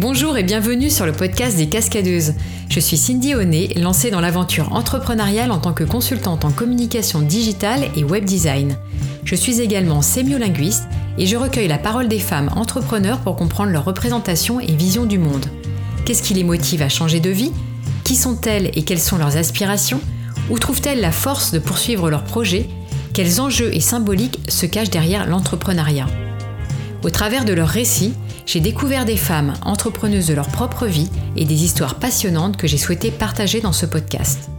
Bonjour 0.00 0.38
et 0.38 0.44
bienvenue 0.44 0.90
sur 0.90 1.06
le 1.06 1.12
podcast 1.12 1.56
des 1.56 1.68
Cascadeuses. 1.68 2.34
Je 2.68 2.78
suis 2.78 2.96
Cindy 2.96 3.34
Honnet, 3.34 3.70
lancée 3.74 4.12
dans 4.12 4.20
l'aventure 4.20 4.72
entrepreneuriale 4.72 5.50
en 5.50 5.58
tant 5.58 5.72
que 5.72 5.82
consultante 5.82 6.44
en 6.44 6.52
communication 6.52 7.20
digitale 7.20 7.88
et 7.96 8.04
web 8.04 8.24
design. 8.24 8.76
Je 9.24 9.34
suis 9.34 9.60
également 9.60 10.00
sémiolinguiste 10.00 10.84
et 11.18 11.26
je 11.26 11.36
recueille 11.36 11.66
la 11.66 11.78
parole 11.78 12.06
des 12.06 12.20
femmes 12.20 12.48
entrepreneurs 12.54 13.18
pour 13.18 13.34
comprendre 13.34 13.72
leur 13.72 13.86
représentation 13.86 14.60
et 14.60 14.70
vision 14.70 15.04
du 15.04 15.18
monde. 15.18 15.46
Qu'est-ce 16.04 16.22
qui 16.22 16.34
les 16.34 16.44
motive 16.44 16.82
à 16.82 16.88
changer 16.88 17.18
de 17.18 17.30
vie? 17.30 17.50
Qui 18.04 18.14
sont-elles 18.14 18.70
et 18.74 18.84
quelles 18.84 19.00
sont 19.00 19.18
leurs 19.18 19.36
aspirations? 19.36 20.00
Où 20.48 20.60
trouvent-elles 20.60 21.00
la 21.00 21.10
force 21.10 21.50
de 21.50 21.58
poursuivre 21.58 22.08
leurs 22.08 22.22
projets? 22.22 22.68
Quels 23.14 23.40
enjeux 23.40 23.74
et 23.74 23.80
symboliques 23.80 24.38
se 24.48 24.66
cachent 24.66 24.90
derrière 24.90 25.26
l'entrepreneuriat? 25.26 26.06
Au 27.04 27.10
travers 27.10 27.44
de 27.44 27.52
leurs 27.52 27.68
récits, 27.68 28.14
j'ai 28.44 28.58
découvert 28.58 29.04
des 29.04 29.16
femmes 29.16 29.54
entrepreneuses 29.64 30.26
de 30.26 30.34
leur 30.34 30.48
propre 30.48 30.86
vie 30.86 31.08
et 31.36 31.44
des 31.44 31.62
histoires 31.62 31.94
passionnantes 31.94 32.56
que 32.56 32.66
j'ai 32.66 32.78
souhaité 32.78 33.12
partager 33.12 33.60
dans 33.60 33.72
ce 33.72 33.86
podcast. 33.86 34.50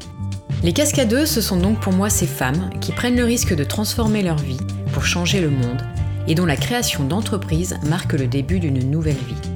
Les 0.64 0.72
cascadeuses, 0.72 1.30
ce 1.30 1.42
sont 1.42 1.58
donc 1.58 1.80
pour 1.80 1.92
moi 1.92 2.10
ces 2.10 2.28
femmes 2.28 2.70
qui 2.80 2.94
prennent 2.94 3.18
le 3.18 3.26
risque 3.26 3.56
de 3.56 3.64
transformer 3.64 4.22
leur 4.22 4.38
vie 4.38 4.60
pour 4.94 5.06
changer 5.06 5.42
le 5.42 5.50
monde 5.50 5.82
et 6.28 6.36
dont 6.36 6.46
la 6.46 6.56
création 6.56 7.04
d'entreprises 7.04 7.78
marque 7.88 8.14
le 8.14 8.28
début 8.28 8.60
d'une 8.60 8.90
nouvelle 8.90 9.16
vie. 9.16 9.50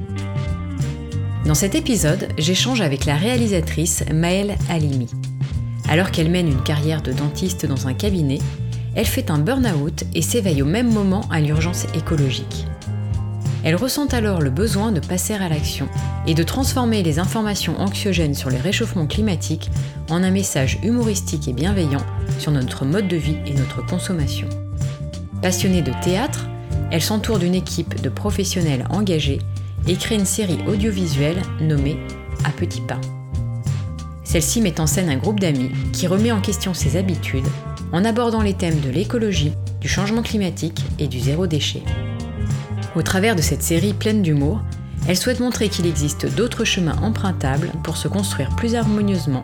Dans 1.46 1.55
cet 1.55 1.76
épisode, 1.76 2.27
j'échange 2.38 2.82
avec 2.82 3.05
la 3.05 3.16
réalisatrice 3.16 4.04
Maëlle 4.13 4.58
Halimi. 4.70 5.08
Alors 5.90 6.12
qu'elle 6.12 6.30
mène 6.30 6.48
une 6.48 6.63
carrière 6.63 7.02
de 7.02 7.13
dentiste 7.13 7.66
dans 7.66 7.88
un 7.88 7.94
cabinet, 7.94 8.40
elle 8.96 9.05
fait 9.05 9.30
un 9.30 9.40
burn-out 9.40 10.04
et 10.13 10.22
s'éveille 10.22 10.62
au 10.62 10.66
même 10.66 10.91
moment 10.91 11.27
à 11.32 11.40
l'urgence 11.40 11.86
écologique. 11.96 12.66
Elle 13.64 13.76
ressent 13.76 14.08
alors 14.08 14.42
le 14.42 14.50
besoin 14.50 14.92
de 14.92 15.00
passer 15.00 15.34
à 15.34 15.48
l'action 15.48 15.88
et 16.28 16.34
de 16.34 16.44
transformer 16.44 17.02
les 17.02 17.20
informations 17.20 17.80
anxiogènes 17.80 18.36
sur 18.36 18.50
les 18.50 18.58
réchauffements 18.58 19.08
climatiques 19.08 19.70
en 20.10 20.22
un 20.22 20.32
message 20.32 20.80
humoristique 20.84 21.48
et 21.48 21.54
bienveillant 21.54 22.06
sur 22.40 22.52
notre 22.52 22.84
mode 22.84 23.08
de 23.08 23.16
vie 23.16 23.38
et 23.46 23.54
notre 23.54 23.86
consommation. 23.86 24.50
Passionnée 25.41 25.82
de 25.82 25.94
théâtre, 26.04 26.48
elle 26.91 27.02
s'entoure 27.02 27.40
d'une 27.40 27.56
équipe 27.56 28.02
de 28.02 28.10
professionnels 28.10 28.86
engagés 28.90 29.40
et 29.88 29.96
crée 29.96 30.16
une 30.16 30.26
série 30.26 30.60
audiovisuelle 30.68 31.41
nommée 31.62 31.98
À 32.44 32.50
petits 32.50 32.82
pas. 32.82 33.00
Celle-ci 34.26 34.62
met 34.62 34.80
en 34.80 34.88
scène 34.88 35.10
un 35.10 35.18
groupe 35.18 35.40
d'amis 35.40 35.72
qui 35.94 36.08
remet 36.08 36.32
en 36.32 36.41
question 36.41 36.74
ses 36.74 36.98
habitudes 36.98 37.48
en 37.94 38.04
abordant 38.04 38.41
les 38.41 38.56
thèmes 38.56 38.80
de 38.82 38.90
l'écologie, 38.90 39.54
du 39.80 39.88
changement 39.88 40.24
climatique 40.24 40.84
et 40.98 41.08
du 41.08 41.20
zéro 41.20 41.46
déchet. 41.46 41.84
Au 42.96 43.02
travers 43.02 43.36
de 43.36 43.41
cette 43.41 43.63
série 43.63 43.94
pleine 43.94 44.22
d'humour, 44.22 44.62
elle 45.08 45.18
souhaite 45.18 45.40
montrer 45.40 45.68
qu'il 45.68 45.88
existe 45.88 46.27
d'autres 46.36 46.63
chemins 46.63 46.98
empruntables 47.02 47.72
pour 47.84 47.98
se 47.98 48.08
construire 48.08 48.55
plus 48.55 48.76
harmonieusement, 48.76 49.44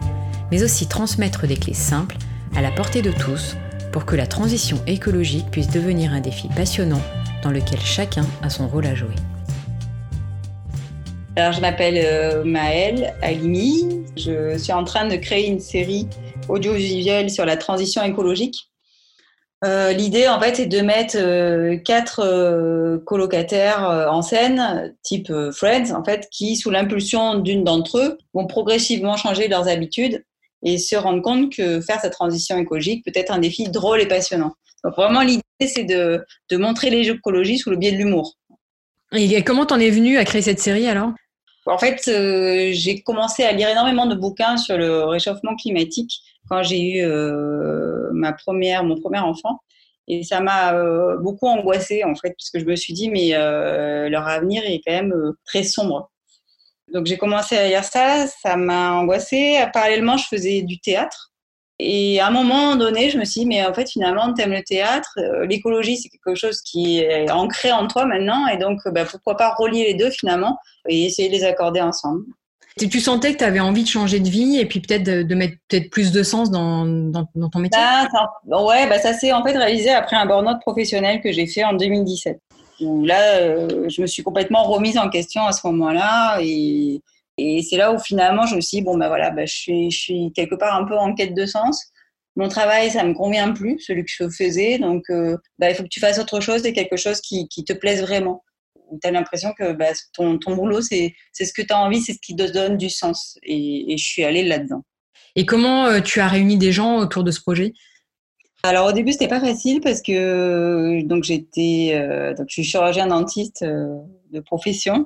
mais 0.52 0.61
aussi 0.61 0.88
transmettre 0.88 1.47
des 1.47 1.58
clés 1.58 1.73
simples 1.73 2.17
à 2.56 2.61
la 2.61 2.69
portée 2.69 3.02
de 3.02 3.11
tous 3.11 3.58
pour 3.91 4.06
que 4.06 4.16
la 4.16 4.28
transition 4.28 4.78
écologique 4.86 5.50
puisse 5.50 5.69
devenir 5.69 6.14
un 6.14 6.22
défi 6.22 6.47
passionnant 6.56 7.02
dans 7.41 7.50
lequel 7.50 7.80
chacun 7.80 8.25
a 8.44 8.52
son 8.52 8.67
rôle 8.67 8.86
à 8.86 8.94
jouer. 8.94 9.16
Alors, 11.36 11.53
je 11.53 11.61
m'appelle 11.61 12.00
euh, 12.06 12.44
Maëlle 12.44 13.16
Alimi. 13.23 14.03
Je 14.16 14.59
suis 14.59 14.73
en 14.73 14.84
train 14.84 15.08
de 15.08 15.16
créer 15.16 15.47
une 15.47 15.59
série 15.59 16.08
audiovisuelle 16.50 17.31
sur 17.31 17.45
la 17.45 17.58
transition 17.58 18.03
écologique 18.03 18.69
euh, 19.65 19.91
l'idée, 19.91 20.27
en 20.27 20.39
fait, 20.39 20.55
c'est 20.55 20.67
de 20.67 20.79
mettre 20.79 21.17
euh, 21.17 21.75
quatre 21.77 22.21
euh, 22.23 22.97
colocataires 22.99 23.83
en 24.09 24.21
scène, 24.21 24.95
type 25.03 25.31
Friends, 25.51 25.91
en 25.93 26.03
fait, 26.03 26.27
qui, 26.31 26.55
sous 26.55 26.69
l'impulsion 26.69 27.35
d'une 27.35 27.63
d'entre 27.63 27.97
eux, 27.97 28.17
vont 28.34 28.47
progressivement 28.47 29.17
changer 29.17 29.47
leurs 29.47 29.67
habitudes 29.67 30.23
et 30.63 30.78
se 30.78 30.95
rendre 30.95 31.22
compte 31.22 31.53
que 31.53 31.81
faire 31.81 32.00
cette 32.00 32.13
transition 32.13 32.57
écologique 32.57 33.03
peut 33.06 33.11
être 33.16 33.31
un 33.31 33.39
défi 33.39 33.66
drôle 33.66 34.01
et 34.01 34.07
passionnant. 34.07 34.53
Donc 34.84 34.95
vraiment, 34.95 35.22
l'idée, 35.22 35.44
c'est 35.66 35.84
de, 35.84 36.23
de 36.50 36.57
montrer 36.57 36.89
l'écologie 36.89 37.57
sous 37.57 37.69
le 37.69 37.78
biais 37.78 37.91
de 37.91 37.97
l'humour. 37.97 38.35
Et 39.11 39.44
comment 39.44 39.66
t'en 39.66 39.79
es 39.79 39.89
venu 39.89 40.17
à 40.17 40.25
créer 40.25 40.41
cette 40.41 40.59
série 40.59 40.88
alors? 40.88 41.11
En 41.66 41.78
fait, 41.78 42.01
j'ai 42.73 43.01
commencé 43.01 43.44
à 43.44 43.51
lire 43.51 43.69
énormément 43.69 44.05
de 44.05 44.16
bouquins 44.16 44.57
sur 44.57 44.78
le 44.78 45.03
réchauffement 45.03 45.55
climatique 45.55 46.22
quand 46.49 46.63
j'ai 46.63 46.81
eu 46.81 47.05
euh, 47.05 48.09
ma 48.13 48.33
première, 48.33 48.83
mon 48.83 48.99
premier 48.99 49.19
enfant. 49.19 49.59
Et 50.07 50.23
ça 50.23 50.39
m'a 50.39 50.73
euh, 50.73 51.17
beaucoup 51.17 51.47
angoissée, 51.47 52.03
en 52.03 52.15
fait, 52.15 52.29
parce 52.31 52.49
que 52.49 52.59
je 52.59 52.65
me 52.65 52.75
suis 52.75 52.93
dit, 52.93 53.09
mais 53.09 53.35
euh, 53.35 54.09
leur 54.09 54.27
avenir 54.27 54.63
est 54.65 54.81
quand 54.85 54.93
même 54.93 55.13
très 55.45 55.63
sombre. 55.63 56.09
Donc 56.91 57.05
j'ai 57.05 57.17
commencé 57.17 57.55
à 57.55 57.67
lire 57.67 57.83
ça, 57.83 58.25
ça 58.25 58.55
m'a 58.55 58.93
angoissée. 58.93 59.63
Parallèlement, 59.73 60.17
je 60.17 60.25
faisais 60.25 60.63
du 60.63 60.79
théâtre. 60.79 61.31
Et 61.77 62.19
à 62.19 62.27
un 62.27 62.31
moment 62.31 62.75
donné, 62.75 63.11
je 63.11 63.19
me 63.19 63.23
suis 63.23 63.41
dit, 63.41 63.45
mais 63.45 63.63
en 63.63 63.73
fait, 63.73 63.89
finalement, 63.89 64.33
tu 64.33 64.41
aimes 64.41 64.51
le 64.51 64.63
théâtre. 64.63 65.17
L'écologie, 65.47 65.97
c'est 65.97 66.09
quelque 66.09 66.35
chose 66.35 66.61
qui 66.61 66.99
est 66.99 67.29
ancré 67.29 67.71
en 67.71 67.87
toi 67.87 68.05
maintenant. 68.05 68.47
Et 68.47 68.57
donc, 68.57 68.79
bah, 68.87 69.05
pourquoi 69.05 69.37
pas 69.37 69.53
relier 69.57 69.85
les 69.85 69.93
deux 69.93 70.09
finalement 70.09 70.57
et 70.89 71.05
essayer 71.05 71.29
de 71.29 71.33
les 71.33 71.43
accorder 71.43 71.79
ensemble. 71.79 72.25
Tu 72.78 73.00
sentais 73.00 73.34
que 73.34 73.40
tu 73.40 73.44
avais 73.44 73.59
envie 73.59 73.84
de 73.84 73.88
changer 73.90 74.19
de 74.19 74.30
vie 74.30 74.57
et 74.57 74.66
puis 74.66 74.80
peut-être 74.80 75.03
de, 75.03 75.35
mettre 75.35 75.56
peut-être 75.68 75.90
plus 75.90 76.12
de 76.12 76.24
sens 76.24 76.50
dans, 76.52 76.85
dans, 76.85 77.25
ton 77.50 77.59
métier? 77.59 77.81
Bah, 77.81 78.07
ça, 78.12 78.63
Ouais, 78.63 78.88
bah 78.88 79.00
ça 79.00 79.13
s'est 79.13 79.34
en 79.34 79.44
fait 79.44 79.57
réalisé 79.57 79.90
après 79.90 80.16
un 80.16 80.25
burn-out 80.25 80.59
professionnel 80.62 81.22
que 81.22 81.31
j'ai 81.31 81.47
fait 81.47 81.63
en 81.63 81.74
2017. 81.74 82.40
Où 82.81 83.06
là, 83.06 83.40
euh, 83.40 83.90
je 83.90 84.02
me 84.02 84.08
suis 84.08 84.24
complètement 84.24 84.63
remise 84.63 84.97
en 84.97 85.09
question 85.09 85.46
à 85.46 85.52
ce 85.52 85.68
moment-là 85.68 86.40
et, 86.41 87.02
et 87.38 87.62
c'est 87.62 87.75
là 87.75 87.91
où 87.91 88.00
finalement 88.00 88.46
je 88.46 88.56
me 88.56 88.62
suis 88.62 88.78
dit, 88.78 88.84
bon, 88.84 88.97
bah 88.97 89.09
voilà, 89.09 89.31
bah, 89.31 89.46
je, 89.46 89.53
suis, 89.53 89.91
je 89.91 90.00
suis 90.00 90.31
quelque 90.34 90.56
part 90.56 90.75
un 90.75 90.85
peu 90.85 90.96
en 90.96 91.13
quête 91.13 91.34
de 91.34 91.46
sens. 91.46 91.91
Mon 92.35 92.47
travail, 92.47 92.91
ça 92.91 93.03
me 93.03 93.13
convient 93.13 93.52
plus, 93.52 93.79
celui 93.79 94.06
que 94.06 94.12
je 94.12 94.29
faisais. 94.29 94.78
Donc, 94.78 95.03
euh, 95.09 95.35
bah, 95.58 95.69
il 95.69 95.75
faut 95.75 95.84
que 95.84 95.90
tu 95.90 96.00
fasses 96.00 96.19
autre 96.19 96.40
chose 96.40 96.66
et 96.66 96.72
quelque 96.72 96.96
chose 96.96 97.19
qui, 97.19 97.50
qui 97.50 97.66
te 97.66 97.74
plaise 97.74 98.02
vraiment 98.02 98.44
où 98.89 99.00
tu 99.01 99.07
as 99.07 99.11
l'impression 99.11 99.53
que 99.57 99.73
bah, 99.73 99.85
ton, 100.13 100.38
ton, 100.38 100.55
boulot, 100.55 100.81
c'est 100.81 101.13
ce 101.33 101.53
que 101.53 101.61
tu 101.61 101.73
as 101.73 101.77
envie, 101.77 102.01
c'est 102.01 102.13
ce 102.13 102.19
qui 102.22 102.35
te 102.35 102.51
donne 102.51 102.77
du 102.77 102.89
sens. 102.89 103.38
Et, 103.44 103.95
je 103.97 104.03
suis 104.03 104.23
allée 104.23 104.44
là-dedans. 104.44 104.83
Et 105.35 105.45
comment 105.45 105.85
euh, 105.85 106.01
tu 106.01 106.19
as 106.19 106.27
réuni 106.27 106.57
des 106.57 106.72
gens 106.72 106.97
autour 106.97 107.23
de 107.23 107.31
ce 107.31 107.41
projet? 107.41 107.73
Alors 108.63 108.88
au 108.88 108.91
début 108.91 109.13
c'était 109.13 109.29
pas 109.29 109.39
facile 109.39 109.79
parce 109.79 110.01
que 110.01 111.01
donc 111.03 111.23
j'étais 111.23 111.91
euh, 111.94 112.33
donc 112.33 112.47
je 112.49 112.55
suis 112.55 112.63
chirurgien 112.66 113.07
dentiste 113.07 113.61
euh, 113.61 113.95
de 114.33 114.41
profession 114.41 115.05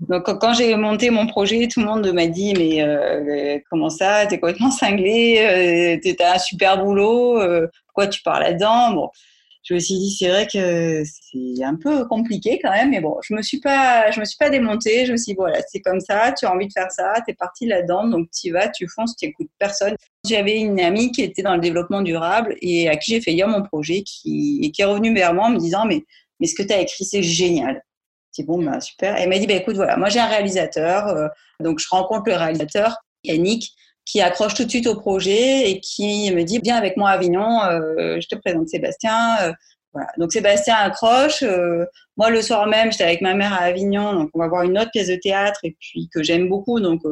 donc 0.00 0.24
quand 0.24 0.52
j'ai 0.52 0.74
monté 0.74 1.10
mon 1.10 1.28
projet 1.28 1.68
tout 1.68 1.78
le 1.78 1.86
monde 1.86 2.12
m'a 2.12 2.26
dit 2.26 2.54
mais 2.54 3.62
comment 3.70 3.88
ça? 3.88 4.26
T'es 4.26 4.40
complètement 4.40 4.72
cinglé 4.72 6.00
t'as 6.18 6.34
un 6.34 6.38
super 6.38 6.82
boulot 6.82 7.40
pourquoi 7.86 8.08
tu 8.08 8.20
pars 8.22 8.40
là-dedans? 8.40 8.92
Bon 8.94 9.10
je 9.68 9.74
me 9.74 9.78
suis 9.80 9.98
dit 9.98 10.10
c'est 10.10 10.28
vrai 10.28 10.46
que 10.46 11.02
c'est 11.04 11.62
un 11.62 11.76
peu 11.76 12.06
compliqué 12.06 12.58
quand 12.62 12.70
même 12.70 12.90
mais 12.90 13.00
bon 13.00 13.18
je 13.22 13.34
me 13.34 13.42
suis 13.42 13.60
pas 13.60 14.10
je 14.10 14.18
me 14.18 14.24
suis 14.24 14.38
pas 14.38 14.48
démontée. 14.48 15.04
Je 15.04 15.12
me 15.12 15.16
suis 15.18 15.32
dit 15.32 15.34
voilà 15.36 15.60
c'est 15.68 15.80
comme 15.80 16.00
ça 16.00 16.32
tu 16.32 16.46
as 16.46 16.52
envie 16.52 16.68
de 16.68 16.72
faire 16.72 16.90
ça 16.90 17.14
tu 17.26 17.32
es 17.32 17.34
parti 17.34 17.66
là-dedans 17.66 18.08
donc 18.08 18.28
tu 18.30 18.50
vas 18.50 18.68
tu 18.68 18.88
fonces 18.88 19.14
tu 19.14 19.26
écoutes 19.26 19.50
personne. 19.58 19.94
J'avais 20.26 20.58
une 20.58 20.80
amie 20.80 21.12
qui 21.12 21.22
était 21.22 21.42
dans 21.42 21.54
le 21.54 21.60
développement 21.60 22.00
durable 22.00 22.56
et 22.62 22.88
à 22.88 22.96
qui 22.96 23.12
j'ai 23.12 23.20
fait 23.20 23.32
lire 23.32 23.48
mon 23.48 23.62
projet 23.62 24.02
qui 24.02 24.72
est 24.76 24.84
revenue 24.84 25.14
vers 25.14 25.34
moi 25.34 25.46
en 25.46 25.50
me 25.50 25.58
disant 25.58 25.84
mais 25.84 26.02
mais 26.40 26.46
ce 26.46 26.54
que 26.54 26.62
tu 26.62 26.72
as 26.72 26.80
écrit 26.80 27.04
c'est 27.04 27.22
génial. 27.22 27.82
C'est 28.30 28.44
bon 28.44 28.62
bah 28.62 28.80
super. 28.80 29.16
Elle 29.16 29.28
m'a 29.28 29.38
dit 29.38 29.46
bah 29.46 29.54
écoute 29.54 29.76
voilà 29.76 29.98
moi 29.98 30.08
j'ai 30.08 30.20
un 30.20 30.28
réalisateur 30.28 31.08
euh, 31.08 31.28
donc 31.60 31.78
je 31.78 31.86
rencontre 31.90 32.30
le 32.30 32.36
réalisateur 32.36 32.96
Yannick 33.22 33.74
qui 34.08 34.22
accroche 34.22 34.54
tout 34.54 34.64
de 34.64 34.70
suite 34.70 34.86
au 34.86 34.96
projet 34.98 35.70
et 35.70 35.80
qui 35.80 36.32
me 36.32 36.42
dit 36.42 36.58
viens 36.64 36.76
avec 36.76 36.96
moi 36.96 37.10
à 37.10 37.12
Avignon, 37.12 37.62
euh, 37.64 38.18
je 38.20 38.26
te 38.26 38.34
présente 38.36 38.68
Sébastien. 38.68 39.36
Euh, 39.42 39.52
voilà. 39.92 40.08
Donc 40.16 40.32
Sébastien 40.32 40.76
accroche. 40.76 41.42
Euh, 41.42 41.84
moi 42.16 42.30
le 42.30 42.40
soir 42.40 42.66
même, 42.66 42.90
j'étais 42.90 43.04
avec 43.04 43.20
ma 43.20 43.34
mère 43.34 43.52
à 43.52 43.64
Avignon, 43.64 44.14
donc 44.14 44.30
on 44.32 44.38
va 44.38 44.48
voir 44.48 44.62
une 44.62 44.78
autre 44.78 44.90
pièce 44.92 45.08
de 45.08 45.16
théâtre 45.16 45.60
et 45.62 45.76
puis 45.78 46.08
que 46.12 46.22
j'aime 46.22 46.48
beaucoup. 46.48 46.80
Donc 46.80 47.02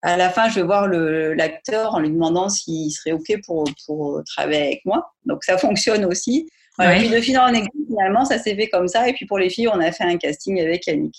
à 0.00 0.16
la 0.16 0.30
fin, 0.30 0.48
je 0.48 0.56
vais 0.56 0.62
voir 0.62 0.88
l'acteur 0.88 1.94
en 1.94 2.00
lui 2.00 2.10
demandant 2.10 2.48
s'il 2.48 2.90
serait 2.90 3.12
ok 3.12 3.40
pour 3.46 3.64
pour 3.86 4.22
travailler 4.24 4.62
avec 4.62 4.80
moi. 4.86 5.12
Donc 5.26 5.44
ça 5.44 5.58
fonctionne 5.58 6.06
aussi. 6.06 6.48
Voilà. 6.78 6.98
Puis 6.98 7.10
de 7.10 7.20
fil 7.20 7.38
en 7.38 7.48
aiguille, 7.48 7.86
finalement, 7.86 8.24
ça 8.24 8.38
s'est 8.38 8.56
fait 8.56 8.68
comme 8.68 8.88
ça. 8.88 9.08
Et 9.08 9.12
puis 9.12 9.26
pour 9.26 9.38
les 9.38 9.50
filles, 9.50 9.68
on 9.68 9.78
a 9.78 9.92
fait 9.92 10.04
un 10.04 10.16
casting 10.16 10.58
avec 10.60 10.86
Yannick. 10.86 11.14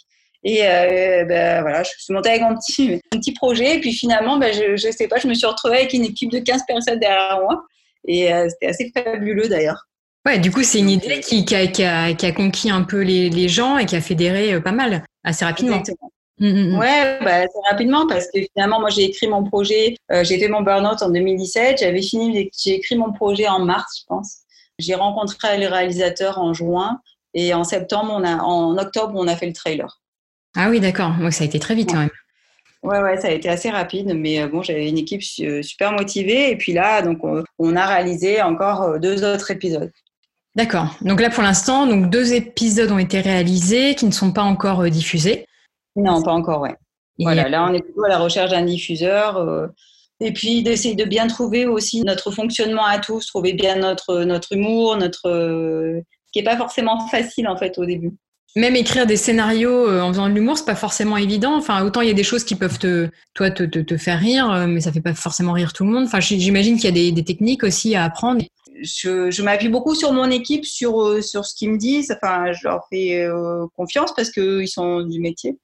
Et 0.48 0.60
euh, 0.62 1.26
ben, 1.26 1.62
voilà, 1.64 1.82
je 1.82 1.90
suis 1.98 2.14
montée 2.14 2.30
avec 2.30 2.44
mon 2.44 2.56
petit, 2.56 3.02
petit 3.10 3.34
projet. 3.34 3.78
Et 3.78 3.80
puis 3.82 3.92
finalement, 3.92 4.38
ben, 4.38 4.54
je 4.54 4.88
ne 4.88 4.92
sais 4.92 5.08
pas, 5.08 5.18
je 5.18 5.28
me 5.28 5.34
suis 5.34 5.48
retrouvée 5.48 5.78
avec 5.78 5.94
une 5.94 6.06
équipe 6.06 6.32
de 6.32 6.38
15 6.38 6.62
personnes 6.68 7.00
derrière 7.00 7.40
moi. 7.42 7.66
Et 8.08 8.32
euh, 8.32 8.48
c'était 8.50 8.68
assez 8.68 8.92
fabuleux 8.96 9.50
d'ailleurs. 9.50 9.88
Ouais, 10.24 10.38
du 10.38 10.52
coup, 10.52 10.62
c'est 10.62 10.80
une 10.80 10.92
idée 10.92 11.20
qui, 11.20 11.46
qui, 11.46 11.56
a, 11.56 11.66
qui, 11.66 11.84
a, 11.84 12.14
qui, 12.14 12.28
a, 12.28 12.32
conquis 12.32 12.70
un 12.70 12.84
peu 12.84 13.02
les, 13.02 13.30
les, 13.32 13.50
gens 13.50 13.80
et 13.80 13.88
qui 13.88 13.96
a 13.96 14.02
fédéré 14.02 14.54
euh, 14.54 14.60
pas 14.60 14.72
mal, 14.72 15.04
assez 15.24 15.46
rapidement. 15.46 15.80
Exactement. 15.80 16.12
Mmh, 16.38 16.48
mmh, 16.48 16.70
mmh. 16.70 16.78
Ouais, 16.78 17.20
bah, 17.24 17.36
assez 17.38 17.60
rapidement 17.70 18.08
parce 18.08 18.28
que 18.28 18.40
finalement, 18.54 18.80
moi, 18.80 18.92
j'ai 18.92 19.06
écrit 19.06 19.28
mon 19.28 19.44
projet. 19.44 19.96
j'ai 20.12 20.38
fait 20.38 20.48
mon 20.48 20.62
burn-out 20.62 21.02
en 21.02 21.10
2017. 21.10 21.80
J'avais 21.80 22.02
fini, 22.04 22.52
j'ai 22.56 22.76
écrit 22.76 22.96
mon 22.96 23.12
projet 23.14 23.48
en 23.48 23.60
mars, 23.60 24.02
je 24.02 24.06
pense. 24.08 24.38
J'ai 24.78 24.94
rencontré 24.94 25.58
le 25.58 25.68
réalisateur 25.68 26.38
en 26.38 26.54
juin 26.54 27.00
et 27.34 27.54
en 27.54 27.64
septembre, 27.64 28.12
on 28.14 28.24
a, 28.24 28.38
en 28.44 28.78
octobre, 28.78 29.14
on 29.16 29.28
a 29.28 29.36
fait 29.36 29.48
le 29.48 29.54
trailer. 29.54 30.02
Ah 30.56 30.70
oui, 30.70 30.80
d'accord. 30.80 31.12
Moi, 31.12 31.32
ça 31.32 31.44
a 31.44 31.48
été 31.48 31.60
très 31.60 31.76
vite 31.76 31.92
quand 31.92 32.00
même. 32.00 32.10
Ouais, 32.84 33.02
ouais, 33.02 33.18
ça 33.18 33.28
a 33.28 33.32
été 33.32 33.50
assez 33.50 33.70
rapide, 33.70 34.14
mais 34.16 34.48
bon, 34.48 34.62
j'avais 34.62 34.88
une 34.88 34.98
équipe 34.98 35.24
super 35.24 35.92
motivée. 35.92 36.52
Et 36.52 36.56
puis 36.56 36.72
là, 36.72 37.02
donc, 37.02 37.20
on 37.58 37.76
a 37.76 37.86
réalisé 37.86 38.42
encore 38.42 39.00
deux 39.00 39.24
autres 39.24 39.52
épisodes. 39.52 39.92
D'accord. 40.56 40.96
Donc 41.02 41.20
là, 41.20 41.30
pour 41.30 41.44
l'instant, 41.44 41.88
donc 41.88 42.10
deux 42.10 42.34
épisodes 42.34 42.92
ont 42.92 43.00
été 43.00 43.20
réalisés 43.22 43.96
qui 43.96 44.06
ne 44.06 44.12
sont 44.12 44.32
pas 44.32 44.44
encore 44.44 44.84
diffusés. 44.86 45.46
Non, 45.96 46.22
pas 46.22 46.32
encore, 46.32 46.62
ouais. 46.62 46.76
voilà, 47.20 47.50
là, 47.50 47.66
on 47.68 47.74
est 47.74 47.82
plutôt 47.82 48.04
à 48.04 48.10
la 48.10 48.20
recherche 48.20 48.52
d'un 48.52 48.64
diffuseur. 48.64 49.72
Et 50.22 50.32
puis 50.32 50.64
d'essayer 50.64 50.96
de 50.96 51.04
bien 51.04 51.28
trouver 51.28 51.66
aussi 51.66 52.02
notre 52.02 52.32
fonctionnement 52.32 52.86
à 52.86 53.00
tous, 53.00 53.28
trouver 53.28 53.54
bien 53.54 53.76
notre, 53.76 54.24
notre 54.24 54.54
humour, 54.54 54.96
notre 54.96 55.30
euh, 55.30 56.02
qui 56.32 56.40
est 56.40 56.44
pas 56.44 56.58
forcément 56.58 57.08
facile 57.08 57.48
en 57.48 57.58
fait 57.58 57.78
au 57.78 57.86
début. 57.86 58.14
Même 58.58 58.78
écrire 58.78 59.06
des 59.06 59.18
scénarios 59.18 59.90
euh, 59.90 60.00
en 60.02 60.10
faisant 60.10 60.30
de 60.30 60.34
l'humour, 60.34 60.58
c'est 60.58 60.66
pas 60.66 60.76
forcément 60.76 61.18
évident. 61.18 61.58
Enfin, 61.58 61.84
autant 61.84 62.00
il 62.00 62.08
y 62.08 62.12
a 62.12 62.14
des 62.14 62.24
choses 62.24 62.46
qui 62.46 62.56
peuvent 62.56 62.80
te, 62.80 63.10
toi, 63.34 63.52
te, 63.52 63.64
te, 63.64 63.98
faire 63.98 64.20
rire, 64.20 64.50
euh, 64.50 64.66
mais 64.66 64.80
ça 64.80 64.94
fait 64.94 65.02
pas 65.02 65.14
forcément 65.14 65.52
rire 65.52 65.74
tout 65.74 65.84
le 65.84 65.92
monde. 65.92 66.06
Enfin, 66.06 66.22
j'imagine 66.22 66.76
qu'il 66.76 66.86
y 66.86 66.88
a 66.88 66.92
des, 66.92 67.12
des, 67.12 67.24
techniques 67.26 67.64
aussi 67.64 67.96
à 67.96 68.06
apprendre. 68.06 68.44
Je, 68.82 69.30
je 69.30 69.42
m'appuie 69.42 69.68
beaucoup 69.68 69.94
sur 69.94 70.14
mon 70.14 70.30
équipe, 70.32 70.66
sur, 70.66 71.22
sur 71.24 71.46
ce 71.46 71.54
qu'ils 71.54 71.72
me 71.72 71.78
disent. 71.78 72.16
Enfin, 72.16 72.54
je 72.54 72.68
leur 72.68 72.86
fais 72.90 73.28
confiance 73.76 74.14
parce 74.14 74.30
qu'ils 74.30 74.68
sont 74.68 75.02
du 75.02 75.20
métier. 75.20 75.58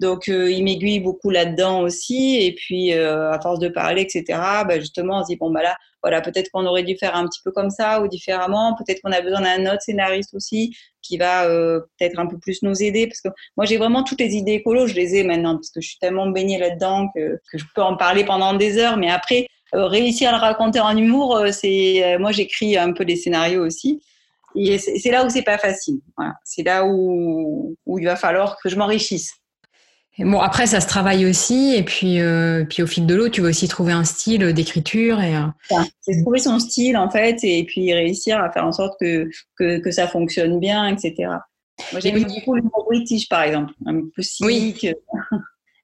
Donc, 0.00 0.30
euh, 0.30 0.50
il 0.50 0.64
m'aiguille 0.64 0.98
beaucoup 0.98 1.28
là-dedans 1.28 1.82
aussi. 1.82 2.38
Et 2.40 2.54
puis, 2.54 2.94
euh, 2.94 3.30
à 3.32 3.38
force 3.38 3.58
de 3.58 3.68
parler, 3.68 4.00
etc., 4.00 4.24
bah, 4.66 4.80
justement, 4.80 5.18
on 5.18 5.22
se 5.22 5.26
dit, 5.26 5.36
bon, 5.36 5.50
bah 5.50 5.62
là, 5.62 5.76
voilà, 6.02 6.22
peut-être 6.22 6.50
qu'on 6.50 6.64
aurait 6.64 6.84
dû 6.84 6.96
faire 6.96 7.14
un 7.14 7.26
petit 7.26 7.40
peu 7.44 7.52
comme 7.52 7.68
ça 7.68 8.00
ou 8.00 8.08
différemment. 8.08 8.74
Peut-être 8.76 9.02
qu'on 9.02 9.12
a 9.12 9.20
besoin 9.20 9.42
d'un 9.42 9.70
autre 9.70 9.82
scénariste 9.82 10.32
aussi 10.32 10.74
qui 11.02 11.18
va 11.18 11.44
euh, 11.44 11.80
peut-être 11.98 12.18
un 12.18 12.26
peu 12.26 12.38
plus 12.38 12.62
nous 12.62 12.82
aider. 12.82 13.08
Parce 13.08 13.20
que 13.20 13.28
moi, 13.58 13.66
j'ai 13.66 13.76
vraiment 13.76 14.02
toutes 14.02 14.20
les 14.20 14.36
idées 14.36 14.52
écolo, 14.52 14.86
je 14.86 14.94
les 14.94 15.16
ai 15.16 15.22
maintenant 15.22 15.56
parce 15.56 15.68
que 15.68 15.82
je 15.82 15.88
suis 15.88 15.98
tellement 15.98 16.28
baignée 16.28 16.58
là-dedans 16.58 17.10
que, 17.14 17.38
je 17.52 17.64
peux 17.74 17.82
en 17.82 17.98
parler 17.98 18.24
pendant 18.24 18.54
des 18.54 18.78
heures. 18.78 18.96
Mais 18.96 19.10
après, 19.10 19.48
réussir 19.74 20.30
à 20.30 20.32
le 20.32 20.38
raconter 20.38 20.80
en 20.80 20.96
humour, 20.96 21.42
c'est 21.52 22.16
moi, 22.18 22.32
j'écris 22.32 22.78
un 22.78 22.92
peu 22.94 23.04
les 23.04 23.16
scénarios 23.16 23.66
aussi. 23.66 24.00
Et 24.56 24.78
c'est 24.78 25.10
là 25.10 25.26
où 25.26 25.28
c'est 25.28 25.42
pas 25.42 25.58
facile. 25.58 26.00
Voilà. 26.16 26.32
C'est 26.42 26.62
là 26.62 26.86
où, 26.86 27.76
où 27.84 27.98
il 27.98 28.06
va 28.06 28.16
falloir 28.16 28.56
que 28.62 28.70
je 28.70 28.76
m'enrichisse 28.76 29.34
bon, 30.24 30.40
après, 30.40 30.66
ça 30.66 30.80
se 30.80 30.86
travaille 30.86 31.26
aussi. 31.26 31.74
Et 31.74 31.82
puis, 31.82 32.20
euh, 32.20 32.64
puis 32.64 32.82
au 32.82 32.86
fil 32.86 33.06
de 33.06 33.14
l'eau, 33.14 33.28
tu 33.28 33.40
vas 33.40 33.48
aussi 33.48 33.68
trouver 33.68 33.92
un 33.92 34.04
style 34.04 34.52
d'écriture. 34.52 35.20
Et, 35.20 35.36
euh, 35.36 35.46
C'est 36.00 36.20
trouver 36.22 36.38
son 36.38 36.58
style, 36.58 36.96
en 36.96 37.10
fait, 37.10 37.38
et 37.42 37.64
puis 37.64 37.92
réussir 37.92 38.40
à 38.40 38.50
faire 38.50 38.64
en 38.64 38.72
sorte 38.72 38.98
que, 39.00 39.28
que, 39.56 39.78
que 39.78 39.90
ça 39.90 40.08
fonctionne 40.08 40.58
bien, 40.60 40.86
etc. 40.86 41.14
Moi, 41.92 42.00
j'aime 42.00 42.24
beaucoup 42.24 42.54
le 42.54 42.62
mot 42.62 42.84
british, 42.88 43.28
par 43.28 43.42
exemple. 43.42 43.72
Un 43.86 44.00
peu 44.14 44.22
cynique. 44.22 44.86
Oui. 44.86 45.38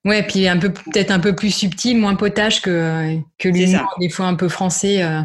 Ouais, 0.04 0.22
puis 0.22 0.46
un 0.46 0.56
peu 0.56 0.72
peut-être 0.72 1.10
un 1.10 1.18
peu 1.18 1.34
plus 1.34 1.50
subtil, 1.50 1.98
moins 1.98 2.14
potage 2.14 2.62
que 2.62 3.18
que 3.38 3.48
l'humour 3.48 3.92
des 3.98 4.08
fois 4.08 4.26
un 4.26 4.36
peu 4.36 4.48
français. 4.48 5.02
Euh. 5.02 5.22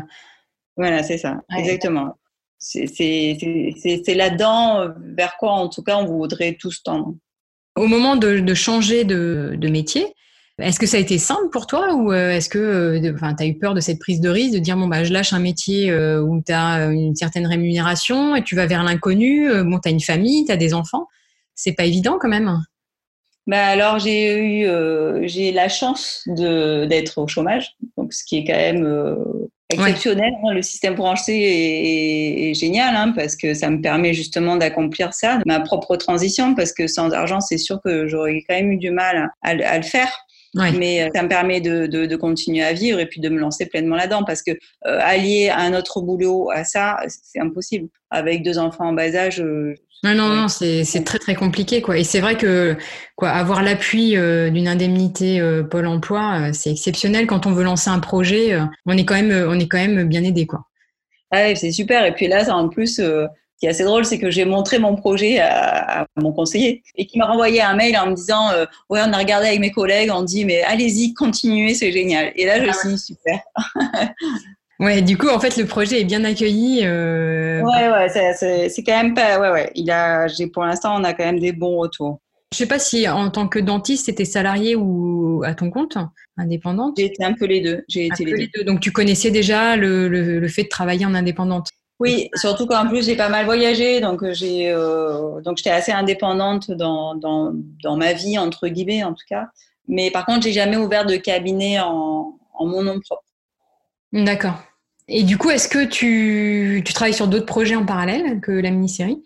Voilà, 0.75 1.03
c'est 1.03 1.19
ça, 1.19 1.39
exactement. 1.55 2.17
C'est 2.57 4.15
là-dedans 4.15 4.87
vers 5.15 5.37
quoi, 5.37 5.51
en 5.51 5.69
tout 5.69 5.83
cas, 5.83 5.97
on 5.97 6.05
voudrait 6.05 6.57
tous 6.59 6.81
tendre. 6.81 7.13
Au 7.75 7.87
moment 7.87 8.15
de, 8.15 8.53
changer 8.53 9.03
de, 9.05 9.67
métier, 9.69 10.05
est-ce 10.59 10.79
que 10.79 10.85
ça 10.85 10.97
a 10.97 10.99
été 10.99 11.17
simple 11.17 11.49
pour 11.51 11.67
toi 11.67 11.93
ou 11.93 12.11
euh, 12.11 12.31
est-ce 12.31 12.49
que 12.49 12.59
euh, 12.59 12.99
tu 12.99 13.43
as 13.43 13.47
eu 13.47 13.57
peur 13.57 13.73
de 13.73 13.79
cette 13.79 13.99
prise 13.99 14.19
de 14.19 14.29
risque, 14.29 14.53
de 14.53 14.59
dire 14.59 14.77
bon 14.77 14.87
bah 14.87 15.03
je 15.03 15.13
lâche 15.13 15.33
un 15.33 15.39
métier 15.39 15.89
euh, 15.89 16.21
où 16.21 16.41
tu 16.45 16.51
as 16.51 16.85
une 16.87 17.15
certaine 17.15 17.47
rémunération 17.47 18.35
et 18.35 18.43
tu 18.43 18.55
vas 18.55 18.65
vers 18.65 18.83
l'inconnu, 18.83 19.49
bon 19.63 19.79
tu 19.79 19.89
as 19.89 19.91
une 19.91 20.01
famille, 20.01 20.45
tu 20.45 20.51
as 20.51 20.57
des 20.57 20.73
enfants, 20.73 21.07
c'est 21.55 21.73
pas 21.73 21.85
évident 21.85 22.17
quand 22.19 22.29
même. 22.29 22.61
Bah 23.47 23.65
alors 23.65 23.97
j'ai 23.97 24.37
eu 24.37 25.27
j'ai 25.27 25.51
la 25.51 25.69
chance 25.69 26.23
d'être 26.27 27.17
au 27.17 27.27
chômage, 27.27 27.75
donc 27.97 28.13
ce 28.13 28.23
qui 28.25 28.37
est 28.37 28.43
quand 28.43 28.53
même 28.53 28.83
exceptionnel. 29.73 30.33
Hein. 30.43 30.53
Le 30.53 30.61
système 30.61 30.95
branché 30.95 32.49
est, 32.49 32.53
génial 32.53 32.95
hein, 32.95 33.13
parce 33.15 33.35
que 33.35 33.53
ça 33.53 33.69
me 33.69 33.81
permet 33.81 34.13
justement 34.13 34.57
d'accomplir 34.57 35.13
ça, 35.13 35.39
ma 35.45 35.59
propre 35.59 35.95
transition, 35.95 36.55
parce 36.55 36.73
que 36.73 36.87
sans 36.87 37.11
argent, 37.11 37.39
c'est 37.39 37.57
sûr 37.57 37.81
que 37.83 38.07
j'aurais 38.07 38.43
quand 38.47 38.55
même 38.55 38.71
eu 38.71 38.77
du 38.77 38.91
mal 38.91 39.31
à, 39.41 39.53
le 39.53 39.83
faire. 39.83 40.25
Mais 40.53 41.03
euh, 41.03 41.09
ça 41.15 41.23
me 41.23 41.29
permet 41.29 41.61
de, 41.61 41.87
de, 41.87 42.15
continuer 42.15 42.63
à 42.63 42.73
vivre 42.73 42.99
et 42.99 43.05
puis 43.05 43.21
de 43.21 43.29
me 43.29 43.39
lancer 43.39 43.67
pleinement 43.67 43.95
là-dedans 43.95 44.23
parce 44.25 44.41
que 44.41 44.51
euh, 44.51 44.99
allier 45.01 45.49
un 45.49 45.73
autre 45.73 46.01
boulot 46.01 46.49
à 46.51 46.65
ça, 46.65 46.97
c'est 47.07 47.39
impossible. 47.39 47.87
Avec 48.09 48.43
deux 48.43 48.57
enfants 48.57 48.89
en 48.89 48.93
bas 48.93 49.15
âge, 49.15 49.39
euh, 49.39 49.73
non, 50.03 50.15
non, 50.15 50.29
non, 50.29 50.47
c'est 50.47 51.03
très 51.05 51.19
très 51.19 51.35
compliqué 51.35 51.81
quoi. 51.81 51.97
Et 51.97 52.03
c'est 52.03 52.21
vrai 52.21 52.35
que 52.35 52.75
quoi, 53.15 53.29
avoir 53.29 53.61
l'appui 53.61 54.17
euh, 54.17 54.49
d'une 54.49 54.67
indemnité 54.67 55.39
euh, 55.39 55.61
Pôle 55.63 55.85
Emploi, 55.85 56.49
euh, 56.49 56.53
c'est 56.53 56.71
exceptionnel 56.71 57.27
quand 57.27 57.45
on 57.45 57.51
veut 57.51 57.63
lancer 57.63 57.91
un 57.91 57.99
projet. 57.99 58.57
on 58.87 58.97
est 58.97 59.05
quand 59.05 59.13
même, 59.13 59.47
on 59.47 59.59
est 59.59 59.67
quand 59.67 59.77
même 59.77 60.07
bien 60.07 60.23
aidé 60.23 60.47
quoi. 60.47 60.65
Ah 61.29 61.53
c'est 61.55 61.71
super. 61.71 62.03
Et 62.05 62.13
puis 62.13 62.27
là, 62.27 62.43
en 62.53 62.67
plus, 62.67 62.95
ce 62.95 63.27
qui 63.61 63.67
est 63.67 63.69
assez 63.69 63.83
drôle, 63.83 64.03
c'est 64.03 64.19
que 64.19 64.29
j'ai 64.29 64.43
montré 64.43 64.79
mon 64.79 64.95
projet 64.95 65.39
à, 65.39 66.07
mon 66.17 66.33
conseiller 66.33 66.81
et 66.95 67.05
qui 67.05 67.17
m'a 67.17 67.27
renvoyé 67.27 67.61
un 67.61 67.75
mail 67.75 67.95
en 67.97 68.07
me 68.07 68.15
disant 68.15 68.49
ouais, 68.89 68.99
on 69.05 69.13
a 69.13 69.17
regardé 69.17 69.47
avec 69.47 69.59
mes 69.59 69.71
collègues, 69.71 70.09
on 70.13 70.23
dit 70.23 70.43
mais 70.45 70.63
allez-y, 70.63 71.13
continuez, 71.13 71.75
c'est 71.75 71.91
génial. 71.91 72.33
Et 72.35 72.45
là, 72.45 72.59
je 72.59 72.67
me 72.67 72.71
suis 72.73 72.89
dit 72.89 72.97
super. 72.97 73.39
Ouais, 74.81 75.03
du 75.03 75.15
coup, 75.15 75.27
en 75.27 75.39
fait, 75.39 75.57
le 75.57 75.67
projet 75.67 76.01
est 76.01 76.05
bien 76.05 76.23
accueilli. 76.23 76.81
Euh... 76.83 77.61
Ouais, 77.61 77.91
ouais, 77.91 78.09
c'est 78.67 78.83
quand 78.83 79.03
même 79.03 79.13
pas. 79.13 79.39
Ouais, 79.39 79.51
ouais. 79.51 79.71
Il 79.75 79.91
a, 79.91 80.25
pour 80.51 80.63
l'instant, 80.63 80.99
on 80.99 81.03
a 81.03 81.13
quand 81.13 81.23
même 81.23 81.39
des 81.39 81.51
bons 81.51 81.77
retours. 81.77 82.19
Je 82.51 82.57
sais 82.57 82.65
pas 82.65 82.79
si 82.79 83.07
en 83.07 83.29
tant 83.29 83.47
que 83.47 83.59
dentiste, 83.59 84.07
c'était 84.07 84.25
salarié 84.25 84.75
ou 84.75 85.43
à 85.45 85.53
ton 85.53 85.69
compte, 85.69 85.97
indépendante? 86.35 86.95
J'ai 86.97 87.05
été 87.05 87.23
un 87.23 87.33
peu 87.33 87.45
les 87.45 87.61
deux. 87.61 87.85
J'ai 87.87 88.07
été 88.07 88.25
les 88.25 88.49
deux. 88.53 88.63
Donc, 88.63 88.79
tu 88.79 88.91
connaissais 88.91 89.29
déjà 89.29 89.75
le, 89.75 90.07
le, 90.09 90.47
fait 90.47 90.63
de 90.63 90.67
travailler 90.67 91.05
en 91.05 91.13
indépendante? 91.13 91.69
Oui, 92.01 92.29
surtout 92.35 92.65
qu'en 92.65 92.87
plus 92.87 93.05
j'ai 93.05 93.15
pas 93.15 93.29
mal 93.29 93.45
voyagé, 93.45 94.01
donc 94.01 94.23
euh, 94.23 94.33
j'ai 94.33 94.69
euh, 94.69 95.39
donc 95.41 95.57
j'étais 95.57 95.69
assez 95.69 95.91
indépendante 95.91 96.71
dans, 96.71 97.15
dans, 97.15 97.51
dans 97.83 97.95
ma 97.95 98.13
vie 98.13 98.37
entre 98.37 98.67
guillemets 98.67 99.03
en 99.03 99.13
tout 99.13 99.25
cas. 99.29 99.47
Mais 99.87 100.11
par 100.11 100.25
contre, 100.25 100.43
j'ai 100.43 100.53
jamais 100.53 100.77
ouvert 100.77 101.05
de 101.05 101.15
cabinet 101.15 101.79
en, 101.79 102.37
en 102.53 102.65
mon 102.65 102.83
nom 102.83 102.99
propre. 102.99 103.23
D'accord. 104.13 104.61
Et 105.07 105.23
du 105.23 105.37
coup, 105.37 105.49
est-ce 105.49 105.67
que 105.67 105.83
tu, 105.85 106.81
tu 106.85 106.93
travailles 106.93 107.13
sur 107.13 107.27
d'autres 107.27 107.45
projets 107.45 107.75
en 107.75 107.85
parallèle 107.85 108.39
que 108.41 108.51
la 108.51 108.71
mini-série? 108.71 109.21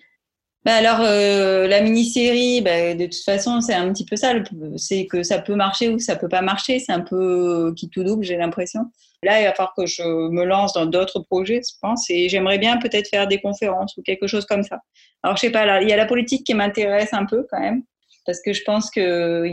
Bah 0.63 0.73
alors, 0.73 1.01
euh, 1.01 1.67
la 1.67 1.81
mini-série, 1.81 2.61
bah, 2.61 2.95
de 2.95 3.05
toute 3.05 3.23
façon, 3.23 3.61
c'est 3.61 3.75
un 3.75 3.93
petit 3.93 4.05
peu 4.05 4.15
ça. 4.15 4.33
C'est 4.77 5.05
que 5.05 5.21
ça 5.21 5.37
peut 5.37 5.53
marcher 5.53 5.89
ou 5.89 5.99
ça 5.99 6.15
peut 6.15 6.29
pas 6.29 6.41
marcher. 6.41 6.79
C'est 6.79 6.91
un 6.91 7.01
peu 7.01 7.73
qui 7.77 7.89
tout 7.89 8.03
double, 8.03 8.23
j'ai 8.23 8.37
l'impression. 8.37 8.81
Là, 9.25 9.41
il 9.41 9.45
va 9.45 9.53
falloir 9.53 9.73
que 9.75 9.85
je 9.85 10.03
me 10.03 10.45
lance 10.45 10.73
dans 10.73 10.85
d'autres 10.85 11.19
projets, 11.19 11.61
je 11.67 11.75
pense. 11.81 12.09
Et 12.09 12.29
j'aimerais 12.29 12.59
bien 12.59 12.77
peut-être 12.77 13.09
faire 13.09 13.27
des 13.27 13.41
conférences 13.41 13.97
ou 13.97 14.01
quelque 14.03 14.27
chose 14.27 14.45
comme 14.45 14.63
ça. 14.63 14.79
Alors, 15.23 15.35
je 15.35 15.41
sais 15.41 15.51
pas, 15.51 15.65
là, 15.65 15.81
il 15.81 15.89
y 15.89 15.93
a 15.93 15.97
la 15.97 16.05
politique 16.05 16.45
qui 16.45 16.53
m'intéresse 16.53 17.13
un 17.13 17.25
peu 17.25 17.45
quand 17.49 17.59
même 17.59 17.83
parce 18.25 18.41
que 18.41 18.53
je 18.53 18.63
pense 18.63 18.89
que 18.89 19.45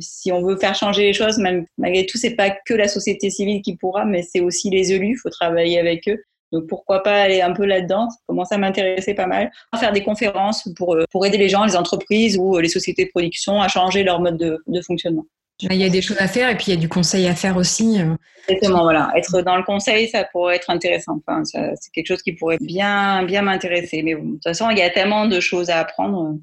si 0.00 0.30
on 0.30 0.42
veut 0.42 0.56
faire 0.56 0.74
changer 0.74 1.04
les 1.04 1.12
choses, 1.12 1.38
malgré 1.78 2.06
tout, 2.06 2.18
c'est 2.18 2.34
pas 2.34 2.50
que 2.50 2.74
la 2.74 2.86
société 2.86 3.30
civile 3.30 3.62
qui 3.62 3.76
pourra, 3.76 4.04
mais 4.04 4.22
c'est 4.22 4.40
aussi 4.40 4.68
les 4.68 4.92
élus. 4.92 5.12
Il 5.12 5.16
faut 5.16 5.30
travailler 5.30 5.78
avec 5.78 6.06
eux. 6.08 6.22
Donc 6.52 6.66
pourquoi 6.66 7.02
pas 7.02 7.22
aller 7.22 7.40
un 7.40 7.52
peu 7.52 7.64
là-dedans 7.64 8.10
Ça 8.10 8.16
commence 8.26 8.52
à 8.52 8.58
m'intéresser 8.58 9.14
pas 9.14 9.26
mal. 9.26 9.50
Faire 9.78 9.92
des 9.92 10.02
conférences 10.02 10.68
pour, 10.76 10.96
euh, 10.96 11.04
pour 11.10 11.24
aider 11.24 11.38
les 11.38 11.48
gens, 11.48 11.64
les 11.64 11.76
entreprises 11.76 12.36
ou 12.36 12.58
les 12.58 12.68
sociétés 12.68 13.04
de 13.04 13.10
production 13.10 13.60
à 13.60 13.68
changer 13.68 14.02
leur 14.02 14.20
mode 14.20 14.36
de, 14.36 14.58
de 14.66 14.80
fonctionnement. 14.82 15.24
Il 15.62 15.76
y 15.76 15.84
a 15.84 15.88
des 15.88 16.02
choses 16.02 16.16
à 16.18 16.28
faire 16.28 16.48
et 16.48 16.56
puis 16.56 16.66
il 16.68 16.74
y 16.74 16.76
a 16.76 16.80
du 16.80 16.88
conseil 16.88 17.26
à 17.26 17.34
faire 17.34 17.56
aussi. 17.56 18.00
Euh. 18.00 18.14
Exactement, 18.48 18.82
voilà. 18.82 19.10
Être 19.16 19.42
dans 19.42 19.56
le 19.56 19.62
conseil, 19.62 20.08
ça 20.08 20.24
pourrait 20.24 20.56
être 20.56 20.70
intéressant. 20.70 21.20
Enfin, 21.26 21.42
c'est 21.44 21.90
quelque 21.92 22.06
chose 22.06 22.22
qui 22.22 22.32
pourrait 22.32 22.58
bien, 22.60 23.24
bien 23.24 23.42
m'intéresser. 23.42 24.02
Mais 24.02 24.14
bon, 24.14 24.24
de 24.24 24.32
toute 24.34 24.44
façon, 24.44 24.70
il 24.70 24.78
y 24.78 24.82
a 24.82 24.90
tellement 24.90 25.26
de 25.26 25.38
choses 25.40 25.70
à 25.70 25.78
apprendre. 25.78 26.36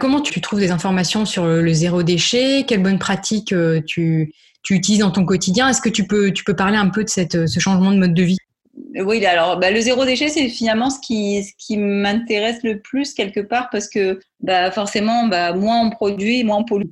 Comment 0.00 0.20
tu 0.20 0.40
trouves 0.40 0.60
des 0.60 0.70
informations 0.70 1.24
sur 1.24 1.46
le 1.46 1.72
zéro 1.72 2.02
déchet? 2.02 2.64
Quelles 2.66 2.82
bonnes 2.82 2.98
pratiques 2.98 3.52
euh, 3.52 3.80
tu, 3.86 4.32
utilises 4.70 5.00
dans 5.00 5.12
ton 5.12 5.24
quotidien? 5.24 5.68
Est-ce 5.68 5.80
que 5.80 5.88
tu 5.88 6.06
peux, 6.06 6.32
tu 6.32 6.42
peux 6.42 6.56
parler 6.56 6.76
un 6.76 6.88
peu 6.88 7.04
de 7.04 7.08
cette, 7.08 7.46
ce 7.46 7.60
changement 7.60 7.92
de 7.92 7.98
mode 7.98 8.14
de 8.14 8.22
vie? 8.22 8.38
Oui, 8.96 9.24
alors 9.24 9.58
bah, 9.58 9.70
le 9.70 9.80
zéro 9.80 10.04
déchet, 10.04 10.28
c'est 10.28 10.48
finalement 10.48 10.90
ce 10.90 10.98
qui, 11.00 11.44
ce 11.44 11.52
qui 11.58 11.76
m'intéresse 11.76 12.62
le 12.62 12.80
plus 12.80 13.14
quelque 13.14 13.40
part 13.40 13.68
parce 13.70 13.88
que 13.88 14.18
bah, 14.40 14.70
forcément, 14.70 15.26
bah, 15.26 15.52
moins 15.52 15.80
on 15.80 15.90
produit, 15.90 16.42
moins 16.44 16.58
on 16.58 16.64
pollue. 16.64 16.90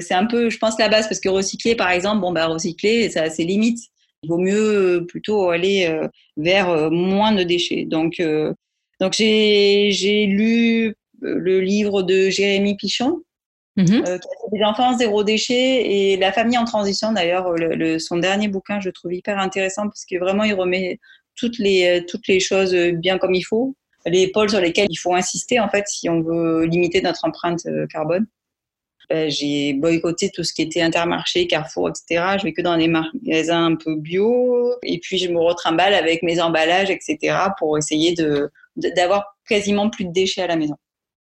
C'est 0.00 0.14
un 0.14 0.26
peu, 0.26 0.50
je 0.50 0.58
pense, 0.58 0.78
la 0.78 0.88
base 0.88 1.08
parce 1.08 1.20
que 1.20 1.28
recycler, 1.28 1.74
par 1.74 1.90
exemple, 1.90 2.20
bon, 2.20 2.32
bah, 2.32 2.46
recycler, 2.46 3.08
ça 3.10 3.22
a 3.22 3.30
ses 3.30 3.44
limites. 3.44 3.80
Il 4.22 4.28
vaut 4.28 4.38
mieux 4.38 4.98
euh, 4.98 5.06
plutôt 5.06 5.50
aller 5.50 5.86
euh, 5.88 6.08
vers 6.36 6.90
moins 6.90 7.32
de 7.32 7.42
déchets. 7.42 7.84
Donc, 7.84 8.22
donc 9.00 9.12
j'ai 9.14 10.26
lu 10.26 10.94
le 11.20 11.60
livre 11.60 12.02
de 12.02 12.28
Jérémy 12.30 12.76
Pichon, 12.76 13.22
mhm. 13.76 14.04
euh, 14.06 14.18
qui 14.18 14.28
a 14.28 14.58
des 14.58 14.64
enfants 14.64 14.96
zéro 14.96 15.24
déchet 15.24 16.12
et 16.12 16.16
la 16.16 16.32
famille 16.32 16.58
en 16.58 16.64
transition. 16.64 17.12
D'ailleurs, 17.12 17.54
son 17.98 18.16
dernier 18.18 18.48
bouquin, 18.48 18.80
je 18.80 18.90
trouve 18.90 19.12
hyper 19.12 19.38
intéressant 19.38 19.82
parce 19.82 20.04
que 20.04 20.18
vraiment, 20.18 20.44
il 20.44 20.54
remet 20.54 20.98
toutes 21.36 21.58
les, 21.58 22.04
toutes 22.08 22.26
les 22.26 22.40
choses 22.40 22.74
bien 22.74 23.18
comme 23.18 23.34
il 23.34 23.42
faut, 23.42 23.76
les 24.06 24.28
pôles 24.28 24.50
sur 24.50 24.60
lesquels 24.60 24.88
il 24.90 24.96
faut 24.96 25.14
insister 25.14 25.60
en 25.60 25.68
fait 25.68 25.86
si 25.86 26.08
on 26.08 26.20
veut 26.20 26.64
limiter 26.64 27.00
notre 27.02 27.24
empreinte 27.24 27.66
euh, 27.66 27.86
carbone. 27.86 28.26
Ben, 29.08 29.30
j'ai 29.30 29.72
boycotté 29.72 30.30
tout 30.30 30.44
ce 30.44 30.52
qui 30.52 30.62
était 30.62 30.82
Intermarché, 30.82 31.46
Carrefour, 31.46 31.88
etc. 31.88 32.36
Je 32.38 32.44
vais 32.44 32.52
que 32.52 32.60
dans 32.62 32.76
les 32.76 32.88
magasins 32.88 33.64
un 33.64 33.76
peu 33.76 33.96
bio. 33.96 34.74
Et 34.82 34.98
puis, 35.00 35.18
je 35.18 35.30
me 35.30 35.38
retrimballe 35.38 35.94
avec 35.94 36.22
mes 36.22 36.40
emballages, 36.40 36.90
etc. 36.90 37.36
pour 37.58 37.78
essayer 37.78 38.14
de, 38.14 38.50
d'avoir 38.76 39.36
quasiment 39.48 39.88
plus 39.88 40.04
de 40.04 40.12
déchets 40.12 40.42
à 40.42 40.46
la 40.46 40.56
maison. 40.56 40.76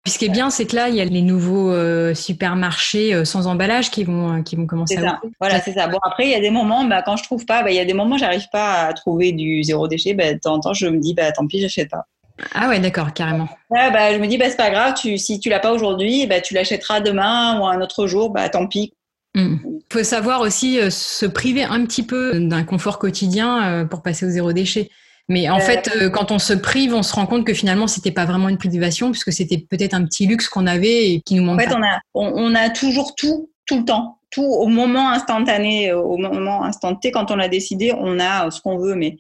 Puis 0.07 0.13
ce 0.13 0.19
qui 0.21 0.27
est 0.27 0.31
bien, 0.31 0.51
c'est 0.51 0.67
que 0.67 0.77
là, 0.77 0.89
il 0.89 0.95
y 0.95 1.01
a 1.01 1.05
les 1.05 1.21
nouveaux 1.21 1.73
euh, 1.73 2.15
supermarchés 2.15 3.13
euh, 3.13 3.25
sans 3.25 3.49
emballage 3.49 3.91
qui 3.91 4.05
vont, 4.05 4.37
euh, 4.37 4.43
qui 4.43 4.55
vont 4.55 4.65
commencer 4.65 4.97
à. 4.99 5.21
Voilà, 5.41 5.61
c'est 5.61 5.73
ça. 5.73 5.89
Bon, 5.89 5.99
après, 6.05 6.27
il 6.27 6.31
y 6.31 6.35
a 6.37 6.41
des 6.41 6.51
moments, 6.51 6.85
bah, 6.85 7.03
quand 7.05 7.17
je 7.17 7.25
trouve 7.25 7.45
pas, 7.45 7.65
bah, 7.65 7.73
il 7.73 7.77
y 7.77 7.81
a 7.81 7.85
des 7.85 7.93
moments, 7.93 8.17
j'arrive 8.17 8.47
pas 8.53 8.85
à 8.85 8.93
trouver 8.93 9.33
du 9.33 9.65
zéro 9.65 9.89
déchet. 9.89 10.15
Bah, 10.15 10.33
de 10.33 10.39
temps 10.39 10.55
en 10.55 10.61
temps, 10.61 10.75
je 10.75 10.87
me 10.87 10.99
dis, 10.99 11.13
bah, 11.13 11.33
tant 11.33 11.49
pis, 11.49 11.61
j'achète 11.61 11.91
pas. 11.91 12.07
Ah 12.55 12.69
ouais, 12.69 12.81
d'accord, 12.81 13.13
carrément. 13.15 13.49
Bah, 13.71 14.13
je 14.13 14.19
me 14.19 14.27
dis, 14.27 14.37
bah, 14.39 14.47
c'est 14.49 14.57
pas 14.57 14.71
grave, 14.71 14.95
tu, 14.95 15.17
si 15.19 15.41
tu 15.41 15.49
l'as 15.49 15.61
pas 15.61 15.73
aujourd'hui, 15.73 16.27
bah, 16.27 16.41
tu 16.41 16.55
l'achèteras 16.55 17.01
demain 17.01 17.59
ou 17.61 17.67
un 17.67 17.81
autre 17.81 18.07
jour, 18.07 18.31
bah, 18.31 18.49
tant 18.49 18.67
pis. 18.67 18.93
Il 19.35 19.43
hmm. 19.43 19.61
faut 19.93 20.05
savoir 20.05 20.41
aussi 20.41 20.79
se 20.91 21.27
priver 21.27 21.65
un 21.65 21.85
petit 21.85 22.03
peu 22.03 22.39
d'un 22.41 22.65
confort 22.65 22.99
quotidien 22.99 23.87
pour 23.91 24.03
passer 24.03 24.27
au 24.27 24.31
zéro 24.31 24.53
déchet. 24.53 24.91
Mais 25.29 25.49
en 25.49 25.57
euh, 25.57 25.61
fait, 25.61 25.91
euh, 25.97 26.09
quand 26.09 26.31
on 26.31 26.39
se 26.39 26.53
prive, 26.53 26.95
on 26.95 27.03
se 27.03 27.13
rend 27.15 27.27
compte 27.27 27.45
que 27.45 27.55
finalement, 27.55 27.87
c'était 27.87 28.13
pas 28.13 28.25
vraiment 28.25 28.49
une 28.49 28.59
privation, 28.59 29.11
puisque 29.11 29.33
c'était 29.33 29.59
peut-être 29.59 29.95
un 29.95 30.05
petit 30.05 30.27
luxe 30.27 30.49
qu'on 30.49 30.67
avait 30.67 31.11
et 31.11 31.21
qui 31.21 31.35
nous 31.35 31.43
manquait. 31.43 31.67
En 31.67 31.71
fait, 31.71 31.77
on 31.77 31.83
a, 31.83 32.01
on, 32.15 32.55
a 32.55 32.71
toujours 32.71 33.15
tout, 33.17 33.51
tout 33.67 33.79
le 33.79 33.85
temps. 33.85 34.19
Au 34.43 34.67
moment 34.67 35.11
instantané, 35.11 35.91
euh, 35.91 36.01
au 36.01 36.17
moment 36.17 36.65
instanté, 36.65 37.11
quand 37.11 37.31
on 37.31 37.39
a 37.39 37.49
décidé, 37.49 37.93
on 37.97 38.19
a 38.19 38.51
ce 38.51 38.61
qu'on 38.61 38.79
veut. 38.79 38.95
Mais 38.95 39.17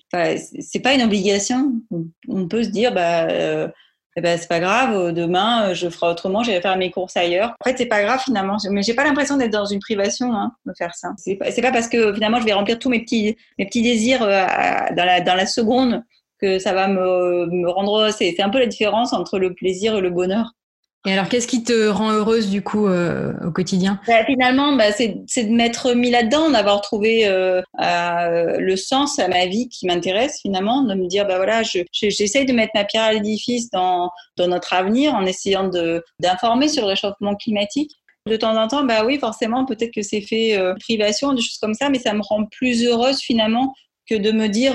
c'est 0.60 0.80
pas 0.80 0.94
une 0.94 1.02
obligation. 1.02 1.72
On 2.28 2.48
peut 2.48 2.64
se 2.64 2.70
dire, 2.70 2.92
bah, 2.92 3.28
eh 4.18 4.22
ben, 4.22 4.38
c'est 4.38 4.48
pas 4.48 4.60
grave, 4.60 4.94
euh, 4.94 5.12
demain, 5.12 5.68
euh, 5.68 5.74
je 5.74 5.90
ferai 5.90 6.10
autrement, 6.10 6.42
j'irai 6.42 6.62
faire 6.62 6.78
mes 6.78 6.90
courses 6.90 7.18
ailleurs. 7.18 7.54
En 7.60 7.68
fait, 7.68 7.76
c'est 7.76 7.86
pas 7.86 8.02
grave 8.02 8.20
finalement. 8.24 8.56
Mais 8.70 8.82
j'ai 8.82 8.94
pas 8.94 9.04
l'impression 9.04 9.36
d'être 9.36 9.52
dans 9.52 9.66
une 9.66 9.78
privation 9.78 10.32
hein, 10.32 10.52
de 10.64 10.72
faire 10.76 10.94
ça. 10.94 11.10
C'est 11.18 11.34
pas, 11.34 11.52
pas 11.52 11.72
parce 11.72 11.86
que 11.86 12.14
finalement, 12.14 12.40
je 12.40 12.46
vais 12.46 12.54
remplir 12.54 12.78
tous 12.78 12.88
mes 12.88 13.00
petits, 13.00 13.36
mes 13.58 13.66
désirs 13.66 14.22
euh, 14.22 14.46
dans, 14.96 15.04
la, 15.04 15.20
la 15.20 15.46
seconde 15.46 16.02
que 16.40 16.58
ça 16.58 16.72
va 16.72 16.88
me 16.88 17.68
rendre. 17.68 18.10
C'est 18.10 18.40
un 18.40 18.48
peu 18.48 18.58
la 18.58 18.66
différence 18.66 19.12
entre 19.12 19.38
le 19.38 19.52
plaisir 19.52 19.94
et 19.96 20.00
le 20.00 20.10
bonheur. 20.10 20.52
Et 21.06 21.12
alors, 21.12 21.28
qu'est-ce 21.28 21.46
qui 21.46 21.62
te 21.62 21.86
rend 21.88 22.10
heureuse 22.10 22.50
du 22.50 22.62
coup 22.62 22.88
euh, 22.88 23.32
au 23.46 23.52
quotidien? 23.52 24.00
Bah, 24.08 24.24
Finalement, 24.24 24.74
bah, 24.74 24.90
c'est 24.90 25.14
de 25.44 25.54
m'être 25.54 25.92
mis 25.94 26.10
là-dedans, 26.10 26.50
d'avoir 26.50 26.80
trouvé 26.80 27.28
euh, 27.28 27.62
euh, 27.80 28.56
le 28.58 28.76
sens 28.76 29.20
à 29.20 29.28
ma 29.28 29.46
vie 29.46 29.68
qui 29.68 29.86
m'intéresse 29.86 30.40
finalement, 30.42 30.82
de 30.82 30.94
me 30.94 31.06
dire, 31.06 31.24
bah 31.24 31.36
voilà, 31.36 31.62
j'essaye 31.92 32.44
de 32.44 32.52
mettre 32.52 32.72
ma 32.74 32.84
pierre 32.84 33.04
à 33.04 33.12
l'édifice 33.12 33.70
dans, 33.70 34.10
notre 34.36 34.72
avenir 34.72 35.14
en 35.14 35.24
essayant 35.24 35.70
d'informer 36.18 36.68
sur 36.68 36.82
le 36.82 36.88
réchauffement 36.88 37.36
climatique. 37.36 37.92
De 38.26 38.36
temps 38.36 38.60
en 38.60 38.66
temps, 38.66 38.82
bah 38.82 39.04
oui, 39.04 39.20
forcément, 39.20 39.64
peut-être 39.64 39.94
que 39.94 40.02
c'est 40.02 40.20
fait 40.20 40.58
privation, 40.80 41.32
des 41.32 41.40
choses 41.40 41.58
comme 41.58 41.74
ça, 41.74 41.88
mais 41.88 42.00
ça 42.00 42.14
me 42.14 42.22
rend 42.22 42.46
plus 42.46 42.84
heureuse 42.84 43.20
finalement 43.20 43.72
que 44.10 44.16
de 44.16 44.32
me 44.32 44.48
dire 44.48 44.74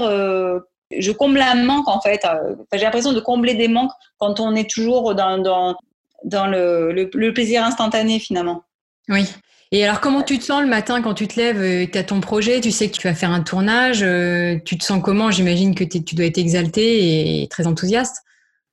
je 0.98 1.12
comble 1.12 1.42
un 1.42 1.64
manque 1.64 1.90
en 1.90 2.00
fait. 2.00 2.26
J'ai 2.74 2.84
l'impression 2.86 3.12
de 3.12 3.20
combler 3.20 3.56
des 3.56 3.68
manques 3.68 3.92
quand 4.18 4.40
on 4.40 4.56
est 4.56 4.70
toujours 4.70 5.14
dans, 5.16 5.76
dans 6.24 6.48
le, 6.48 6.92
le, 6.92 7.34
plaisir 7.34 7.64
instantané 7.64 8.20
finalement. 8.20 8.64
Oui. 9.10 9.26
Et 9.74 9.86
alors, 9.86 10.02
comment 10.02 10.22
tu 10.22 10.38
te 10.38 10.44
sens 10.44 10.62
le 10.62 10.68
matin 10.68 11.02
quand 11.02 11.14
tu 11.14 11.28
te 11.28 11.40
lèves 11.40 11.62
euh, 11.62 11.86
Tu 11.90 11.98
as 11.98 12.04
ton 12.04 12.20
projet, 12.20 12.60
tu 12.60 12.72
sais 12.72 12.90
que 12.90 12.98
tu 12.98 13.08
vas 13.08 13.14
faire 13.14 13.32
un 13.32 13.42
tournage. 13.42 14.04
Euh, 14.04 14.58
tu 14.66 14.78
te 14.78 14.84
sens 14.84 15.02
comment? 15.02 15.32
J'imagine 15.32 15.76
que 15.76 15.86
tu 15.86 16.14
dois 16.14 16.26
être 16.26 16.38
exalté 16.38 17.42
et 17.42 17.48
très 17.48 17.68
enthousiaste. 17.68 18.18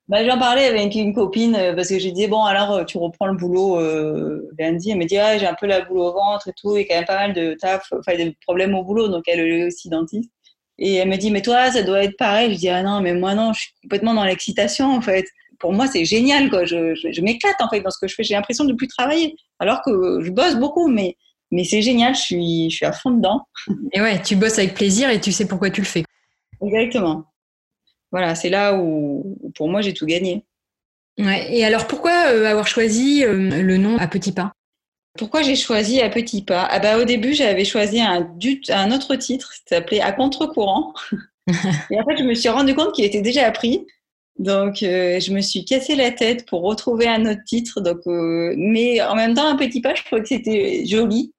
Bah, 0.08 0.24
J'en 0.26 0.38
parlais 0.38 0.64
avec 0.64 0.94
une 0.96 1.14
copine 1.14 1.54
euh, 1.54 1.74
parce 1.76 1.90
que 1.90 1.98
j'ai 2.00 2.10
dit 2.10 2.26
bon 2.26 2.42
alors 2.42 2.84
tu 2.86 2.96
reprends 2.98 3.26
le 3.26 3.36
boulot 3.36 3.78
lundi. 4.58 4.90
Elle 4.90 4.98
me 4.98 5.04
dit 5.04 5.18
ah, 5.18 5.38
j'ai 5.38 5.46
un 5.46 5.54
peu 5.54 5.66
la 5.66 5.82
boule 5.82 5.98
au 5.98 6.12
ventre 6.12 6.48
et 6.48 6.52
tout 6.60 6.76
et 6.76 6.86
quand 6.86 6.96
même 6.96 7.04
pas 7.04 7.16
mal 7.16 7.32
de 7.32 7.54
taf, 7.54 7.92
enfin 7.92 8.16
des 8.16 8.36
problèmes 8.44 8.74
au 8.74 8.82
boulot 8.82 9.08
donc 9.08 9.24
elle 9.28 9.40
est 9.40 9.64
aussi 9.64 9.88
dentiste. 9.90 10.30
Et 10.78 10.94
elle 10.94 11.08
me 11.08 11.16
dit 11.16 11.30
mais 11.30 11.42
toi 11.42 11.70
ça 11.70 11.82
doit 11.82 12.02
être 12.02 12.16
pareil. 12.16 12.54
Je 12.54 12.58
dis 12.58 12.68
ah 12.70 12.82
non 12.82 13.02
mais 13.02 13.14
moi 13.14 13.34
non 13.34 13.52
je 13.52 13.60
suis 13.60 13.72
complètement 13.82 14.14
dans 14.14 14.24
l'excitation 14.24 14.90
en 14.96 15.02
fait 15.02 15.26
pour 15.58 15.72
moi, 15.72 15.86
c'est 15.86 16.04
génial. 16.04 16.50
Quoi. 16.50 16.64
Je, 16.64 16.94
je, 16.94 17.20
m'éclate 17.20 17.60
en 17.60 17.68
fait 17.68 17.80
dans 17.80 17.90
ce 17.90 17.98
que 18.00 18.08
je 18.08 18.14
fais. 18.14 18.22
J'ai 18.22 18.34
l'impression 18.34 18.64
de 18.64 18.72
ne 18.72 18.76
plus 18.76 18.88
travailler, 18.88 19.36
alors 19.58 19.82
que 19.82 20.20
je 20.22 20.30
bosse 20.30 20.56
beaucoup, 20.56 20.88
mais, 20.88 21.16
mais 21.50 21.64
c'est 21.64 21.82
génial. 21.82 22.14
Je 22.14 22.20
suis, 22.20 22.70
je 22.70 22.76
suis 22.76 22.86
à 22.86 22.92
fond 22.92 23.10
dedans. 23.10 23.42
Et 23.92 24.00
ouais, 24.00 24.20
tu 24.22 24.36
bosses 24.36 24.58
avec 24.58 24.74
plaisir 24.74 25.10
et 25.10 25.20
tu 25.20 25.32
sais 25.32 25.46
pourquoi 25.46 25.70
tu 25.70 25.80
le 25.80 25.86
fais. 25.86 26.04
Exactement. 26.62 27.24
Voilà, 28.10 28.34
c'est 28.34 28.50
là 28.50 28.74
où, 28.74 29.38
pour 29.54 29.68
moi, 29.68 29.80
j'ai 29.80 29.92
tout 29.92 30.06
gagné. 30.06 30.44
Ouais. 31.18 31.46
Et 31.54 31.64
alors, 31.64 31.86
pourquoi 31.86 32.28
euh, 32.28 32.46
avoir 32.46 32.66
choisi 32.66 33.24
euh, 33.24 33.62
le 33.62 33.76
nom 33.76 33.98
à 33.98 34.06
petits 34.06 34.32
pas? 34.32 34.52
Pourquoi 35.18 35.42
j'ai 35.42 35.56
choisi 35.56 36.00
à 36.00 36.08
petits 36.08 36.42
pas? 36.42 36.66
Ah 36.70 36.78
bah, 36.78 36.98
Au 36.98 37.04
début, 37.04 37.34
j'avais 37.34 37.64
choisi 37.64 38.00
un, 38.00 38.30
un 38.70 38.92
autre 38.92 39.16
titre, 39.16 39.52
qui 39.52 39.62
s'appelait 39.66 40.00
À 40.00 40.12
contre-courant. 40.12 40.94
et 41.90 42.00
en 42.00 42.04
fait, 42.04 42.16
je 42.18 42.22
me 42.22 42.34
suis 42.34 42.48
rendu 42.48 42.74
compte 42.74 42.94
qu'il 42.94 43.04
était 43.04 43.20
déjà 43.20 43.46
appris. 43.46 43.84
Donc, 44.38 44.82
euh, 44.82 45.18
je 45.18 45.32
me 45.32 45.40
suis 45.40 45.64
cassé 45.64 45.96
la 45.96 46.12
tête 46.12 46.46
pour 46.46 46.62
retrouver 46.62 47.08
un 47.08 47.26
autre 47.26 47.42
titre. 47.44 47.80
Donc, 47.80 47.98
euh, 48.06 48.54
mais 48.56 49.02
en 49.02 49.16
même 49.16 49.34
temps, 49.34 49.48
un 49.48 49.56
petit 49.56 49.80
pas, 49.80 49.94
je 49.94 50.04
trouvais 50.04 50.22
que 50.22 50.28
c'était 50.28 50.84
joli. 50.86 51.32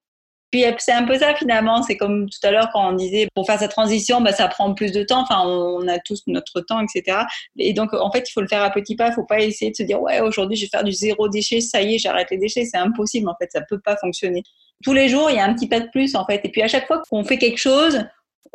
Puis 0.52 0.64
c'est 0.80 0.92
un 0.92 1.06
peu 1.06 1.18
ça 1.18 1.36
finalement. 1.36 1.84
C'est 1.84 1.96
comme 1.96 2.28
tout 2.28 2.40
à 2.44 2.52
l'heure 2.52 2.70
quand 2.74 2.90
on 2.90 2.94
disait 2.94 3.28
pour 3.36 3.46
faire 3.46 3.60
sa 3.60 3.68
transition, 3.68 4.20
bah, 4.20 4.34
ça 4.34 4.48
prend 4.48 4.74
plus 4.74 4.92
de 4.92 5.04
temps. 5.04 5.22
Enfin, 5.22 5.44
on 5.46 5.88
a 5.88 6.00
tous 6.00 6.24
notre 6.28 6.62
temps, 6.62 6.82
etc. 6.82 7.20
Et 7.58 7.74
donc, 7.74 7.94
en 7.94 8.12
fait, 8.12 8.28
il 8.28 8.32
faut 8.34 8.42
le 8.42 8.48
faire 8.48 8.64
à 8.64 8.72
petits 8.72 8.96
pas. 8.96 9.10
Il 9.10 9.14
faut 9.14 9.26
pas 9.26 9.40
essayer 9.40 9.72
de 9.72 9.76
se 9.76 9.84
dire 9.84 10.02
ouais, 10.02 10.20
aujourd'hui, 10.22 10.58
je 10.58 10.66
vais 10.66 10.70
faire 10.70 10.84
du 10.84 10.92
zéro 10.92 11.30
déchet. 11.30 11.62
Ça 11.62 11.82
y 11.82 11.96
est, 11.96 12.00
j'arrête 12.00 12.32
les 12.32 12.38
déchets. 12.38 12.66
C'est 12.66 12.78
impossible. 12.78 13.30
En 13.30 13.36
fait, 13.40 13.50
ça 13.52 13.62
peut 13.62 13.80
pas 13.80 13.96
fonctionner. 13.98 14.44
Tous 14.84 14.94
les 14.94 15.08
jours, 15.08 15.30
il 15.30 15.36
y 15.36 15.40
a 15.40 15.46
un 15.46 15.54
petit 15.54 15.68
pas 15.68 15.80
de 15.80 15.90
plus 15.90 16.16
en 16.16 16.26
fait. 16.26 16.42
Et 16.44 16.50
puis 16.50 16.62
à 16.62 16.68
chaque 16.68 16.88
fois 16.88 17.02
qu'on 17.10 17.24
fait 17.24 17.38
quelque 17.38 17.58
chose, 17.58 18.04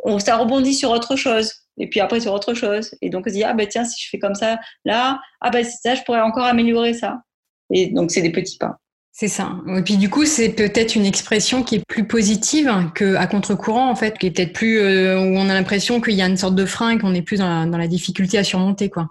on, 0.03 0.19
ça 0.19 0.37
rebondit 0.37 0.73
sur 0.73 0.91
autre 0.91 1.15
chose 1.15 1.64
et 1.77 1.89
puis 1.89 1.99
après 1.99 2.19
sur 2.19 2.33
autre 2.33 2.53
chose. 2.53 2.95
Et 3.01 3.09
donc 3.09 3.25
on 3.25 3.29
se 3.29 3.35
dit, 3.35 3.43
ah 3.43 3.53
ben 3.53 3.67
tiens, 3.67 3.85
si 3.85 4.01
je 4.03 4.09
fais 4.09 4.19
comme 4.19 4.35
ça, 4.35 4.59
là, 4.85 5.19
ah 5.41 5.49
ben 5.49 5.63
ça, 5.63 5.95
je 5.95 6.01
pourrais 6.03 6.21
encore 6.21 6.45
améliorer 6.45 6.93
ça. 6.93 7.21
Et 7.71 7.87
donc 7.87 8.11
c'est 8.11 8.21
des 8.21 8.31
petits 8.31 8.57
pas. 8.57 8.77
C'est 9.17 9.29
ça. 9.29 9.55
Et 9.77 9.81
puis 9.81 9.95
du 9.95 10.09
coup, 10.09 10.25
c'est 10.25 10.49
peut-être 10.49 10.95
une 10.95 11.05
expression 11.05 11.63
qui 11.63 11.75
est 11.75 11.85
plus 11.87 12.05
positive 12.05 12.69
qu'à 12.93 13.27
contre-courant, 13.27 13.89
en 13.89 13.95
fait, 13.95 14.17
qui 14.17 14.27
est 14.27 14.31
peut-être 14.31 14.51
plus 14.51 14.79
euh, 14.79 15.17
où 15.17 15.37
on 15.37 15.49
a 15.49 15.53
l'impression 15.53 16.01
qu'il 16.01 16.15
y 16.15 16.21
a 16.21 16.27
une 16.27 16.35
sorte 16.35 16.55
de 16.55 16.65
frein, 16.65 16.97
qu'on 16.97 17.15
est 17.15 17.21
plus 17.21 17.37
dans 17.37 17.47
la, 17.47 17.65
dans 17.65 17.77
la 17.77 17.87
difficulté 17.87 18.37
à 18.37 18.43
surmonter, 18.43 18.89
quoi. 18.89 19.07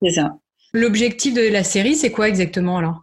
C'est 0.00 0.12
ça. 0.12 0.38
L'objectif 0.72 1.34
de 1.34 1.52
la 1.52 1.64
série, 1.64 1.96
c'est 1.96 2.10
quoi 2.10 2.28
exactement 2.30 2.78
alors? 2.78 3.02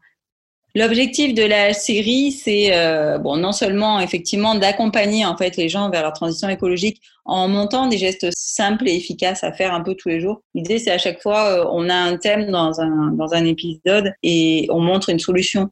L'objectif 0.76 1.36
de 1.36 1.44
la 1.44 1.72
série, 1.72 2.32
c'est 2.32 2.76
euh, 2.76 3.20
bon, 3.20 3.38
non 3.38 3.52
seulement 3.52 4.00
effectivement 4.00 4.56
d'accompagner 4.56 5.24
en 5.24 5.38
fait 5.38 5.56
les 5.56 5.70
gens 5.70 5.92
vers 5.92 6.02
leur 6.02 6.14
transition 6.14 6.50
écologique 6.50 7.00
en 7.26 7.48
montant 7.48 7.88
des 7.88 8.00
gestes 8.00 8.28
simples 8.36 8.88
et 8.88 8.96
efficaces 8.96 9.44
à 9.44 9.54
faire 9.54 9.72
un 9.76 9.82
peu 9.82 9.94
tous 9.94 10.10
les 10.10 10.20
jours. 10.20 10.42
L'idée, 10.56 10.80
c'est 10.80 10.90
à 10.90 10.98
chaque 10.98 11.22
fois, 11.22 11.60
euh, 11.60 11.70
on 11.72 11.90
a 11.90 11.96
un 11.96 12.18
thème 12.18 12.50
dans 12.50 12.82
un, 12.82 13.12
dans 13.12 13.36
un 13.36 13.46
épisode 13.46 14.14
et 14.24 14.66
on 14.72 14.80
montre 14.80 15.10
une 15.10 15.20
solution 15.20 15.70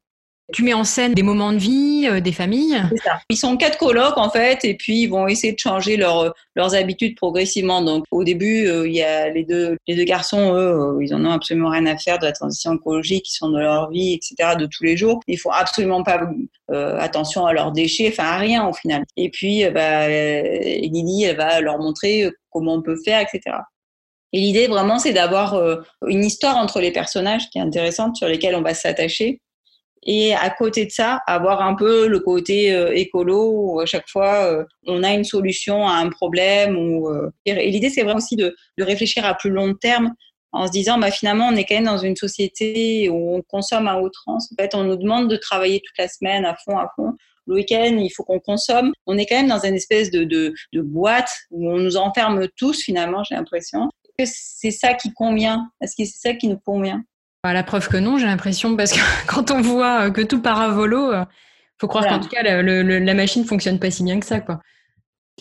tu 0.51 0.63
mets 0.63 0.73
en 0.73 0.83
scène 0.83 1.13
des 1.13 1.23
moments 1.23 1.53
de 1.53 1.57
vie 1.57 2.07
euh, 2.07 2.19
des 2.19 2.31
familles. 2.31 2.81
Ils 3.29 3.37
sont 3.37 3.57
quatre 3.57 3.77
colocs 3.77 4.17
en 4.17 4.29
fait, 4.29 4.63
et 4.65 4.75
puis 4.75 5.03
ils 5.03 5.07
vont 5.07 5.27
essayer 5.27 5.53
de 5.53 5.59
changer 5.59 5.97
leur, 5.97 6.33
leurs 6.55 6.75
habitudes 6.75 7.15
progressivement. 7.15 7.81
Donc 7.81 8.05
au 8.11 8.23
début, 8.23 8.67
euh, 8.67 8.87
il 8.87 8.93
y 8.93 9.01
a 9.01 9.29
les 9.29 9.43
deux, 9.43 9.77
les 9.87 9.95
deux 9.95 10.03
garçons, 10.03 10.53
eux, 10.53 10.97
euh, 10.97 11.03
ils 11.03 11.13
en 11.13 11.25
ont 11.25 11.31
absolument 11.31 11.69
rien 11.69 11.85
à 11.85 11.97
faire 11.97 12.19
de 12.19 12.25
la 12.25 12.31
transition 12.31 12.75
écologique, 12.75 13.29
ils 13.29 13.35
sont 13.35 13.49
dans 13.49 13.59
leur 13.59 13.89
vie, 13.89 14.13
etc. 14.13 14.55
de 14.57 14.65
tous 14.65 14.83
les 14.83 14.97
jours. 14.97 15.19
Ils 15.27 15.37
font 15.37 15.51
absolument 15.51 16.03
pas 16.03 16.21
attention 16.99 17.45
à 17.45 17.53
leurs 17.53 17.71
déchets, 17.71 18.09
enfin 18.11 18.23
à 18.23 18.37
rien 18.37 18.67
au 18.67 18.73
final. 18.73 19.03
Et 19.17 19.29
puis 19.29 19.65
bah, 19.69 20.07
Lily, 20.07 21.23
elle 21.25 21.35
va 21.35 21.59
leur 21.59 21.77
montrer 21.79 22.29
comment 22.49 22.75
on 22.75 22.81
peut 22.81 22.97
faire, 23.03 23.21
etc. 23.21 23.57
Et 24.31 24.39
l'idée 24.39 24.67
vraiment, 24.67 24.97
c'est 24.97 25.11
d'avoir 25.11 25.59
une 26.07 26.23
histoire 26.23 26.55
entre 26.55 26.79
les 26.79 26.91
personnages 26.91 27.49
qui 27.49 27.57
est 27.57 27.61
intéressante, 27.61 28.15
sur 28.15 28.27
lesquels 28.27 28.55
on 28.55 28.61
va 28.61 28.73
s'attacher 28.73 29.41
et 30.03 30.33
à 30.33 30.49
côté 30.49 30.85
de 30.85 30.91
ça, 30.91 31.19
avoir 31.27 31.61
un 31.61 31.75
peu 31.75 32.07
le 32.07 32.19
côté 32.19 32.73
euh, 32.73 32.91
écolo 32.93 33.51
où 33.51 33.79
à 33.79 33.85
chaque 33.85 34.09
fois 34.09 34.45
euh, 34.45 34.65
on 34.87 35.03
a 35.03 35.13
une 35.13 35.23
solution 35.23 35.87
à 35.87 35.93
un 35.93 36.09
problème. 36.09 36.75
Ou, 36.75 37.07
euh, 37.09 37.29
et 37.45 37.69
l'idée, 37.69 37.89
c'est 37.89 38.01
vraiment 38.01 38.17
aussi 38.17 38.35
de, 38.35 38.55
de, 38.77 38.83
réfléchir 38.83 39.25
à 39.25 39.35
plus 39.35 39.51
long 39.51 39.75
terme 39.75 40.13
en 40.53 40.65
se 40.65 40.71
disant, 40.71 40.97
bah, 40.97 41.11
finalement, 41.11 41.47
on 41.47 41.55
est 41.55 41.65
quand 41.65 41.75
même 41.75 41.85
dans 41.85 41.99
une 41.99 42.15
société 42.15 43.09
où 43.09 43.35
on 43.35 43.41
consomme 43.43 43.87
à 43.87 43.99
outrance. 43.99 44.51
En 44.51 44.61
fait, 44.61 44.73
on 44.73 44.83
nous 44.83 44.97
demande 44.97 45.29
de 45.29 45.37
travailler 45.37 45.79
toute 45.79 45.97
la 45.97 46.07
semaine 46.07 46.45
à 46.45 46.55
fond, 46.55 46.77
à 46.77 46.89
fond. 46.95 47.13
Le 47.47 47.55
week-end, 47.55 47.97
il 47.97 48.09
faut 48.09 48.23
qu'on 48.23 48.39
consomme. 48.39 48.91
On 49.05 49.17
est 49.17 49.25
quand 49.25 49.37
même 49.37 49.47
dans 49.47 49.63
une 49.63 49.75
espèce 49.75 50.09
de, 50.11 50.23
de, 50.23 50.53
de 50.73 50.81
boîte 50.81 51.31
où 51.51 51.71
on 51.71 51.77
nous 51.77 51.95
enferme 51.95 52.47
tous, 52.57 52.81
finalement, 52.81 53.23
j'ai 53.23 53.35
l'impression. 53.35 53.89
Que 54.17 54.25
c'est 54.25 54.71
ça 54.71 54.93
qui 54.93 55.13
convient? 55.13 55.69
Est-ce 55.79 55.95
que 55.95 56.05
c'est 56.05 56.29
ça 56.29 56.33
qui 56.33 56.47
nous 56.47 56.59
convient? 56.59 57.01
Bah, 57.43 57.53
la 57.53 57.63
preuve 57.63 57.87
que 57.87 57.97
non, 57.97 58.17
j'ai 58.17 58.25
l'impression, 58.25 58.75
parce 58.75 58.93
que 58.93 58.99
quand 59.27 59.51
on 59.51 59.61
voit 59.61 60.07
euh, 60.07 60.11
que 60.11 60.21
tout 60.21 60.41
part 60.41 60.61
à 60.61 60.69
volo, 60.69 61.11
il 61.11 61.15
euh, 61.15 61.25
faut 61.79 61.87
croire 61.87 62.07
qu'en 62.07 62.19
tout 62.19 62.29
cas, 62.29 62.43
la 62.43 63.13
machine 63.13 63.45
fonctionne 63.45 63.79
pas 63.79 63.91
si 63.91 64.03
bien 64.03 64.19
que 64.19 64.25
ça. 64.25 64.39
Quoi. 64.39 64.59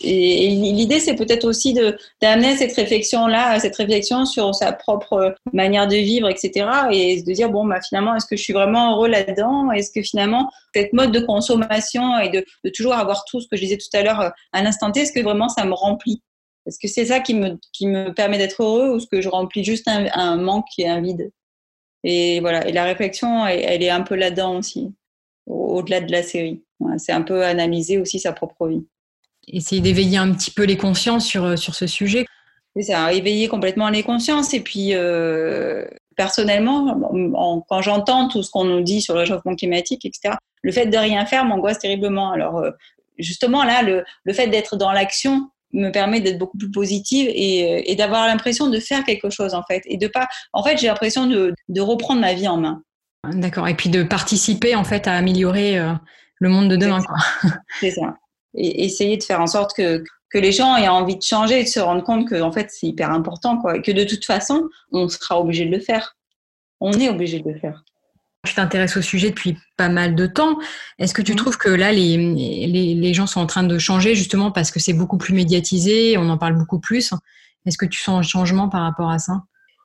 Et, 0.03 0.49
l'idée, 0.49 0.99
c'est 1.01 1.15
peut-être 1.15 1.45
aussi 1.45 1.75
d'amener 2.23 2.57
cette 2.57 2.75
réflexion-là, 2.75 3.59
cette 3.61 3.77
réflexion 3.77 4.25
sur 4.25 4.55
sa 4.55 4.73
propre 4.73 5.35
manière 5.53 5.87
de 5.87 5.97
vivre, 5.97 6.29
etc. 6.29 6.69
Et 6.91 7.23
de 7.23 7.33
dire, 7.33 7.51
bon, 7.51 7.67
bah, 7.67 7.81
finalement, 7.87 8.15
est-ce 8.15 8.27
que 8.27 8.37
je 8.37 8.43
suis 8.43 8.53
vraiment 8.53 8.95
heureux 8.95 9.09
là-dedans? 9.09 9.71
Est-ce 9.73 9.91
que 9.91 10.03
finalement, 10.03 10.51
cette 10.75 10.93
mode 10.93 11.13
de 11.13 11.21
consommation 11.21 12.19
et 12.19 12.31
de, 12.31 12.45
toujours 12.71 12.95
avoir 12.95 13.25
tout 13.25 13.41
ce 13.41 13.49
que 13.49 13.57
je 13.57 13.63
disais 13.63 13.77
tout 13.77 13.95
à 13.95 14.03
l'heure 14.03 14.21
euh, 14.21 14.31
à 14.53 14.63
l'instant 14.63 14.91
T, 14.91 15.01
est-ce 15.01 15.13
que 15.13 15.21
vraiment 15.21 15.49
ça 15.49 15.65
me 15.65 15.75
remplit? 15.75 16.23
Est-ce 16.67 16.79
que 16.81 16.89
c'est 16.89 17.07
ça 17.07 17.21
qui 17.21 17.35
me, 17.35 17.59
qui 17.73 17.87
me 17.87 18.13
permet 18.13 18.39
d'être 18.39 18.63
heureux 18.63 18.91
ou 18.91 18.97
est-ce 18.97 19.07
que 19.07 19.21
je 19.21 19.29
remplis 19.29 19.65
juste 19.65 19.89
un, 19.89 20.37
manque 20.37 20.67
et 20.79 20.89
un 20.89 21.01
vide? 21.01 21.31
Et 22.05 22.41
voilà. 22.41 22.67
Et 22.67 22.73
la 22.73 22.85
réflexion, 22.85 23.47
elle, 23.47 23.83
est 23.83 23.91
un 23.91 24.03
peu 24.03 24.15
là-dedans 24.15 24.59
aussi, 24.59 24.93
au-delà 25.47 26.01
de 26.01 26.11
la 26.11 26.23
série. 26.23 26.63
c'est 26.99 27.13
un 27.13 27.23
peu 27.23 27.45
analyser 27.45 27.99
aussi 27.99 28.19
sa 28.19 28.33
propre 28.33 28.69
vie 28.69 28.85
essayer 29.53 29.81
d'éveiller 29.81 30.19
un 30.19 30.33
petit 30.33 30.51
peu 30.51 30.65
les 30.65 30.77
consciences 30.77 31.27
sur, 31.27 31.45
euh, 31.45 31.57
sur 31.57 31.75
ce 31.75 31.87
sujet. 31.87 32.27
C'est 32.77 32.83
ça, 32.83 33.13
éveiller 33.13 33.49
complètement 33.49 33.89
les 33.89 34.03
consciences. 34.03 34.55
Et 34.55 34.61
puis, 34.61 34.95
euh, 34.95 35.85
personnellement, 36.17 36.97
quand 37.69 37.83
j'entends 37.83 38.29
tout 38.29 38.43
ce 38.43 38.51
qu'on 38.51 38.65
nous 38.65 38.83
dit 38.83 39.01
sur 39.03 39.15
le 39.15 39.21
réchauffement 39.21 39.57
climatique, 39.57 40.05
etc., 40.05 40.37
le 40.63 40.73
fait 40.73 40.87
de 40.87 40.97
rien 40.97 41.27
faire 41.27 41.45
m'angoisse 41.45 41.79
terriblement. 41.79 42.31
Alors, 42.31 42.59
euh, 42.59 42.71
justement, 43.19 43.65
là, 43.65 43.83
le, 43.83 44.05
le 44.25 44.33
fait 44.33 44.47
d'être 44.47 44.77
dans 44.77 44.93
l'action 44.93 45.49
me 45.73 45.91
permet 45.91 46.21
d'être 46.21 46.39
beaucoup 46.39 46.59
plus 46.59 46.71
positive 46.71 47.29
et, 47.33 47.91
et 47.91 47.97
d'avoir 47.97 48.27
l'impression 48.27 48.69
de 48.69 48.79
faire 48.81 49.05
quelque 49.05 49.31
chose, 49.31 49.55
en 49.55 49.63
fait. 49.63 49.83
Et 49.87 49.97
de 49.97 50.09
pas. 50.09 50.29
En 50.53 50.63
fait, 50.63 50.79
j'ai 50.79 50.89
l'impression 50.89 51.27
de, 51.27 51.55
de, 51.69 51.81
reprendre 51.81 52.21
ma 52.21 52.35
vie 52.35 52.49
en 52.49 52.57
main. 52.57 52.83
D'accord. 53.25 53.69
Et 53.69 53.75
puis 53.75 53.91
de 53.91 54.03
participer, 54.03 54.75
en 54.75 54.85
fait, 54.85 55.07
à 55.07 55.15
améliorer 55.15 55.79
le 56.39 56.49
monde 56.49 56.69
de 56.69 56.77
demain, 56.77 57.03
quoi. 57.03 57.17
C'est 57.81 57.93
ça 57.93 58.17
et 58.55 58.85
essayer 58.85 59.17
de 59.17 59.23
faire 59.23 59.41
en 59.41 59.47
sorte 59.47 59.75
que, 59.77 60.03
que 60.31 60.39
les 60.39 60.53
gens 60.53 60.77
aient 60.77 60.89
envie 60.89 61.17
de 61.17 61.23
changer 61.23 61.61
et 61.61 61.65
de 61.65 61.69
se 61.69 61.81
rendre 61.81 62.03
compte 62.03 62.29
que 62.29 62.41
en 62.41 62.53
fait 62.53 62.69
c'est 62.71 62.87
hyper 62.87 63.11
important 63.11 63.59
quoi 63.59 63.77
et 63.77 63.83
que 63.83 63.93
de 63.93 64.05
toute 64.05 64.25
façon 64.25 64.69
on 64.93 65.09
sera 65.09 65.41
obligé 65.41 65.67
de 65.67 65.71
le 65.71 65.81
faire. 65.81 66.17
On 66.81 66.93
est 66.93 67.09
obligé 67.09 67.41
de 67.41 67.51
le 67.51 67.59
faire. 67.59 67.85
Tu 68.47 68.55
t'intéresses 68.55 68.97
au 68.97 69.03
sujet 69.03 69.31
depuis 69.31 69.59
pas 69.77 69.89
mal 69.91 70.15
de 70.15 70.27
temps. 70.27 70.59
Est-ce 70.99 71.13
que 71.13 71.21
tu 71.21 71.33
mmh. 71.33 71.37
trouves 71.37 71.59
que 71.59 71.69
là, 71.69 71.93
les, 71.93 72.17
les, 72.17 72.95
les, 72.95 73.15
gens 73.15 73.27
sont 73.27 73.41
en 73.41 73.47
train 73.47 73.65
de 73.65 73.79
changer 73.79 74.15
justement 74.15 74.51
parce 74.51 74.71
que 74.71 74.81
c'est 74.81 74.95
beaucoup 74.95 75.19
plus 75.19 75.35
médiatisé, 75.35 76.17
on 76.17 76.29
en 76.31 76.39
parle 76.39 76.57
beaucoup 76.57 76.81
plus? 76.81 77.13
Est-ce 77.67 77.77
que 77.77 77.87
tu 77.87 78.01
sens 78.01 78.19
un 78.19 78.23
changement 78.23 78.71
par 78.71 78.83
rapport 78.83 79.11
à 79.11 79.19
ça? 79.19 79.43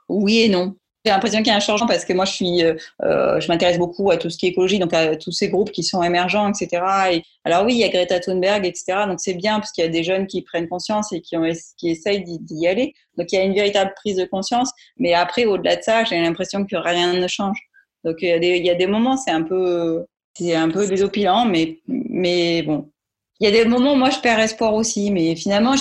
Oui 0.08 0.40
et 0.40 0.50
non. 0.50 0.76
J'ai 1.06 1.12
l'impression 1.12 1.40
qu'il 1.40 1.48
y 1.48 1.52
a 1.52 1.58
un 1.58 1.60
changement 1.60 1.86
parce 1.86 2.04
que 2.04 2.14
moi, 2.14 2.26
je 2.26 2.32
suis, 2.32 2.64
euh, 2.64 2.74
euh, 3.04 3.40
je 3.40 3.48
m'intéresse 3.48 3.78
beaucoup 3.78 4.10
à 4.10 4.18
tout 4.18 4.32
ce 4.32 4.38
qui 4.38 4.48
est 4.48 4.50
écologie, 4.50 4.80
donc 4.80 4.92
à 4.92 5.16
tous 5.16 5.32
ces 5.32 5.50
groupes 5.50 5.72
qui 5.72 5.84
sont 5.84 6.02
émergents, 6.02 6.50
etc. 6.50 6.82
Et, 7.12 7.22
alors 7.44 7.64
oui, 7.64 7.74
il 7.74 7.80
y 7.80 7.84
a 7.84 7.90
Greta 7.90 8.20
Thunberg, 8.20 8.66
etc. 8.66 9.04
Donc 9.08 9.20
c'est 9.20 9.36
bien 9.36 9.60
parce 9.60 9.72
qu'il 9.72 9.84
y 9.84 9.88
a 9.88 9.90
des 9.90 10.04
jeunes 10.04 10.26
qui 10.26 10.42
prennent 10.42 10.68
conscience 10.68 11.14
et 11.14 11.22
qui, 11.22 11.38
ont, 11.38 11.48
qui 11.78 11.90
essayent 11.90 12.24
d'y 12.24 12.68
aller. 12.68 12.94
Donc 13.20 13.32
il 13.32 13.36
y 13.36 13.38
a 13.38 13.44
une 13.44 13.54
véritable 13.54 13.94
prise 13.96 14.16
de 14.16 14.26
conscience. 14.26 14.72
Mais 14.98 15.14
après, 15.14 15.46
au-delà 15.46 15.76
de 15.76 15.84
ça, 15.84 16.06
j'ai 16.06 16.20
l'impression 16.20 16.66
que 16.66 16.76
rien 16.76 17.14
ne 17.14 17.28
change. 17.28 17.60
Donc 18.06 18.18
il 18.22 18.30
y 18.30 18.70
a 18.70 18.76
des, 18.76 18.88
moments, 18.88 19.18
c'est 19.18 19.32
un 19.32 19.42
peu, 19.42 20.06
c'est 20.38 20.56
un 20.56 20.70
peu 20.70 20.88
désopilant, 20.88 21.46
mais, 21.46 21.80
mais 21.88 22.62
bon. 22.62 22.92
Il 23.40 23.46
y 23.46 23.48
a 23.48 23.52
des 23.52 23.68
moments 23.68 23.98
moi 23.98 24.12
je 24.12 24.20
perds 24.20 24.40
espoir 24.40 24.74
aussi, 24.76 25.12
mais 25.12 25.36
finalement, 25.36 25.76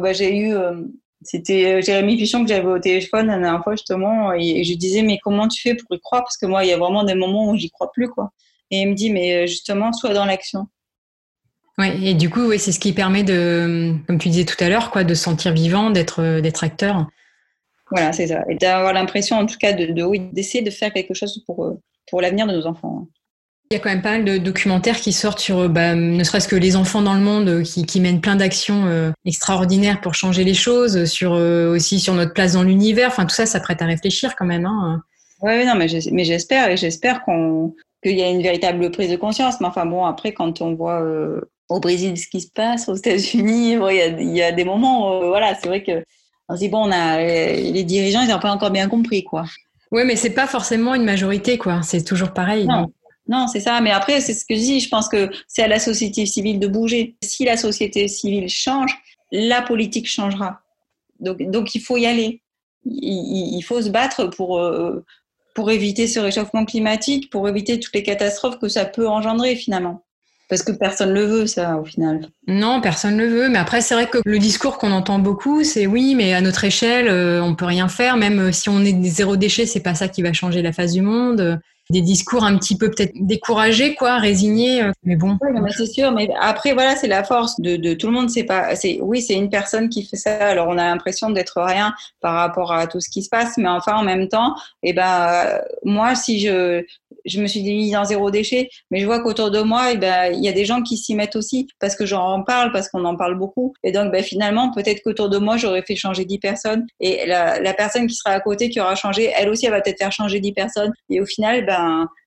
bah, 0.00 0.12
j'ai 0.14 0.34
eu, 0.34 0.54
euh, 0.54 0.80
c'était 1.22 1.74
euh, 1.74 1.82
Jérémy 1.82 2.16
Pichon 2.16 2.44
que 2.44 2.48
j'avais 2.48 2.68
au 2.68 2.78
téléphone 2.78 3.26
la 3.26 3.38
dernière 3.38 3.62
fois 3.62 3.74
justement 3.74 4.32
et 4.32 4.62
je 4.64 4.74
disais 4.74 5.02
mais 5.02 5.18
comment 5.22 5.48
tu 5.48 5.60
fais 5.60 5.74
pour 5.74 5.94
y 5.94 6.00
croire? 6.00 6.22
Parce 6.22 6.38
que 6.38 6.46
moi 6.46 6.64
il 6.64 6.70
y 6.70 6.72
a 6.72 6.78
vraiment 6.78 7.02
des 7.02 7.14
moments 7.14 7.50
où 7.50 7.56
j'y 7.56 7.70
crois 7.70 7.90
plus 7.92 8.08
quoi. 8.08 8.30
Et 8.70 8.80
il 8.80 8.88
me 8.88 8.94
dit 8.94 9.10
mais 9.10 9.42
euh, 9.42 9.46
justement 9.46 9.92
sois 9.92 10.14
dans 10.14 10.24
l'action. 10.24 10.68
Oui, 11.76 11.88
et 12.06 12.14
du 12.14 12.30
coup, 12.30 12.42
oui, 12.42 12.60
c'est 12.60 12.70
ce 12.70 12.78
qui 12.78 12.92
permet 12.92 13.24
de, 13.24 13.94
comme 14.06 14.18
tu 14.18 14.28
disais 14.28 14.44
tout 14.44 14.62
à 14.62 14.68
l'heure, 14.68 14.92
quoi, 14.92 15.02
de 15.02 15.12
se 15.12 15.24
sentir 15.24 15.52
vivant, 15.52 15.90
d'être 15.90 16.62
acteur. 16.62 17.08
Voilà, 17.94 18.12
c'est 18.12 18.26
ça. 18.26 18.42
Et 18.48 18.56
d'avoir 18.56 18.92
l'impression, 18.92 19.36
en 19.36 19.46
tout 19.46 19.56
cas, 19.56 19.72
de, 19.72 19.86
d'essayer 20.32 20.64
de 20.64 20.70
faire 20.70 20.92
quelque 20.92 21.14
chose 21.14 21.44
pour, 21.46 21.78
pour 22.10 22.20
l'avenir 22.20 22.44
de 22.48 22.52
nos 22.52 22.66
enfants. 22.66 23.06
Il 23.70 23.74
y 23.74 23.76
a 23.76 23.78
quand 23.78 23.88
même 23.88 24.02
pas 24.02 24.10
mal 24.10 24.24
de 24.24 24.36
documentaires 24.36 24.96
qui 24.96 25.12
sortent 25.12 25.38
sur, 25.38 25.58
euh, 25.60 25.68
bah, 25.68 25.94
ne 25.94 26.24
serait-ce 26.24 26.48
que 26.48 26.56
les 26.56 26.74
enfants 26.74 27.02
dans 27.02 27.14
le 27.14 27.20
monde 27.20 27.48
euh, 27.48 27.62
qui, 27.62 27.86
qui 27.86 28.00
mènent 28.00 28.20
plein 28.20 28.34
d'actions 28.34 28.86
euh, 28.86 29.12
extraordinaires 29.24 30.00
pour 30.00 30.16
changer 30.16 30.42
les 30.42 30.54
choses, 30.54 31.04
sur 31.04 31.30
aussi 31.30 32.00
sur 32.00 32.14
notre 32.14 32.32
place 32.32 32.54
dans 32.54 32.64
l'univers. 32.64 33.10
Enfin, 33.10 33.26
tout 33.26 33.34
ça, 33.34 33.46
ça 33.46 33.60
prête 33.60 33.80
à 33.80 33.86
réfléchir 33.86 34.34
quand 34.34 34.44
même. 34.44 34.66
Hein. 34.66 35.00
Oui, 35.42 35.64
non, 35.64 35.76
mais 35.76 36.24
j'espère 36.24 36.70
et 36.70 36.76
j'espère 36.76 37.22
qu'on 37.22 37.74
qu'il 38.02 38.18
y 38.18 38.22
a 38.22 38.28
une 38.28 38.42
véritable 38.42 38.90
prise 38.90 39.10
de 39.10 39.16
conscience. 39.16 39.60
Mais 39.60 39.68
enfin 39.68 39.86
bon, 39.86 40.04
après, 40.04 40.32
quand 40.32 40.60
on 40.60 40.74
voit 40.74 41.00
au 41.68 41.78
Brésil 41.78 42.18
ce 42.18 42.26
qui 42.26 42.40
se 42.40 42.50
passe, 42.52 42.88
aux 42.88 42.94
États-Unis, 42.94 43.74
il, 43.74 43.96
y 43.96 44.00
a, 44.00 44.08
y 44.08 44.42
a 44.42 44.50
des 44.50 44.64
moments, 44.64 45.28
voilà, 45.28 45.54
c'est 45.54 45.68
vrai 45.68 45.82
que 45.82 46.02
on 46.48 46.54
se 46.54 46.60
dit 46.60 46.68
bon, 46.68 46.88
on 46.88 46.92
a 46.92 47.18
les 47.18 47.84
dirigeants, 47.84 48.22
ils 48.22 48.28
n'ont 48.28 48.38
pas 48.38 48.52
encore 48.52 48.70
bien 48.70 48.88
compris, 48.88 49.24
quoi. 49.24 49.44
Oui, 49.90 50.02
mais 50.04 50.16
c'est 50.16 50.30
pas 50.30 50.46
forcément 50.46 50.94
une 50.94 51.04
majorité, 51.04 51.58
quoi. 51.58 51.82
C'est 51.82 52.02
toujours 52.04 52.32
pareil. 52.32 52.66
Non. 52.66 52.92
Non, 53.26 53.46
c'est 53.46 53.60
ça. 53.60 53.80
Mais 53.80 53.90
après, 53.90 54.20
c'est 54.20 54.34
ce 54.34 54.44
que 54.44 54.54
je 54.54 54.60
dis. 54.60 54.80
Je 54.80 54.88
pense 54.88 55.08
que 55.08 55.30
c'est 55.48 55.62
à 55.62 55.68
la 55.68 55.78
société 55.78 56.26
civile 56.26 56.58
de 56.58 56.66
bouger. 56.66 57.16
Si 57.22 57.44
la 57.44 57.56
société 57.56 58.06
civile 58.08 58.48
change, 58.48 58.94
la 59.32 59.62
politique 59.62 60.06
changera. 60.06 60.60
Donc, 61.20 61.42
donc 61.50 61.74
il 61.74 61.80
faut 61.80 61.96
y 61.96 62.06
aller. 62.06 62.42
Il, 62.84 63.56
il 63.56 63.62
faut 63.62 63.80
se 63.80 63.88
battre 63.88 64.26
pour, 64.26 64.58
euh, 64.58 65.04
pour 65.54 65.70
éviter 65.70 66.06
ce 66.06 66.20
réchauffement 66.20 66.66
climatique, 66.66 67.30
pour 67.30 67.48
éviter 67.48 67.80
toutes 67.80 67.94
les 67.94 68.02
catastrophes 68.02 68.58
que 68.58 68.68
ça 68.68 68.84
peut 68.84 69.08
engendrer 69.08 69.56
finalement. 69.56 70.03
Parce 70.48 70.62
que 70.62 70.72
personne 70.72 71.10
ne 71.10 71.14
le 71.14 71.24
veut, 71.24 71.46
ça, 71.46 71.78
au 71.78 71.84
final. 71.84 72.28
Non, 72.46 72.80
personne 72.80 73.16
ne 73.16 73.24
le 73.24 73.30
veut. 73.30 73.48
Mais 73.48 73.58
après, 73.58 73.80
c'est 73.80 73.94
vrai 73.94 74.06
que 74.06 74.18
le 74.24 74.38
discours 74.38 74.78
qu'on 74.78 74.92
entend 74.92 75.18
beaucoup, 75.18 75.64
c'est 75.64 75.86
oui, 75.86 76.14
mais 76.14 76.34
à 76.34 76.40
notre 76.40 76.64
échelle, 76.64 77.08
euh, 77.08 77.42
on 77.42 77.54
peut 77.54 77.64
rien 77.64 77.88
faire. 77.88 78.16
Même 78.16 78.52
si 78.52 78.68
on 78.68 78.80
est 78.80 79.04
zéro 79.04 79.36
déchet, 79.36 79.66
c'est 79.66 79.80
pas 79.80 79.94
ça 79.94 80.08
qui 80.08 80.22
va 80.22 80.32
changer 80.32 80.60
la 80.62 80.72
face 80.72 80.92
du 80.92 81.02
monde 81.02 81.60
des 81.90 82.00
discours 82.00 82.44
un 82.44 82.56
petit 82.56 82.76
peu 82.76 82.90
peut-être 82.90 83.12
découragés, 83.14 83.94
quoi, 83.94 84.18
résignés. 84.18 84.82
Euh, 84.82 84.92
mais 85.02 85.16
bon. 85.16 85.38
c'est 85.76 85.86
sûr. 85.86 86.12
Mais 86.12 86.28
après, 86.40 86.72
voilà, 86.72 86.96
c'est 86.96 87.08
la 87.08 87.24
force 87.24 87.60
de, 87.60 87.76
de, 87.76 87.94
tout 87.94 88.06
le 88.06 88.12
monde. 88.12 88.30
C'est 88.30 88.44
pas, 88.44 88.74
c'est, 88.74 88.98
oui, 89.02 89.20
c'est 89.20 89.34
une 89.34 89.50
personne 89.50 89.88
qui 89.88 90.04
fait 90.04 90.16
ça. 90.16 90.36
Alors, 90.48 90.68
on 90.68 90.78
a 90.78 90.84
l'impression 90.84 91.30
d'être 91.30 91.60
rien 91.60 91.94
par 92.20 92.34
rapport 92.34 92.72
à 92.72 92.86
tout 92.86 93.00
ce 93.00 93.10
qui 93.10 93.22
se 93.22 93.28
passe. 93.28 93.58
Mais 93.58 93.68
enfin, 93.68 93.96
en 93.96 94.02
même 94.02 94.28
temps, 94.28 94.54
eh 94.82 94.92
ben, 94.92 95.60
moi, 95.84 96.14
si 96.14 96.40
je, 96.40 96.82
je 97.24 97.40
me 97.40 97.46
suis 97.46 97.62
mise 97.62 97.96
en 97.96 98.04
zéro 98.04 98.30
déchet, 98.30 98.68
mais 98.90 99.00
je 99.00 99.06
vois 99.06 99.22
qu'autour 99.22 99.50
de 99.50 99.60
moi, 99.60 99.92
eh 99.92 99.98
ben, 99.98 100.32
il 100.32 100.42
y 100.42 100.48
a 100.48 100.52
des 100.52 100.64
gens 100.64 100.82
qui 100.82 100.96
s'y 100.96 101.14
mettent 101.14 101.36
aussi 101.36 101.68
parce 101.80 101.96
que 101.96 102.06
j'en 102.06 102.42
parle, 102.42 102.72
parce 102.72 102.88
qu'on 102.88 103.04
en 103.04 103.16
parle 103.16 103.36
beaucoup. 103.36 103.74
Et 103.82 103.92
donc, 103.92 104.10
ben, 104.10 104.22
finalement, 104.22 104.70
peut-être 104.72 105.02
qu'autour 105.02 105.28
de 105.28 105.38
moi, 105.38 105.58
j'aurais 105.58 105.82
fait 105.82 105.96
changer 105.96 106.24
dix 106.24 106.38
personnes. 106.38 106.86
Et 107.00 107.26
la, 107.26 107.60
la, 107.60 107.74
personne 107.74 108.06
qui 108.06 108.14
sera 108.14 108.30
à 108.30 108.40
côté, 108.40 108.70
qui 108.70 108.80
aura 108.80 108.94
changé, 108.94 109.32
elle 109.36 109.48
aussi, 109.48 109.66
elle 109.66 109.72
va 109.72 109.80
peut-être 109.80 109.98
faire 109.98 110.12
changer 110.12 110.40
dix 110.40 110.52
personnes. 110.52 110.92
Et 111.10 111.20
au 111.20 111.26
final, 111.26 111.66
ben, 111.66 111.73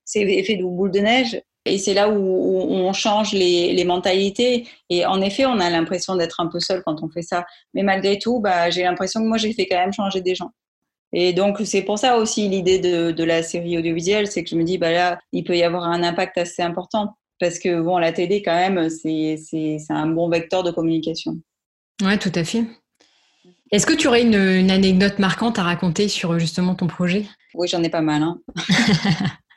c'est 0.04 0.22
effet 0.22 0.56
de 0.56 0.64
boule 0.64 0.90
de 0.90 1.00
neige. 1.00 1.40
Et 1.64 1.76
c'est 1.76 1.92
là 1.92 2.08
où, 2.08 2.14
on 2.16 2.92
change 2.92 3.32
les, 3.32 3.84
mentalités. 3.84 4.66
Et 4.88 5.04
en 5.04 5.20
effet, 5.20 5.44
on 5.44 5.60
a 5.60 5.68
l'impression 5.68 6.16
d'être 6.16 6.40
un 6.40 6.46
peu 6.46 6.60
seul 6.60 6.82
quand 6.84 7.02
on 7.02 7.08
fait 7.10 7.22
ça. 7.22 7.44
Mais 7.74 7.82
malgré 7.82 8.18
tout, 8.18 8.40
bah, 8.40 8.70
j'ai 8.70 8.82
l'impression 8.82 9.20
que 9.20 9.26
moi, 9.26 9.36
j'ai 9.36 9.52
fait 9.52 9.66
quand 9.66 9.76
même 9.76 9.92
changer 9.92 10.20
des 10.20 10.34
gens. 10.34 10.50
Et 11.12 11.32
donc, 11.32 11.58
c'est 11.64 11.82
pour 11.82 11.98
ça 11.98 12.16
aussi 12.16 12.48
l'idée 12.48 12.78
de, 12.78 13.12
de, 13.12 13.24
la 13.24 13.42
série 13.42 13.78
audiovisuelle, 13.78 14.26
c'est 14.26 14.44
que 14.44 14.50
je 14.50 14.56
me 14.56 14.62
dis, 14.62 14.78
bah 14.78 14.92
là, 14.92 15.18
il 15.32 15.44
peut 15.44 15.56
y 15.56 15.62
avoir 15.62 15.84
un 15.84 16.02
impact 16.02 16.38
assez 16.38 16.62
important. 16.62 17.14
Parce 17.38 17.58
que, 17.58 17.80
bon, 17.80 17.98
la 17.98 18.12
télé, 18.12 18.42
quand 18.42 18.54
même, 18.54 18.88
c'est 18.90 19.38
un 19.90 20.06
bon 20.06 20.28
vecteur 20.28 20.62
de 20.62 20.70
communication. 20.70 21.36
Oui, 22.02 22.18
tout 22.18 22.32
à 22.34 22.44
fait. 22.44 22.64
Est-ce 23.70 23.86
que 23.86 23.94
tu 23.94 24.08
aurais 24.08 24.22
une, 24.22 24.34
une, 24.34 24.70
anecdote 24.70 25.18
marquante 25.18 25.58
à 25.58 25.62
raconter 25.62 26.08
sur 26.08 26.38
justement 26.38 26.74
ton 26.74 26.86
projet? 26.86 27.24
Oui, 27.54 27.68
j'en 27.68 27.82
ai 27.82 27.90
pas 27.90 28.00
mal. 28.00 28.22
Hein. 28.22 28.40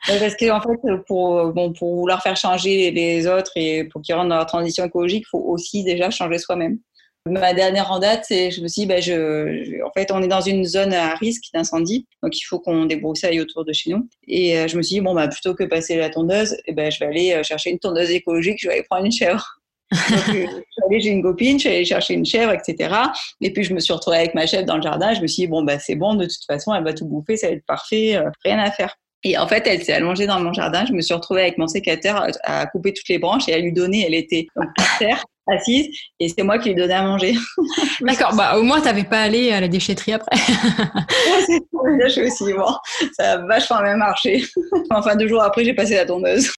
parce 0.06 0.36
qu'en 0.36 0.56
en 0.56 0.60
fait, 0.60 1.02
pour, 1.06 1.52
bon, 1.52 1.72
pour 1.72 1.96
vouloir 1.96 2.22
faire 2.22 2.36
changer 2.36 2.90
les 2.90 3.26
autres 3.26 3.52
et 3.56 3.84
pour 3.84 4.02
qu'ils 4.02 4.14
rentrent 4.14 4.28
dans 4.28 4.38
la 4.38 4.44
transition 4.44 4.84
écologique, 4.84 5.24
il 5.26 5.30
faut 5.30 5.44
aussi 5.46 5.84
déjà 5.84 6.10
changer 6.10 6.38
soi-même. 6.38 6.78
Ma 7.24 7.54
dernière 7.54 7.92
en 7.92 8.00
date, 8.00 8.24
c'est 8.26 8.50
je 8.50 8.60
me 8.62 8.68
suis 8.68 8.82
dit, 8.82 8.86
bah, 8.86 9.00
je, 9.00 9.80
en 9.84 9.92
fait, 9.92 10.10
on 10.10 10.22
est 10.22 10.28
dans 10.28 10.40
une 10.40 10.64
zone 10.64 10.92
à 10.92 11.14
risque 11.14 11.44
d'incendie, 11.54 12.08
donc 12.20 12.36
il 12.36 12.42
faut 12.42 12.58
qu'on 12.58 12.84
débroussaille 12.84 13.40
autour 13.40 13.64
de 13.64 13.72
chez 13.72 13.90
nous. 13.90 14.08
Et 14.26 14.58
euh, 14.58 14.66
je 14.66 14.76
me 14.76 14.82
suis 14.82 14.96
dit, 14.96 15.00
bon, 15.00 15.14
bah, 15.14 15.28
plutôt 15.28 15.54
que 15.54 15.62
passer 15.62 15.96
la 15.96 16.10
tondeuse, 16.10 16.56
eh 16.66 16.72
ben, 16.72 16.90
je 16.90 16.98
vais 16.98 17.06
aller 17.06 17.32
euh, 17.32 17.44
chercher 17.44 17.70
une 17.70 17.78
tondeuse 17.78 18.10
écologique, 18.10 18.58
je 18.60 18.66
vais 18.66 18.74
aller 18.74 18.82
prendre 18.82 19.04
une 19.04 19.12
chèvre. 19.12 19.61
Donc, 20.32 21.00
j'ai 21.00 21.10
une 21.10 21.22
copine, 21.22 21.58
je 21.58 21.62
suis 21.62 21.68
allée 21.68 21.84
chercher 21.84 22.14
une 22.14 22.24
chèvre, 22.24 22.52
etc. 22.52 22.94
Et 23.40 23.52
puis, 23.52 23.64
je 23.64 23.74
me 23.74 23.80
suis 23.80 23.92
retrouvée 23.92 24.18
avec 24.18 24.34
ma 24.34 24.46
chèvre 24.46 24.64
dans 24.64 24.76
le 24.76 24.82
jardin. 24.82 25.14
Je 25.14 25.20
me 25.20 25.26
suis 25.26 25.42
dit, 25.42 25.46
bon, 25.46 25.62
bah, 25.62 25.78
c'est 25.78 25.94
bon, 25.94 26.14
de 26.14 26.24
toute 26.24 26.44
façon, 26.46 26.74
elle 26.74 26.84
va 26.84 26.92
tout 26.92 27.06
bouffer, 27.06 27.36
ça 27.36 27.48
va 27.48 27.54
être 27.54 27.66
parfait, 27.66 28.16
euh, 28.16 28.30
rien 28.44 28.58
à 28.58 28.70
faire. 28.70 28.96
Et 29.24 29.38
en 29.38 29.46
fait, 29.46 29.66
elle 29.66 29.82
s'est 29.82 29.92
allongée 29.92 30.26
dans 30.26 30.40
mon 30.40 30.52
jardin. 30.52 30.84
Je 30.84 30.92
me 30.92 31.00
suis 31.00 31.14
retrouvée 31.14 31.42
avec 31.42 31.58
mon 31.58 31.68
sécateur 31.68 32.26
à 32.42 32.66
couper 32.66 32.92
toutes 32.92 33.08
les 33.08 33.18
branches 33.18 33.48
et 33.48 33.54
à 33.54 33.58
lui 33.58 33.72
donner. 33.72 34.04
Elle 34.04 34.14
était 34.14 34.48
par 34.54 34.98
terre, 34.98 35.24
assise, 35.48 35.88
et 36.18 36.28
c'est 36.28 36.42
moi 36.42 36.58
qui 36.58 36.70
lui 36.70 36.74
donnais 36.74 36.94
à 36.94 37.02
manger. 37.02 37.34
D'accord. 38.00 38.34
Bah, 38.34 38.58
au 38.58 38.62
moins, 38.62 38.80
tu 38.80 38.86
n'avais 38.86 39.04
pas 39.04 39.20
allé 39.20 39.52
à 39.52 39.60
la 39.60 39.68
déchetterie 39.68 40.14
après. 40.14 40.36
c'est 41.46 41.60
ça, 41.70 42.22
aussi. 42.22 42.52
Bon, 42.52 42.74
ça 43.12 43.32
a 43.32 43.36
vachement 43.46 43.80
même 43.82 43.98
marché. 43.98 44.44
enfin, 44.90 45.14
deux 45.14 45.28
jours 45.28 45.42
après, 45.42 45.64
j'ai 45.64 45.74
passé 45.74 45.94
la 45.94 46.04
tondeuse. 46.04 46.52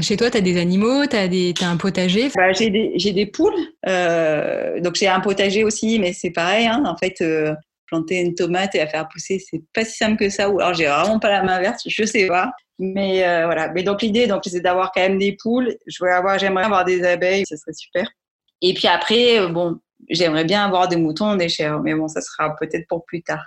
Chez 0.00 0.16
toi, 0.16 0.30
tu 0.30 0.38
as 0.38 0.40
des 0.40 0.58
animaux, 0.58 1.04
tu 1.06 1.16
as, 1.16 1.24
as, 1.24 1.70
un 1.70 1.76
potager? 1.76 2.30
Bah, 2.34 2.50
J'ai 2.52 2.70
des, 2.70 3.12
des, 3.12 3.26
poules. 3.26 3.52
Euh, 3.86 4.80
donc, 4.80 4.94
j'ai 4.94 5.06
un 5.06 5.20
potager 5.20 5.64
aussi, 5.64 5.98
mais 5.98 6.14
c'est 6.14 6.30
pareil. 6.30 6.66
Hein. 6.66 6.84
En 6.86 6.96
fait, 6.96 7.20
euh, 7.20 7.54
planter 7.86 8.20
une 8.20 8.34
tomate 8.34 8.74
et 8.74 8.78
la 8.78 8.86
faire 8.86 9.06
pousser, 9.08 9.38
c'est 9.38 9.60
pas 9.74 9.84
si 9.84 9.98
simple 9.98 10.16
que 10.16 10.30
ça. 10.30 10.48
Ou 10.48 10.60
alors, 10.60 10.72
j'ai 10.72 10.86
vraiment 10.86 11.18
pas 11.18 11.28
la 11.28 11.42
main 11.42 11.60
verte, 11.60 11.80
je 11.86 12.04
sais 12.04 12.26
pas. 12.26 12.52
Mais 12.78 13.22
euh, 13.28 13.44
voilà. 13.44 13.70
Mais 13.72 13.82
donc, 13.82 14.00
l'idée, 14.00 14.26
donc, 14.26 14.42
c'est 14.46 14.60
d'avoir 14.60 14.92
quand 14.92 15.02
même 15.02 15.18
des 15.18 15.36
poules. 15.38 15.76
Je 15.86 16.02
veux 16.02 16.10
avoir, 16.10 16.38
j'aimerais 16.38 16.64
avoir 16.64 16.86
des 16.86 17.04
abeilles, 17.04 17.44
ça 17.46 17.58
serait 17.58 17.74
super. 17.74 18.08
Et 18.62 18.72
puis 18.72 18.88
après, 18.88 19.46
bon, 19.48 19.78
j'aimerais 20.08 20.44
bien 20.44 20.64
avoir 20.64 20.88
des 20.88 20.96
moutons, 20.96 21.36
des 21.36 21.50
chèvres. 21.50 21.80
Mais 21.80 21.94
bon, 21.94 22.08
ça 22.08 22.22
sera 22.22 22.56
peut-être 22.58 22.88
pour 22.88 23.04
plus 23.04 23.22
tard. 23.22 23.44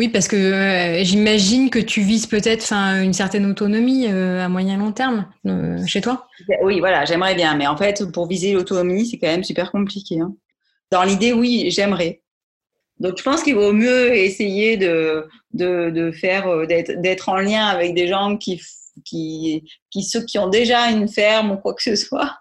Oui, 0.00 0.08
parce 0.08 0.28
que 0.28 0.36
euh, 0.36 1.04
j'imagine 1.04 1.68
que 1.68 1.78
tu 1.78 2.00
vises 2.00 2.26
peut-être 2.26 2.72
une 2.72 3.12
certaine 3.12 3.44
autonomie 3.44 4.06
euh, 4.08 4.42
à 4.42 4.48
moyen 4.48 4.78
long 4.78 4.92
terme 4.92 5.26
euh, 5.46 5.76
chez 5.84 6.00
toi. 6.00 6.26
Oui, 6.62 6.80
voilà, 6.80 7.04
j'aimerais 7.04 7.34
bien. 7.34 7.54
Mais 7.54 7.66
en 7.66 7.76
fait, 7.76 8.10
pour 8.10 8.26
viser 8.26 8.54
l'autonomie, 8.54 9.04
c'est 9.04 9.18
quand 9.18 9.26
même 9.26 9.44
super 9.44 9.70
compliqué. 9.70 10.18
Hein. 10.18 10.34
Dans 10.90 11.02
l'idée, 11.02 11.34
oui, 11.34 11.66
j'aimerais. 11.70 12.22
Donc, 12.98 13.18
je 13.18 13.22
pense 13.22 13.42
qu'il 13.42 13.56
vaut 13.56 13.74
mieux 13.74 14.16
essayer 14.16 14.78
de, 14.78 15.28
de, 15.52 16.10
faire, 16.12 16.66
d'être 16.66 17.28
en 17.28 17.36
lien 17.36 17.66
avec 17.66 17.92
des 17.92 18.08
gens 18.08 18.38
qui, 18.38 18.58
qui, 19.04 19.64
qui, 19.90 20.02
ceux 20.02 20.24
qui 20.24 20.38
ont 20.38 20.48
déjà 20.48 20.90
une 20.90 21.08
ferme 21.08 21.50
ou 21.50 21.56
quoi 21.58 21.74
que 21.74 21.82
ce 21.82 21.94
soit. 21.94 22.38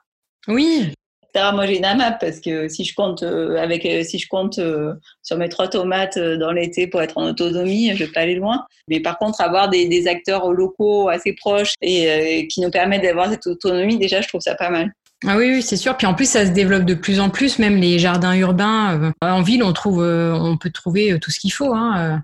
Oui. 0.48 0.93
Moi, 1.36 1.65
j'ai 1.68 1.78
une 1.78 1.86
AMAP 1.86 2.20
parce 2.20 2.39
que 2.39 2.68
si 2.68 2.84
je 2.84 2.94
compte 2.96 3.24
euh, 3.24 3.58
avec, 3.58 3.86
euh, 3.86 4.04
si 4.04 4.20
je 4.20 4.28
compte 4.28 4.60
euh, 4.60 4.94
sur 5.24 5.38
mes 5.38 5.50
trois 5.50 5.68
tomates 5.68 6.18
dans 6.18 6.52
l'été 6.52 6.88
pour 6.88 7.02
être 7.02 7.18
en 7.18 7.30
autonomie, 7.30 7.92
je 7.96 8.06
vais 8.06 8.12
pas 8.12 8.22
aller 8.22 8.36
loin. 8.36 8.65
Mais 8.88 9.00
par 9.00 9.18
contre, 9.18 9.42
avoir 9.42 9.70
des, 9.70 9.88
des 9.88 10.08
acteurs 10.08 10.52
locaux 10.52 11.10
assez 11.10 11.34
proches 11.34 11.74
et 11.82 12.48
qui 12.48 12.62
nous 12.62 12.72
permettent 12.72 13.04
d'avoir 13.04 13.30
cette 13.30 13.46
autonomie, 13.48 13.98
déjà, 13.98 14.22
je 14.22 14.28
trouve 14.28 14.42
ça 14.42 14.56
pas 14.56 14.70
mal. 14.70 14.92
Ah 15.28 15.36
oui, 15.38 15.50
oui 15.56 15.62
c'est 15.62 15.78
sûr. 15.78 15.98
Puis 15.98 16.08
en 16.08 16.13
plus, 16.13 16.30
ça 16.30 16.46
se 16.46 16.52
développe 16.52 16.86
de 16.86 16.94
plus 16.94 17.20
en 17.20 17.30
plus. 17.30 17.60
Même 17.60 17.78
les 17.78 18.00
jardins 18.00 18.34
urbains, 18.34 19.12
en 19.22 19.42
ville, 19.42 19.63
on 19.63 19.74
trouve, 19.74 20.02
on 20.02 20.58
peut 20.58 20.72
trouver 20.72 21.20
tout 21.20 21.32
ce 21.32 21.39
qu'il 21.39 21.54
faut. 21.54 21.74
Hein. 21.74 22.24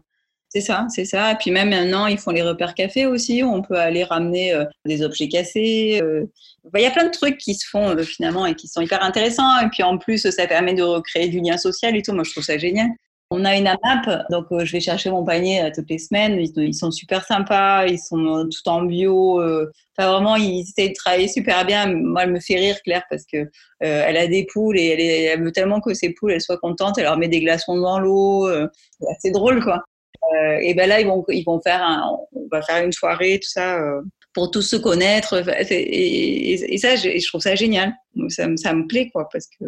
C'est 0.56 0.62
ça, 0.62 0.88
c'est 0.90 1.04
ça. 1.04 1.34
Et 1.34 1.36
puis 1.36 1.52
même 1.52 1.72
maintenant, 1.72 2.08
ils 2.08 2.18
font 2.18 2.32
les 2.32 2.42
repères 2.42 2.76
café 2.76 3.06
aussi, 3.06 3.44
où 3.44 3.54
on 3.54 3.62
peut 3.62 3.76
aller 3.76 4.06
ramener 4.06 4.54
euh, 4.54 4.64
des 4.86 5.04
objets 5.04 5.28
cassés. 5.28 6.00
Euh. 6.02 6.32
Il 6.74 6.82
y 6.82 6.86
a 6.86 6.92
plein 6.92 7.08
de 7.08 7.12
trucs 7.12 7.38
qui 7.38 7.56
se 7.56 7.68
font 7.68 7.90
euh, 7.90 8.04
finalement 8.04 8.46
et 8.46 8.56
qui 8.56 8.70
sont 8.70 8.80
hyper 8.80 9.04
intéressants. 9.04 9.60
Et 9.60 9.68
puis 9.68 9.84
en 9.84 9.98
plus, 9.98 10.30
ça 10.30 10.48
permet 10.48 10.74
de 10.74 10.82
recréer 10.82 11.28
du 11.28 11.42
lien 11.42 11.58
social 11.58 11.94
et 11.98 12.02
tout. 12.02 12.14
Moi, 12.14 12.24
je 12.24 12.32
trouve 12.32 12.46
ça 12.46 12.58
génial. 12.58 12.88
On 13.32 13.44
a 13.44 13.58
une 13.58 13.68
AMAP, 13.68 14.30
donc 14.30 14.46
je 14.52 14.72
vais 14.72 14.80
chercher 14.80 15.10
mon 15.10 15.26
panier 15.26 15.70
toutes 15.76 15.90
les 15.90 15.98
semaines. 15.98 16.40
Ils, 16.40 16.74
sont 16.74 16.92
super 16.92 17.26
sympas, 17.26 17.86
ils 17.88 18.00
sont 18.00 18.48
tout 18.50 18.70
en 18.70 18.84
bio. 18.84 19.42
Enfin, 19.42 20.10
vraiment, 20.10 20.38
ils 20.38 20.62
essaient 20.62 20.90
de 20.90 20.94
travailler 20.94 21.28
super 21.28 21.66
bien. 21.66 21.88
Moi, 21.92 22.24
elle 22.24 22.32
me 22.32 22.40
fait 22.40 22.56
rire, 22.56 22.78
Claire, 22.84 23.04
parce 23.10 23.26
que 23.26 23.50
elle 23.80 24.16
a 24.16 24.28
des 24.28 24.46
poules 24.54 24.78
et 24.78 24.86
elle, 24.86 25.02
elle, 25.02 25.44
veut 25.44 25.52
tellement 25.52 25.82
que 25.82 25.94
ses 25.94 26.14
poules 26.14 26.40
soient 26.40 26.60
contentes. 26.60 26.98
Elle 26.98 27.06
leur 27.06 27.18
met 27.18 27.28
des 27.28 27.42
glaçons 27.42 27.78
dans 27.78 28.00
l'eau. 28.00 28.48
c'est 29.20 29.32
drôle, 29.32 29.62
quoi. 29.62 29.84
Euh, 30.34 30.58
et 30.62 30.74
ben 30.74 30.88
là, 30.90 31.00
ils 31.00 31.08
vont, 31.08 31.24
ils 31.30 31.44
vont 31.44 31.62
faire 31.62 31.84
un, 31.84 32.18
on 32.34 32.48
va 32.52 32.62
faire 32.62 32.84
une 32.84 32.92
soirée, 32.92 33.40
tout 33.42 33.50
ça, 33.50 33.80
euh, 33.80 34.02
pour 34.34 34.52
tous 34.52 34.62
se 34.62 34.76
connaître. 34.76 35.44
Et, 35.72 36.78
ça, 36.78 36.96
je, 36.96 37.28
trouve 37.28 37.42
ça 37.42 37.56
génial. 37.56 37.94
Donc 38.16 38.32
ça, 38.32 38.48
ça, 38.58 38.74
me 38.74 38.88
plaît, 38.88 39.10
quoi, 39.10 39.30
parce 39.32 39.48
que. 39.48 39.66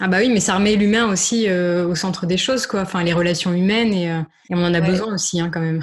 Ah 0.00 0.08
bah 0.08 0.18
oui, 0.20 0.28
mais 0.28 0.40
ça 0.40 0.56
remet 0.56 0.74
l'humain 0.74 1.08
aussi 1.08 1.48
euh, 1.48 1.86
au 1.86 1.94
centre 1.94 2.26
des 2.26 2.36
choses, 2.36 2.66
quoi. 2.66 2.80
Enfin, 2.80 3.04
les 3.04 3.12
relations 3.12 3.52
humaines 3.52 3.94
et, 3.94 4.10
on 4.50 4.62
en 4.62 4.74
a 4.74 4.80
besoin 4.80 5.14
aussi, 5.14 5.40
hein, 5.40 5.50
quand 5.52 5.60
même. 5.60 5.80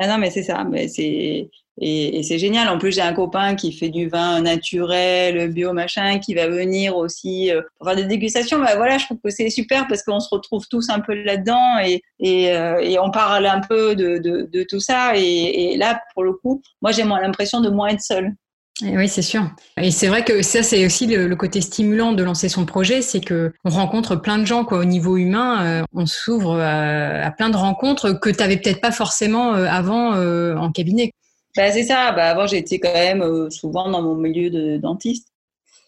ah 0.00 0.08
non, 0.08 0.18
mais 0.18 0.30
c'est 0.30 0.42
ça. 0.42 0.64
Mais 0.64 0.88
c'est 0.88 1.48
et, 1.80 2.22
c'est 2.22 2.38
génial. 2.38 2.68
En 2.68 2.78
plus, 2.78 2.92
j'ai 2.92 3.00
un 3.00 3.12
copain 3.12 3.56
qui 3.56 3.72
fait 3.72 3.88
du 3.88 4.08
vin 4.08 4.40
naturel, 4.40 5.48
bio, 5.52 5.72
machin, 5.72 6.18
qui 6.18 6.34
va 6.34 6.46
venir 6.46 6.96
aussi 6.96 7.50
euh, 7.50 7.62
pour 7.78 7.88
faire 7.88 7.96
des 7.96 8.04
dégustations. 8.04 8.60
Bah, 8.60 8.76
voilà, 8.76 8.98
je 8.98 9.06
trouve 9.06 9.18
que 9.22 9.30
c'est 9.30 9.50
super 9.50 9.88
parce 9.88 10.02
qu'on 10.02 10.20
se 10.20 10.28
retrouve 10.30 10.66
tous 10.68 10.88
un 10.90 11.00
peu 11.00 11.14
là-dedans 11.14 11.78
et, 11.80 12.02
euh, 12.52 13.00
on 13.02 13.10
parle 13.10 13.46
un 13.46 13.60
peu 13.60 13.96
de, 13.96 14.62
tout 14.68 14.80
ça. 14.80 15.16
Et, 15.16 15.76
là, 15.76 16.00
pour 16.14 16.22
le 16.22 16.32
coup, 16.32 16.62
moi, 16.80 16.92
j'ai 16.92 17.02
l'impression 17.02 17.60
de 17.60 17.70
moins 17.70 17.88
être 17.88 18.02
seule. 18.02 18.32
oui, 18.82 19.08
c'est 19.08 19.22
sûr. 19.22 19.50
Et 19.76 19.90
c'est 19.90 20.06
vrai 20.06 20.22
que 20.22 20.42
ça, 20.42 20.62
c'est 20.62 20.86
aussi 20.86 21.06
le, 21.06 21.34
côté 21.34 21.60
stimulant 21.60 22.12
de 22.12 22.22
lancer 22.22 22.48
son 22.48 22.66
projet, 22.66 23.02
c'est 23.02 23.20
que 23.20 23.52
on 23.64 23.70
rencontre 23.70 24.14
plein 24.14 24.38
de 24.38 24.44
gens 24.44 24.64
quoi. 24.64 24.78
Au 24.78 24.84
niveau 24.84 25.16
humain, 25.16 25.64
euh, 25.64 25.82
on 25.92 26.06
s'ouvre 26.06 26.60
à, 26.60 27.24
à, 27.24 27.30
plein 27.32 27.50
de 27.50 27.56
rencontres 27.56 28.12
que 28.12 28.30
tu 28.30 28.38
n'avais 28.38 28.58
peut-être 28.58 28.80
pas 28.80 28.92
forcément 28.92 29.52
avant 29.52 30.14
en 30.56 30.70
cabinet. 30.70 31.12
Bah, 31.56 31.70
c'est 31.70 31.84
ça. 31.84 32.12
Bah, 32.12 32.30
avant, 32.30 32.46
j'étais 32.46 32.78
quand 32.78 32.92
même 32.92 33.22
euh, 33.22 33.50
souvent 33.50 33.90
dans 33.90 34.02
mon 34.02 34.14
milieu 34.14 34.50
de 34.50 34.76
dentiste. 34.76 35.28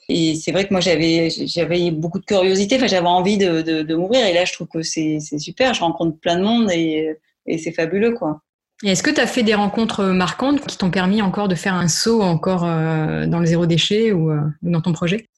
Et 0.09 0.37
c'est 0.37 0.53
vrai 0.53 0.67
que 0.67 0.73
moi, 0.73 0.81
j'avais, 0.81 1.31
j'avais 1.31 1.91
beaucoup 1.91 2.21
de 2.21 2.25
curiosité. 2.25 2.77
Enfin, 2.77 2.87
j'avais 2.87 3.07
envie 3.07 3.39
de, 3.39 3.63
de, 3.63 3.83
de 3.83 3.95
m'ouvrir. 3.97 4.25
Et 4.27 4.33
là, 4.33 4.45
je 4.45 4.53
trouve 4.53 4.69
que 4.69 4.83
c'est, 4.83 5.19
c'est 5.21 5.39
super. 5.39 5.75
Je 5.75 5.81
rencontre 5.81 6.19
plein 6.19 6.37
de 6.37 6.45
monde 6.45 6.71
et, 6.71 7.17
et 7.47 7.59
c'est 7.59 7.73
fabuleux, 7.73 8.13
quoi. 8.15 8.41
Et 8.85 8.91
est-ce 8.91 9.03
que 9.03 9.11
tu 9.11 9.21
as 9.21 9.27
fait 9.27 9.43
des 9.43 9.55
rencontres 9.55 10.05
marquantes 10.05 10.61
qui 10.67 10.77
t'ont 10.77 10.91
permis 10.91 11.23
encore 11.23 11.49
de 11.49 11.55
faire 11.55 11.75
un 11.75 11.89
saut 11.89 12.21
encore 12.23 12.65
euh, 12.65 13.27
dans 13.27 13.41
le 13.41 13.47
zéro 13.47 13.65
déchet 13.65 14.13
ou 14.13 14.31
euh, 14.31 14.41
dans 14.63 14.83
ton 14.83 14.93
projet? 14.93 15.29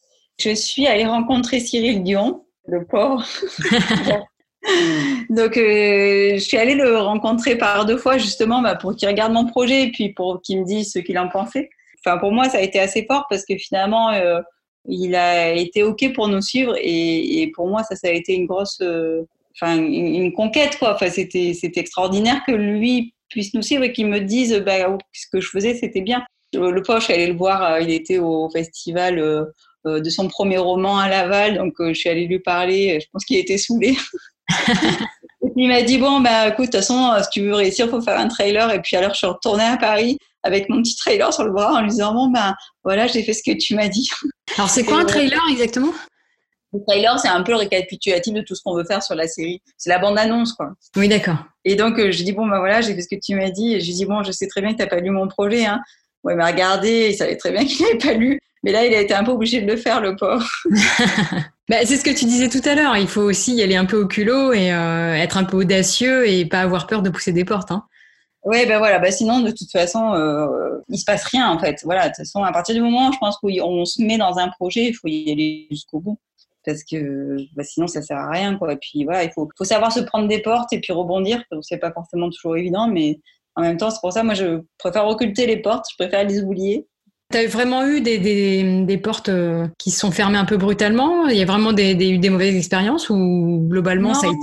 Je 0.40 0.54
suis 0.54 0.86
allée 0.86 1.06
rencontrer 1.06 1.60
Cyril 1.60 2.02
Dion, 2.02 2.44
le 2.66 2.84
pauvre. 2.84 3.24
Donc, 5.30 5.56
euh, 5.56 6.34
je 6.34 6.38
suis 6.38 6.56
allée 6.56 6.74
le 6.74 6.98
rencontrer 6.98 7.56
par 7.56 7.86
deux 7.86 7.96
fois 7.96 8.18
justement 8.18 8.60
bah, 8.60 8.74
pour 8.74 8.94
qu'il 8.96 9.08
regarde 9.08 9.32
mon 9.32 9.46
projet 9.46 9.84
et 9.84 9.90
puis 9.90 10.12
pour 10.12 10.42
qu'il 10.42 10.60
me 10.60 10.64
dise 10.64 10.92
ce 10.92 10.98
qu'il 10.98 11.18
en 11.18 11.28
pensait. 11.28 11.70
Enfin, 12.04 12.18
pour 12.18 12.32
moi, 12.32 12.48
ça 12.48 12.58
a 12.58 12.60
été 12.60 12.78
assez 12.78 13.04
fort 13.06 13.26
parce 13.28 13.44
que 13.44 13.56
finalement, 13.56 14.10
euh, 14.12 14.40
il 14.86 15.14
a 15.14 15.52
été 15.52 15.82
OK 15.82 16.12
pour 16.12 16.28
nous 16.28 16.40
suivre 16.40 16.74
et, 16.80 17.50
pour 17.54 17.68
moi, 17.68 17.82
ça, 17.82 17.96
ça 17.96 18.08
a 18.08 18.12
été 18.12 18.34
une 18.34 18.46
grosse, 18.46 18.80
euh, 18.82 19.22
une, 19.62 20.32
conquête 20.32 20.78
quoi. 20.78 20.94
Enfin, 20.94 21.10
c'était, 21.10 21.52
extraordinaire 21.76 22.42
que 22.46 22.52
lui 22.52 23.14
puisse 23.28 23.52
nous 23.54 23.62
suivre 23.62 23.84
et 23.84 23.92
qu'il 23.92 24.06
me 24.06 24.20
dise 24.20 24.54
bah, 24.64 24.96
ce 25.12 25.26
que 25.30 25.40
je 25.40 25.50
faisais, 25.50 25.74
c'était 25.74 26.00
bien. 26.00 26.24
Le 26.54 26.80
poche, 26.80 27.00
je 27.00 27.04
suis 27.04 27.14
allée 27.14 27.26
le 27.26 27.36
voir, 27.36 27.78
il 27.80 27.90
était 27.90 28.18
au 28.18 28.48
festival 28.48 29.16
de 29.84 30.10
son 30.10 30.28
premier 30.28 30.56
roman 30.56 30.98
à 30.98 31.08
Laval, 31.10 31.58
donc 31.58 31.74
je 31.78 31.92
suis 31.92 32.08
allée 32.08 32.26
lui 32.26 32.38
parler. 32.38 32.98
Je 33.00 33.06
pense 33.12 33.26
qu'il 33.26 33.36
était 33.36 33.58
saoulé. 33.58 33.94
et 35.42 35.50
puis 35.50 35.64
il 35.64 35.68
m'a 35.68 35.82
dit 35.82 35.98
bon 35.98 36.20
bah 36.20 36.48
écoute 36.48 36.66
de 36.66 36.70
toute 36.70 36.76
façon 36.76 37.12
si 37.22 37.30
tu 37.30 37.42
veux 37.42 37.54
réussir 37.54 37.86
il 37.86 37.90
faut 37.90 38.00
faire 38.00 38.18
un 38.18 38.28
trailer 38.28 38.70
et 38.72 38.80
puis 38.80 38.96
alors 38.96 39.12
je 39.12 39.18
suis 39.18 39.26
retournée 39.26 39.64
à 39.64 39.76
Paris 39.76 40.18
avec 40.42 40.68
mon 40.68 40.82
petit 40.82 40.96
trailer 40.96 41.32
sur 41.32 41.44
le 41.44 41.52
bras 41.52 41.74
en 41.74 41.82
lui 41.82 41.90
disant 41.90 42.14
bon 42.14 42.30
ben 42.30 42.54
voilà 42.84 43.06
j'ai 43.06 43.22
fait 43.22 43.34
ce 43.34 43.42
que 43.42 43.56
tu 43.56 43.74
m'as 43.74 43.88
dit. 43.88 44.08
Alors 44.56 44.70
c'est 44.70 44.84
quoi 44.84 45.00
un 45.00 45.04
trailer 45.04 45.40
exactement? 45.50 45.92
Le 46.72 46.80
trailer 46.86 47.18
c'est 47.18 47.28
un 47.28 47.42
peu 47.42 47.52
le 47.52 47.58
récapitulatif 47.58 48.32
de 48.32 48.40
tout 48.42 48.54
ce 48.54 48.62
qu'on 48.62 48.74
veut 48.74 48.84
faire 48.84 49.02
sur 49.02 49.14
la 49.14 49.28
série. 49.28 49.60
C'est 49.76 49.90
la 49.90 49.98
bande 49.98 50.18
annonce 50.18 50.52
quoi. 50.52 50.70
Oui 50.96 51.08
d'accord. 51.08 51.38
Et 51.64 51.76
donc 51.76 51.98
euh, 51.98 52.10
je 52.10 52.22
dis 52.22 52.32
bon 52.32 52.46
ben 52.46 52.58
voilà 52.58 52.80
j'ai 52.80 52.94
fait 52.94 53.02
ce 53.02 53.08
que 53.08 53.20
tu 53.20 53.34
m'as 53.34 53.50
dit 53.50 53.74
et 53.74 53.80
je 53.80 53.86
lui 53.86 53.94
dis 53.94 54.06
bon 54.06 54.22
je 54.22 54.32
sais 54.32 54.46
très 54.46 54.60
bien 54.60 54.72
que 54.72 54.76
tu 54.76 54.82
n'as 54.82 54.88
pas 54.88 55.00
lu 55.00 55.10
mon 55.10 55.28
projet 55.28 55.66
hein. 55.66 55.80
Ouais, 56.24 56.34
il 56.34 56.36
m'a 56.36 56.46
regardé, 56.46 57.10
il 57.10 57.14
savait 57.16 57.36
très 57.36 57.52
bien 57.52 57.64
qu'il 57.64 57.80
n'avait 57.86 57.98
pas 57.98 58.12
lu, 58.12 58.40
mais 58.62 58.72
là 58.72 58.84
il 58.84 58.94
a 58.94 59.00
été 59.00 59.14
un 59.14 59.24
peu 59.24 59.32
obligé 59.32 59.60
de 59.60 59.70
le 59.70 59.76
faire 59.76 60.00
le 60.00 60.16
pauvre. 60.16 60.48
Bah, 61.68 61.76
c'est 61.84 61.98
ce 61.98 62.04
que 62.04 62.18
tu 62.18 62.24
disais 62.24 62.48
tout 62.48 62.66
à 62.66 62.74
l'heure. 62.74 62.96
Il 62.96 63.08
faut 63.08 63.20
aussi 63.20 63.54
y 63.54 63.62
aller 63.62 63.76
un 63.76 63.84
peu 63.84 64.00
au 64.00 64.06
culot 64.06 64.54
et 64.54 64.72
euh, 64.72 65.12
être 65.12 65.36
un 65.36 65.44
peu 65.44 65.58
audacieux 65.58 66.26
et 66.26 66.46
pas 66.46 66.62
avoir 66.62 66.86
peur 66.86 67.02
de 67.02 67.10
pousser 67.10 67.30
des 67.30 67.44
portes. 67.44 67.70
Hein. 67.70 67.84
Oui, 68.44 68.64
ben 68.66 68.78
voilà. 68.78 68.98
Bah, 68.98 69.10
sinon, 69.10 69.40
de 69.40 69.50
toute 69.50 69.70
façon, 69.70 70.14
euh, 70.14 70.78
il 70.88 70.98
se 70.98 71.04
passe 71.04 71.24
rien 71.24 71.50
en 71.50 71.58
fait. 71.58 71.82
Voilà. 71.84 72.04
De 72.04 72.08
toute 72.08 72.24
façon, 72.24 72.42
à 72.42 72.52
partir 72.52 72.74
du 72.74 72.80
moment, 72.80 73.12
je 73.12 73.18
pense 73.18 73.36
qu'on 73.36 73.84
se 73.84 74.00
met 74.00 74.16
dans 74.16 74.38
un 74.38 74.48
projet, 74.48 74.86
il 74.86 74.94
faut 74.94 75.08
y 75.08 75.30
aller 75.30 75.66
jusqu'au 75.70 76.00
bout 76.00 76.18
parce 76.64 76.84
que 76.84 77.36
bah, 77.54 77.64
sinon 77.64 77.86
ça 77.86 78.02
sert 78.02 78.18
à 78.18 78.30
rien 78.30 78.56
quoi. 78.56 78.72
Et 78.72 78.76
puis 78.76 79.04
voilà, 79.04 79.24
il 79.24 79.30
faut, 79.32 79.48
faut 79.56 79.64
savoir 79.64 79.92
se 79.92 80.00
prendre 80.00 80.28
des 80.28 80.40
portes 80.40 80.72
et 80.72 80.80
puis 80.80 80.92
rebondir. 80.92 81.42
C'est 81.62 81.78
pas 81.78 81.92
forcément 81.92 82.30
toujours 82.30 82.56
évident, 82.56 82.88
mais 82.88 83.20
en 83.56 83.62
même 83.62 83.76
temps, 83.76 83.90
c'est 83.90 84.00
pour 84.00 84.12
ça 84.12 84.22
moi 84.22 84.34
je 84.34 84.62
préfère 84.78 85.06
occulter 85.06 85.46
les 85.46 85.58
portes, 85.58 85.86
je 85.90 85.96
préfère 85.96 86.24
les 86.24 86.42
oublier 86.42 86.86
tu 87.30 87.38
as 87.38 87.46
vraiment 87.46 87.86
eu 87.86 88.00
des, 88.00 88.18
des, 88.18 88.84
des, 88.84 88.98
portes 88.98 89.28
euh, 89.28 89.66
qui 89.78 89.90
se 89.90 90.00
sont 90.00 90.10
fermées 90.10 90.38
un 90.38 90.44
peu 90.44 90.56
brutalement? 90.56 91.26
Il 91.26 91.36
y 91.36 91.42
a 91.42 91.46
vraiment 91.46 91.72
des, 91.72 91.94
des, 91.94 92.18
des 92.18 92.30
mauvaises 92.30 92.56
expériences 92.56 93.10
ou 93.10 93.66
globalement 93.68 94.14
ça 94.14 94.28
a 94.28 94.30
été 94.30 94.38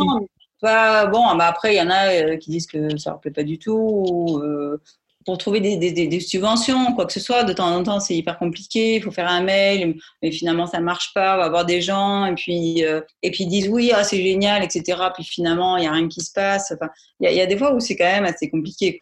bah, 0.61 1.05
Bon, 1.07 1.35
bah 1.35 1.47
après, 1.47 1.73
il 1.73 1.77
y 1.77 1.81
en 1.81 1.89
a 1.89 2.09
euh, 2.09 2.37
qui 2.37 2.51
disent 2.51 2.67
que 2.67 2.97
ça 2.97 3.11
leur 3.11 3.19
plaît 3.19 3.31
pas 3.31 3.43
du 3.43 3.57
tout. 3.57 4.39
euh, 4.43 4.81
pour 5.25 5.39
trouver 5.39 5.59
des, 5.59 5.77
des, 5.77 6.19
subventions, 6.19 6.93
quoi 6.93 7.07
que 7.07 7.13
ce 7.13 7.19
soit, 7.19 7.43
de 7.43 7.51
temps 7.51 7.75
en 7.75 7.81
temps, 7.81 7.99
c'est 7.99 8.15
hyper 8.15 8.37
compliqué. 8.37 8.97
Il 8.97 9.01
faut 9.01 9.09
faire 9.09 9.27
un 9.27 9.41
mail, 9.41 9.95
mais 10.21 10.31
finalement, 10.31 10.67
ça 10.67 10.79
marche 10.79 11.13
pas. 11.15 11.35
On 11.35 11.39
va 11.39 11.49
voir 11.49 11.65
des 11.65 11.81
gens, 11.81 12.27
et 12.27 12.35
puis, 12.35 12.85
euh, 12.85 13.01
et 13.23 13.31
puis 13.31 13.45
ils 13.45 13.49
disent 13.49 13.67
oui, 13.67 13.91
ah, 13.93 14.03
c'est 14.03 14.21
génial, 14.21 14.63
etc. 14.63 14.99
Puis 15.15 15.23
finalement, 15.23 15.77
il 15.77 15.85
y 15.85 15.87
a 15.87 15.91
rien 15.91 16.07
qui 16.07 16.21
se 16.21 16.31
passe. 16.31 16.71
Enfin, 16.71 16.91
il 17.19 17.31
y, 17.31 17.35
y, 17.35 17.41
a 17.41 17.47
des 17.47 17.57
fois 17.57 17.73
où 17.73 17.79
c'est 17.79 17.95
quand 17.95 18.05
même 18.05 18.25
assez 18.25 18.51
compliqué. 18.51 19.01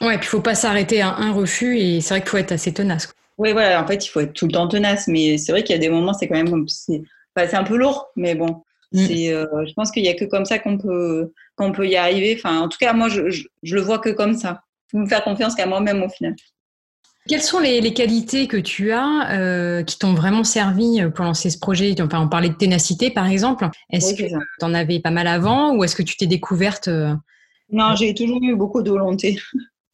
Ouais, 0.00 0.18
puis 0.18 0.26
il 0.26 0.30
faut 0.30 0.40
pas 0.40 0.56
s'arrêter 0.56 1.02
à 1.02 1.14
un 1.14 1.32
refus, 1.32 1.78
et 1.78 2.00
c'est 2.00 2.14
vrai 2.14 2.20
qu'il 2.20 2.30
faut 2.30 2.38
être 2.38 2.52
assez 2.52 2.74
tenace. 2.74 3.12
Oui, 3.40 3.52
voilà, 3.52 3.82
en 3.82 3.86
fait, 3.86 4.04
il 4.04 4.08
faut 4.10 4.20
être 4.20 4.34
tout 4.34 4.44
le 4.44 4.52
temps 4.52 4.68
tenace, 4.68 5.08
mais 5.08 5.38
c'est 5.38 5.50
vrai 5.50 5.64
qu'il 5.64 5.74
y 5.74 5.78
a 5.78 5.80
des 5.80 5.88
moments, 5.88 6.12
c'est 6.12 6.28
quand 6.28 6.34
même 6.34 6.66
c'est 6.68 7.54
un 7.54 7.64
peu 7.64 7.78
lourd, 7.78 8.08
mais 8.14 8.34
bon. 8.34 8.62
Mm. 8.92 9.06
Euh, 9.08 9.46
je 9.66 9.72
pense 9.72 9.90
qu'il 9.90 10.02
n'y 10.02 10.10
a 10.10 10.14
que 10.14 10.26
comme 10.26 10.44
ça 10.44 10.58
qu'on 10.58 10.76
peut, 10.76 11.32
qu'on 11.56 11.72
peut 11.72 11.88
y 11.88 11.96
arriver. 11.96 12.36
Enfin, 12.36 12.60
en 12.60 12.68
tout 12.68 12.76
cas, 12.78 12.92
moi, 12.92 13.08
je, 13.08 13.30
je, 13.30 13.74
le 13.74 13.80
vois 13.80 13.98
que 13.98 14.10
comme 14.10 14.34
ça. 14.34 14.60
Il 14.88 14.90
faut 14.90 14.98
me 14.98 15.06
faire 15.06 15.24
confiance 15.24 15.54
qu'à 15.54 15.64
moi-même 15.64 16.02
au 16.02 16.10
final. 16.10 16.36
Quelles 17.28 17.40
sont 17.40 17.60
les, 17.60 17.94
qualités 17.94 18.46
que 18.46 18.58
tu 18.58 18.92
as 18.92 19.30
euh, 19.32 19.84
qui 19.84 19.98
t'ont 19.98 20.12
vraiment 20.12 20.44
servi 20.44 21.00
pour 21.14 21.24
lancer 21.24 21.48
ce 21.48 21.58
projet? 21.58 21.94
Enfin, 21.98 22.20
On 22.20 22.28
parlait 22.28 22.50
de 22.50 22.54
ténacité, 22.54 23.10
par 23.10 23.26
exemple. 23.26 23.70
Est-ce 23.90 24.12
que 24.12 24.28
tu 24.28 24.64
en 24.64 24.74
avais 24.74 25.00
pas 25.00 25.10
mal 25.10 25.28
avant 25.28 25.74
ou 25.74 25.82
est-ce 25.82 25.96
que 25.96 26.02
tu 26.02 26.18
t'es 26.18 26.26
découverte 26.26 26.90
Non, 27.70 27.94
j'ai 27.94 28.12
toujours 28.12 28.42
eu 28.42 28.54
beaucoup 28.54 28.82
de 28.82 28.90
volonté. 28.90 29.38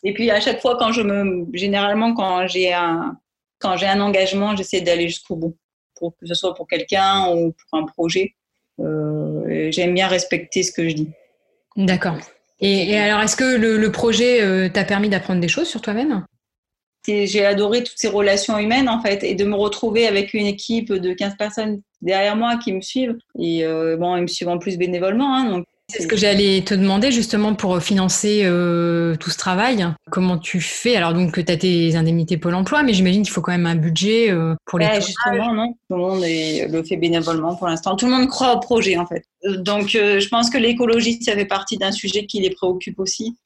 Et 0.03 0.15
puis 0.15 0.33
à 0.33 0.41
chaque 0.41 0.61
fois, 0.61 0.77
quand 0.79 0.91
je 0.91 1.03
me, 1.03 1.47
généralement, 1.53 2.13
quand 2.13 2.49
j'ai 2.49 2.73
un, 2.73 3.17
quand 3.59 3.77
j'ai 3.77 3.87
un 3.87 4.01
engagement, 4.01 4.57
j'essaie 4.57 4.81
d'aller 4.81 5.09
jusqu'au 5.09 5.37
bout, 5.37 5.57
pour 5.97 6.17
que 6.17 6.27
ce 6.27 6.35
soit 6.35 6.55
pour 6.55 6.67
quelqu'un 6.67 7.29
ou 7.35 7.53
pour 7.53 7.79
un 7.79 7.85
projet. 7.85 8.35
Euh, 8.81 9.71
j'aime 9.71 9.95
bien 9.95 10.09
respecter 10.09 10.63
ce 10.63 10.73
que 10.73 10.89
je 10.89 10.95
dis. 10.95 11.11
D'accord. 11.77 12.19
Et, 12.61 12.97
alors, 12.99 13.21
est-ce 13.21 13.37
que 13.37 13.57
le, 13.57 13.93
projet 13.93 14.43
euh, 14.43 14.69
t'a 14.69 14.85
permis 14.85 15.09
d'apprendre 15.09 15.41
des 15.41 15.49
choses 15.49 15.69
sur 15.69 15.81
toi-même? 15.81 16.25
J'ai 17.07 17.45
adoré 17.45 17.85
toutes 17.85 17.99
ces 17.99 18.09
relations 18.09 18.59
humaines, 18.59 18.89
en 18.89 19.01
fait, 19.01 19.23
et 19.23 19.35
de 19.35 19.45
me 19.45 19.55
retrouver 19.55 20.07
avec 20.07 20.35
une 20.35 20.47
équipe 20.47 20.93
de 20.93 21.13
15 21.13 21.37
personnes 21.37 21.83
derrière 22.03 22.35
moi 22.35 22.57
qui 22.57 22.73
me 22.73 22.81
suivent. 22.81 23.17
Et 23.39 23.65
euh, 23.65 23.97
bon, 23.97 24.17
ils 24.17 24.23
me 24.23 24.27
suivent 24.27 24.49
en 24.49 24.59
plus 24.59 24.77
bénévolement, 24.77 25.37
hein, 25.37 25.51
donc 25.51 25.67
c'est 25.89 26.03
ce 26.03 26.09
que 26.09 26.17
j'allais 26.17 26.63
te 26.63 26.75
demander 26.75 27.13
justement 27.13 27.55
pour 27.55 27.81
financer 27.81 28.43
euh, 28.45 29.15
tout 29.17 29.31
ce 29.31 29.39
travail. 29.39 29.87
Comment 30.11 30.37
tu 30.37 30.61
fais? 30.61 30.97
Alors 30.97 31.15
donc 31.15 31.33
tu 31.33 31.53
as 31.53 31.57
tes 31.57 31.95
indemnités 31.95 32.37
Pôle 32.37 32.55
Emploi, 32.55 32.83
mais 32.83 32.93
j'imagine 32.93 33.23
qu'il 33.23 33.33
faut 33.33 33.41
quand 33.41 33.53
même 33.53 33.67
un 33.67 33.77
budget 33.77 34.31
euh, 34.31 34.55
pour 34.65 34.79
les. 34.79 34.87
Ouais, 34.87 35.01
justement, 35.01 35.55
non? 35.55 35.75
Tout 35.89 35.97
le 35.97 35.99
monde 35.99 36.23
le 36.73 36.83
fait 36.83 36.97
bénévolement 36.97 37.55
pour 37.55 37.69
l'instant. 37.69 37.95
Tout 37.95 38.07
le 38.07 38.13
monde 38.13 38.29
croit 38.29 38.55
au 38.55 38.61
projet 38.61 38.97
en 38.97 39.07
fait. 39.07 39.25
Donc 39.45 39.95
euh, 39.95 40.19
je 40.19 40.29
pense 40.29 40.51
que 40.51 40.59
l'écologie 40.59 41.23
ça 41.23 41.35
fait 41.35 41.47
partie 41.47 41.79
d'un 41.79 41.93
sujet 41.93 42.27
qui 42.27 42.41
les 42.41 42.51
préoccupe 42.51 42.99
aussi 42.99 43.37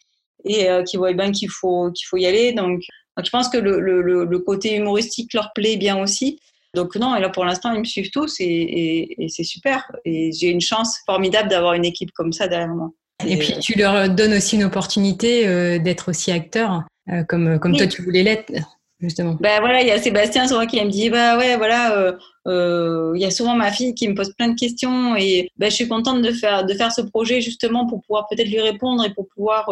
et 0.47 0.69
qui 0.89 0.97
voit 0.97 1.13
bien 1.13 1.33
qu'il 1.33 1.51
faut 1.51 1.91
qu'il 1.93 2.07
faut 2.07 2.17
y 2.17 2.25
aller. 2.25 2.55
Donc, 2.55 2.81
je 3.23 3.29
pense 3.29 3.51
que 3.51 3.59
le, 3.59 3.79
le, 3.79 4.25
le 4.25 4.39
côté 4.39 4.75
humoristique 4.75 5.35
leur 5.35 5.53
plaît 5.55 5.77
bien 5.77 6.01
aussi. 6.01 6.41
Donc 6.75 6.95
non, 6.97 7.17
et 7.17 7.21
là 7.21 7.29
pour 7.29 7.45
l'instant, 7.45 7.73
ils 7.73 7.81
me 7.81 7.85
suivent 7.85 8.11
tous 8.11 8.37
et, 8.41 9.17
c'est 9.29 9.45
super. 9.45 9.91
Et 10.05 10.31
j'ai 10.33 10.49
une 10.49 10.61
chance 10.61 11.01
formidable 11.05 11.49
d'avoir 11.49 11.75
une 11.75 11.85
équipe 11.85 12.13
comme 12.13 12.33
ça 12.33 12.49
derrière 12.49 12.69
moi. 12.69 12.91
Et, 13.27 13.37
puis 13.37 13.59
tu 13.61 13.79
leur 13.79 14.09
donnes 14.09 14.35
aussi 14.35 14.57
une 14.57 14.65
opportunité 14.65 15.47
euh, 15.47 15.79
d'être 15.79 16.11
aussi 16.11 16.33
acteur, 16.33 16.85
euh, 17.11 17.23
comme, 17.25 17.59
comme 17.59 17.77
toi 17.77 17.87
tu 17.87 18.03
voulais 18.03 18.23
l'être, 18.23 18.51
justement. 18.99 19.37
Ben 19.41 19.61
voilà, 19.61 19.83
il 19.83 19.89
y 19.89 19.91
a 19.91 19.99
Sébastien 19.99 20.47
souvent 20.49 20.67
qui 20.67 20.83
me 20.83 20.89
dit, 20.89 21.11
bah 21.11 21.37
ouais, 21.37 21.57
voilà, 21.57 22.17
euh, 22.47 23.13
il 23.15 23.21
y 23.21 23.27
a 23.27 23.31
souvent 23.31 23.55
ma 23.55 23.73
fille 23.73 23.95
qui 23.95 24.09
me 24.09 24.15
pose 24.15 24.33
plein 24.35 24.49
de 24.49 24.59
questions 24.59 25.17
et 25.17 25.51
ben, 25.59 25.71
je 25.71 25.75
suis 25.75 25.89
contente 25.89 26.23
de 26.23 26.33
faire, 26.33 26.65
de 26.65 26.73
faire 26.73 26.93
ce 26.93 27.03
projet 27.03 27.41
justement 27.41 27.87
pour 27.87 28.01
pouvoir 28.03 28.27
peut-être 28.31 28.49
lui 28.49 28.61
répondre 28.61 29.05
et 29.05 29.13
pour 29.13 29.29
pouvoir 29.29 29.71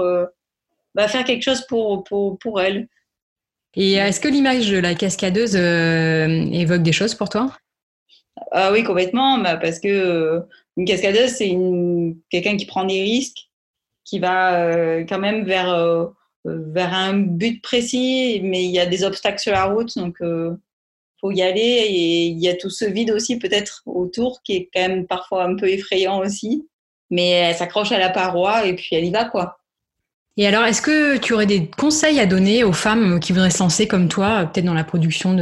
bah, 0.95 1.09
faire 1.09 1.25
quelque 1.25 1.43
chose 1.43 1.65
pour, 1.69 2.05
pour, 2.05 2.39
pour 2.39 2.61
elle. 2.61 2.89
Et 3.75 3.95
est-ce 3.95 4.21
que 4.21 4.29
l'image 4.29 4.71
de 4.71 4.79
la 4.79 4.95
cascadeuse 4.95 5.57
euh, 5.57 6.27
évoque 6.53 6.83
des 6.83 6.93
choses 6.93 7.15
pour 7.15 7.29
toi? 7.29 7.53
Ah 8.53 8.73
Oui, 8.73 8.83
complètement, 8.83 9.39
bah, 9.39 9.57
parce 9.57 9.79
que 9.79 9.89
euh, 9.89 10.41
une 10.77 10.85
cascadeuse, 10.85 11.31
c'est 11.31 11.57
quelqu'un 12.31 12.57
qui 12.57 12.67
prend 12.67 12.85
des 12.85 13.03
risques, 13.03 13.51
qui 14.05 14.19
va 14.19 14.63
euh, 14.63 15.05
quand 15.09 15.19
même 15.19 15.45
vers, 15.45 16.13
vers 16.45 16.95
un 16.95 17.15
but 17.19 17.61
précis, 17.61 18.41
mais 18.43 18.65
il 18.65 18.71
y 18.71 18.79
a 18.79 18.87
des 18.87 19.05
obstacles 19.05 19.41
sur 19.41 19.53
la 19.53 19.65
route, 19.65 19.97
donc 19.97 20.17
il 20.21 20.57
faut 21.21 21.31
y 21.31 21.43
aller. 21.43 21.61
Et 21.61 22.27
il 22.27 22.39
y 22.39 22.49
a 22.49 22.57
tout 22.57 22.71
ce 22.71 22.85
vide 22.85 23.11
aussi 23.11 23.39
peut-être 23.39 23.83
autour, 23.87 24.41
qui 24.43 24.57
est 24.57 24.71
quand 24.73 24.89
même 24.89 25.07
parfois 25.07 25.45
un 25.45 25.57
peu 25.57 25.69
effrayant 25.69 26.21
aussi. 26.21 26.67
Mais 27.11 27.31
elle 27.31 27.55
s'accroche 27.55 27.93
à 27.93 27.99
la 27.99 28.11
paroi 28.11 28.67
et 28.67 28.75
puis 28.75 28.89
elle 28.93 29.05
y 29.05 29.11
va, 29.11 29.25
quoi. 29.25 29.59
Et 30.41 30.47
alors, 30.47 30.65
est-ce 30.65 30.81
que 30.81 31.17
tu 31.17 31.35
aurais 31.35 31.47
des 31.47 31.67
conseils 31.67 32.21
à 32.21 32.27
donner 32.27 32.63
aux 32.63 32.73
femmes 32.73 33.19
qui 33.19 33.33
voudraient 33.33 33.51
se 33.51 33.59
lancer 33.59 33.89
comme 33.89 34.09
toi, 34.09 34.47
peut-être 34.47 34.65
dans 34.65 34.73
la 34.73 34.85
production 34.85 35.35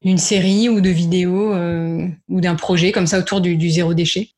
d'une 0.00 0.18
série 0.18 0.68
ou 0.68 0.80
de 0.80 0.90
vidéos 0.90 1.52
euh, 1.52 2.06
ou 2.28 2.40
d'un 2.40 2.54
projet 2.54 2.92
comme 2.92 3.08
ça 3.08 3.18
autour 3.18 3.40
du, 3.40 3.68
zéro 3.68 3.94
déchet? 3.94 4.28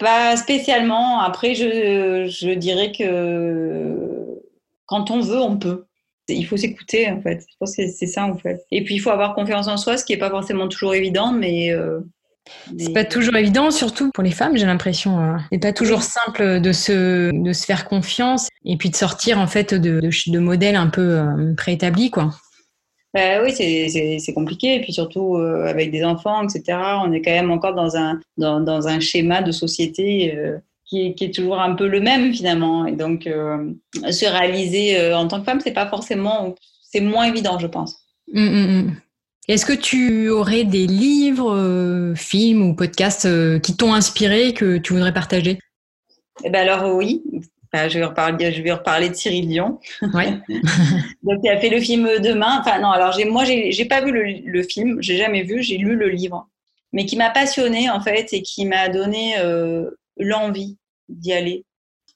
Pas 0.00 0.36
spécialement. 0.36 1.20
Après, 1.20 1.54
je, 1.54 2.26
je, 2.28 2.50
dirais 2.50 2.90
que 2.90 3.96
quand 4.86 5.12
on 5.12 5.20
veut, 5.20 5.40
on 5.40 5.56
peut. 5.56 5.84
Il 6.28 6.44
faut 6.44 6.56
s'écouter, 6.56 7.08
en 7.08 7.20
fait. 7.20 7.44
Je 7.48 7.54
pense 7.60 7.76
que 7.76 7.86
c'est 7.86 8.06
ça, 8.08 8.24
en 8.24 8.36
fait. 8.36 8.64
Et 8.72 8.82
puis, 8.82 8.96
il 8.96 8.98
faut 8.98 9.10
avoir 9.10 9.32
confiance 9.32 9.68
en 9.68 9.76
soi, 9.76 9.96
ce 9.96 10.04
qui 10.04 10.12
n'est 10.12 10.18
pas 10.18 10.30
forcément 10.30 10.66
toujours 10.66 10.94
évident, 10.94 11.32
mais 11.32 11.70
euh, 11.70 12.00
c'est 12.78 12.92
pas 12.92 13.04
toujours 13.04 13.36
évident, 13.36 13.70
surtout 13.70 14.10
pour 14.12 14.22
les 14.22 14.30
femmes, 14.30 14.56
j'ai 14.56 14.66
l'impression. 14.66 15.18
Hein. 15.18 15.38
C'est 15.52 15.58
pas 15.58 15.72
toujours 15.72 16.02
simple 16.02 16.60
de 16.60 16.72
se, 16.72 17.30
de 17.32 17.52
se 17.52 17.64
faire 17.64 17.88
confiance 17.88 18.48
et 18.64 18.76
puis 18.76 18.90
de 18.90 18.96
sortir 18.96 19.38
en 19.38 19.46
fait 19.46 19.74
de, 19.74 20.00
de, 20.00 20.38
modèles 20.38 20.76
un 20.76 20.88
peu 20.88 21.18
euh, 21.18 21.54
préétablis, 21.56 22.10
quoi. 22.10 22.30
Bah 23.14 23.42
oui, 23.42 23.52
c'est 23.52 24.32
compliqué. 24.34 24.76
Et 24.76 24.80
puis 24.80 24.92
surtout 24.92 25.36
euh, 25.36 25.66
avec 25.66 25.90
des 25.90 26.04
enfants, 26.04 26.42
etc., 26.42 26.78
on 27.04 27.12
est 27.12 27.20
quand 27.20 27.30
même 27.30 27.50
encore 27.50 27.74
dans 27.74 27.96
un, 27.96 28.20
dans, 28.38 28.60
dans 28.60 28.88
un 28.88 29.00
schéma 29.00 29.42
de 29.42 29.52
société 29.52 30.34
euh, 30.34 30.58
qui, 30.86 31.06
est, 31.06 31.14
qui, 31.14 31.24
est, 31.24 31.34
toujours 31.34 31.60
un 31.60 31.74
peu 31.74 31.86
le 31.86 32.00
même 32.00 32.32
finalement. 32.32 32.86
Et 32.86 32.92
donc, 32.92 33.24
se 33.24 34.26
réaliser 34.26 35.12
en 35.12 35.28
tant 35.28 35.40
que 35.40 35.44
femme, 35.44 35.60
c'est 35.60 35.72
pas 35.72 35.88
forcément. 35.88 36.54
C'est 36.82 37.00
moins 37.00 37.24
évident, 37.24 37.58
je 37.58 37.66
pense. 37.66 37.96
Hum, 38.34 38.48
hum. 38.48 38.96
Est-ce 39.48 39.66
que 39.66 39.72
tu 39.72 40.28
aurais 40.28 40.64
des 40.64 40.86
livres, 40.86 41.52
euh, 41.52 42.14
films 42.14 42.62
ou 42.62 42.74
podcasts 42.74 43.26
euh, 43.26 43.58
qui 43.58 43.76
t'ont 43.76 43.92
inspiré 43.92 44.54
que 44.54 44.78
tu 44.78 44.92
voudrais 44.92 45.12
partager? 45.12 45.58
Eh 46.44 46.50
ben 46.50 46.68
alors 46.68 46.94
oui, 46.94 47.22
je, 47.74 47.98
vais 47.98 48.04
reparler, 48.04 48.52
je 48.52 48.62
vais 48.62 48.72
reparler 48.72 49.08
de 49.08 49.14
Cyril 49.14 49.48
Dion. 49.48 49.80
Ouais. 50.14 50.38
Donc 51.22 51.40
il 51.42 51.50
a 51.50 51.58
fait 51.58 51.70
le 51.70 51.80
film 51.80 52.08
Demain. 52.20 52.60
Enfin 52.60 52.78
non, 52.78 52.90
alors 52.90 53.18
moi 53.30 53.44
j'ai 53.44 53.84
pas 53.84 54.00
vu 54.00 54.12
le, 54.12 54.48
le 54.48 54.62
film, 54.62 54.98
j'ai 55.00 55.16
jamais 55.16 55.42
vu, 55.42 55.62
j'ai 55.62 55.76
lu 55.76 55.96
le 55.96 56.08
livre, 56.08 56.48
mais 56.92 57.04
qui 57.04 57.16
m'a 57.16 57.30
passionné 57.30 57.90
en 57.90 58.00
fait 58.00 58.32
et 58.32 58.42
qui 58.42 58.64
m'a 58.64 58.88
donné 58.88 59.38
euh, 59.38 59.90
l'envie 60.18 60.78
d'y 61.08 61.32
aller 61.32 61.64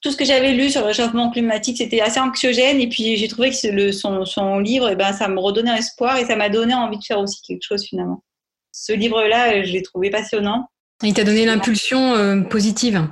tout 0.01 0.11
ce 0.11 0.17
que 0.17 0.25
j'avais 0.25 0.53
lu 0.53 0.69
sur 0.69 0.81
le 0.81 0.87
réchauffement 0.87 1.31
climatique, 1.31 1.77
c'était 1.77 2.01
assez 2.01 2.19
anxiogène. 2.19 2.79
Et 2.79 2.87
puis, 2.87 3.17
j'ai 3.17 3.27
trouvé 3.27 3.49
que 3.49 3.67
le, 3.67 3.91
son, 3.91 4.25
son, 4.25 4.59
livre, 4.59 4.89
eh 4.89 4.95
ben, 4.95 5.11
ça 5.13 5.27
me 5.27 5.39
redonnait 5.39 5.77
espoir 5.77 6.17
et 6.17 6.25
ça 6.25 6.35
m'a 6.35 6.49
donné 6.49 6.73
envie 6.73 6.97
de 6.97 7.03
faire 7.03 7.19
aussi 7.19 7.41
quelque 7.41 7.63
chose 7.63 7.83
finalement. 7.83 8.23
Ce 8.71 8.93
livre-là, 8.93 9.63
je 9.63 9.71
l'ai 9.71 9.81
trouvé 9.81 10.09
passionnant. 10.09 10.69
Il 11.03 11.13
t'a 11.13 11.23
donné 11.23 11.45
l'impulsion 11.45 12.13
euh, 12.13 12.41
positive. 12.41 13.07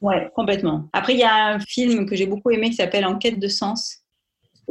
Ouais, 0.00 0.30
complètement. 0.34 0.88
Après, 0.92 1.14
il 1.14 1.20
y 1.20 1.24
a 1.24 1.54
un 1.54 1.60
film 1.60 2.06
que 2.06 2.16
j'ai 2.16 2.26
beaucoup 2.26 2.50
aimé 2.50 2.70
qui 2.70 2.76
s'appelle 2.76 3.06
Enquête 3.06 3.38
de 3.38 3.48
sens, 3.48 4.03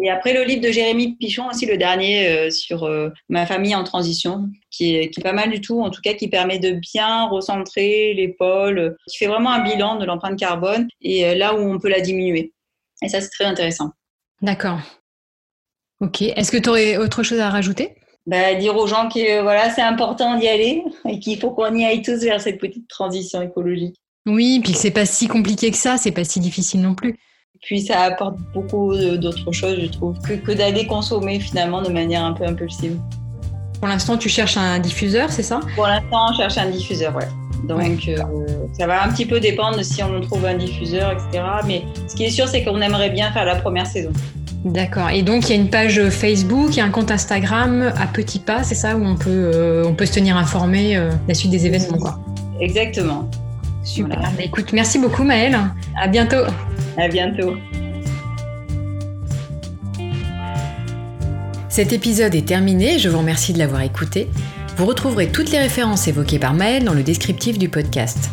et 0.02 0.10
après, 0.10 0.34
le 0.34 0.44
livre 0.44 0.62
de 0.62 0.72
Jérémy 0.72 1.16
Pichon, 1.16 1.48
aussi 1.50 1.66
le 1.66 1.78
dernier 1.78 2.28
euh, 2.28 2.50
sur 2.50 2.84
euh, 2.84 3.10
ma 3.30 3.46
famille 3.46 3.76
en 3.76 3.84
transition, 3.84 4.50
qui 4.72 4.96
est, 4.96 5.10
qui 5.10 5.20
est, 5.20 5.24
pas 5.24 5.34
mal 5.34 5.52
du 5.52 5.62
tout, 5.62 5.82
en 5.82 5.92
tout 5.92 6.02
cas 6.02 6.14
qui 6.14 6.28
permet 6.28 6.60
de 6.60 6.72
bien 6.72 7.28
recentrer 7.28 8.14
les 8.14 8.30
pôles, 8.30 8.96
qui 9.08 9.18
fait 9.18 9.28
vraiment 9.28 9.52
un 9.52 9.64
bilan 9.64 9.98
de 9.98 10.06
l'empreinte 10.06 10.40
carbone 10.40 10.88
et 11.02 11.26
euh, 11.26 11.36
là 11.36 11.54
où 11.54 11.60
on 11.60 11.80
peut 11.80 11.90
la 11.90 12.02
diminuer. 12.02 12.54
Et 13.04 13.10
ça, 13.10 13.22
c'est 13.22 13.30
très 13.30 13.46
intéressant. 13.46 13.92
D'accord. 14.42 14.80
Ok. 16.00 16.22
Est-ce 16.22 16.52
que 16.52 16.58
tu 16.58 16.70
aurais 16.70 16.98
autre 16.98 17.22
chose 17.24 17.40
à 17.40 17.50
rajouter? 17.50 17.96
Bah, 18.26 18.56
Dire 18.56 18.76
aux 18.76 18.88
gens 18.88 19.10
que 19.10 19.42
voilà, 19.42 19.70
c'est 19.70 19.82
important 19.82 20.38
d'y 20.38 20.48
aller 20.48 20.84
et 21.08 21.20
qu'il 21.20 21.40
faut 21.40 21.52
qu'on 21.52 21.76
y 21.76 21.86
aille 21.86 22.02
tous 22.02 22.24
vers 22.24 22.42
cette 22.42 22.60
petite 22.60 22.88
transition 22.88 23.42
écologique. 23.42 23.96
Oui, 24.26 24.62
puis 24.64 24.72
que 24.72 24.78
c'est 24.78 24.92
pas 24.92 25.06
si 25.06 25.28
compliqué 25.28 25.70
que 25.70 25.78
ça, 25.78 25.98
c'est 25.98 26.12
pas 26.12 26.24
si 26.24 26.40
difficile 26.40 26.82
non 26.82 26.96
plus. 26.96 27.18
Puis 27.64 27.82
ça 27.82 28.02
apporte 28.02 28.38
beaucoup 28.54 28.94
d'autres 29.18 29.52
choses, 29.52 29.78
je 29.80 29.88
trouve, 29.88 30.20
que, 30.20 30.34
que 30.34 30.52
d'aller 30.52 30.86
consommer 30.86 31.40
finalement 31.40 31.82
de 31.82 31.90
manière 31.90 32.24
un 32.24 32.34
peu 32.34 32.46
impulsive. 32.46 32.98
Pour 33.80 33.88
l'instant, 33.88 34.18
tu 34.18 34.30
cherches 34.30 34.58
un 34.58 34.80
diffuseur, 34.80 35.32
c'est 35.32 35.44
ça? 35.44 35.60
Pour 35.76 35.88
l'instant, 35.88 36.28
on 36.30 36.34
cherche 36.34 36.58
un 36.58 36.70
diffuseur, 36.70 37.16
ouais. 37.16 37.28
Donc, 37.68 38.08
euh, 38.08 38.18
ça 38.78 38.88
va 38.88 39.04
un 39.04 39.10
petit 39.10 39.26
peu 39.26 39.40
dépendre 39.40 39.78
de 39.78 39.84
si 39.84 40.04
on 40.04 40.20
trouve 40.22 40.46
un 40.46 40.56
diffuseur, 40.56 41.12
etc. 41.12 41.44
Mais 41.66 41.84
ce 42.08 42.16
qui 42.16 42.26
est 42.26 42.30
sûr, 42.30 42.48
c'est 42.48 42.64
qu'on 42.64 42.82
aimerait 42.82 43.10
bien 43.10 43.32
faire 43.32 43.46
la 43.46 43.56
première 43.56 43.88
saison. 43.88 44.12
D'accord. 44.66 45.10
Et 45.10 45.22
donc, 45.22 45.50
il 45.50 45.56
y 45.56 45.58
a 45.58 45.62
une 45.62 45.70
page 45.70 46.02
Facebook, 46.10 46.70
il 46.72 46.78
y 46.78 46.82
a 46.82 46.86
un 46.86 46.90
compte 46.90 47.12
Instagram 47.12 47.94
à 47.98 48.08
petits 48.08 48.40
pas, 48.40 48.64
c'est 48.64 48.76
ça, 48.76 48.96
où 48.96 49.04
on 49.04 49.16
peut, 49.16 49.30
euh, 49.30 49.84
on 49.86 49.94
peut 49.94 50.06
se 50.06 50.14
tenir 50.14 50.38
informé 50.38 50.96
euh, 50.96 51.10
de 51.10 51.16
la 51.28 51.34
suite 51.34 51.52
des 51.52 51.66
événements, 51.66 51.98
quoi. 51.98 52.20
Exactement. 52.60 53.30
Super. 53.84 54.20
Bah, 54.20 54.44
écoute, 54.44 54.74
merci 54.74 55.00
beaucoup 55.00 55.24
Maëlle. 55.24 55.58
À 56.00 56.08
bientôt. 56.08 56.44
À 56.98 57.08
bientôt. 57.08 57.56
Cet 61.70 61.92
épisode 61.92 62.36
est 62.36 62.46
terminé, 62.46 63.00
je 63.00 63.10
vous 63.10 63.18
remercie 63.18 63.52
de 63.52 63.58
l'avoir 63.58 63.82
écouté. 63.82 64.30
Vous 64.78 64.86
retrouverez 64.86 65.30
toutes 65.30 65.52
les 65.52 65.60
références 65.60 66.08
évoquées 66.08 66.40
par 66.40 66.54
Maëlle 66.54 66.84
dans 66.84 66.94
le 66.94 67.04
descriptif 67.04 67.58
du 67.58 67.68
podcast. 67.68 68.30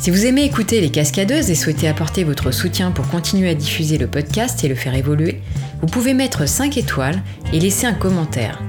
Si 0.00 0.10
vous 0.10 0.26
aimez 0.26 0.42
écouter 0.42 0.80
les 0.80 0.90
cascadeuses 0.90 1.48
et 1.48 1.54
souhaitez 1.54 1.86
apporter 1.86 2.24
votre 2.24 2.50
soutien 2.50 2.90
pour 2.90 3.08
continuer 3.08 3.48
à 3.48 3.54
diffuser 3.54 3.98
le 3.98 4.08
podcast 4.08 4.64
et 4.64 4.68
le 4.68 4.74
faire 4.74 4.96
évoluer, 4.96 5.40
vous 5.80 5.86
pouvez 5.86 6.12
mettre 6.12 6.48
5 6.48 6.76
étoiles 6.76 7.22
et 7.52 7.60
laisser 7.60 7.86
un 7.86 7.94
commentaire. 7.94 8.60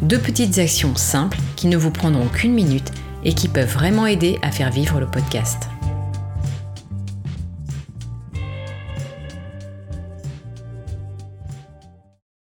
Deux 0.00 0.18
petites 0.18 0.58
actions 0.58 0.96
simples 0.96 1.36
qui 1.54 1.66
ne 1.66 1.76
vous 1.76 1.90
prendront 1.90 2.28
qu'une 2.28 2.54
minute 2.54 2.92
et 3.24 3.32
qui 3.34 3.48
peuvent 3.48 3.72
vraiment 3.72 4.06
aider 4.06 4.38
à 4.42 4.50
faire 4.50 4.70
vivre 4.70 5.00
le 5.00 5.06
podcast. 5.06 5.68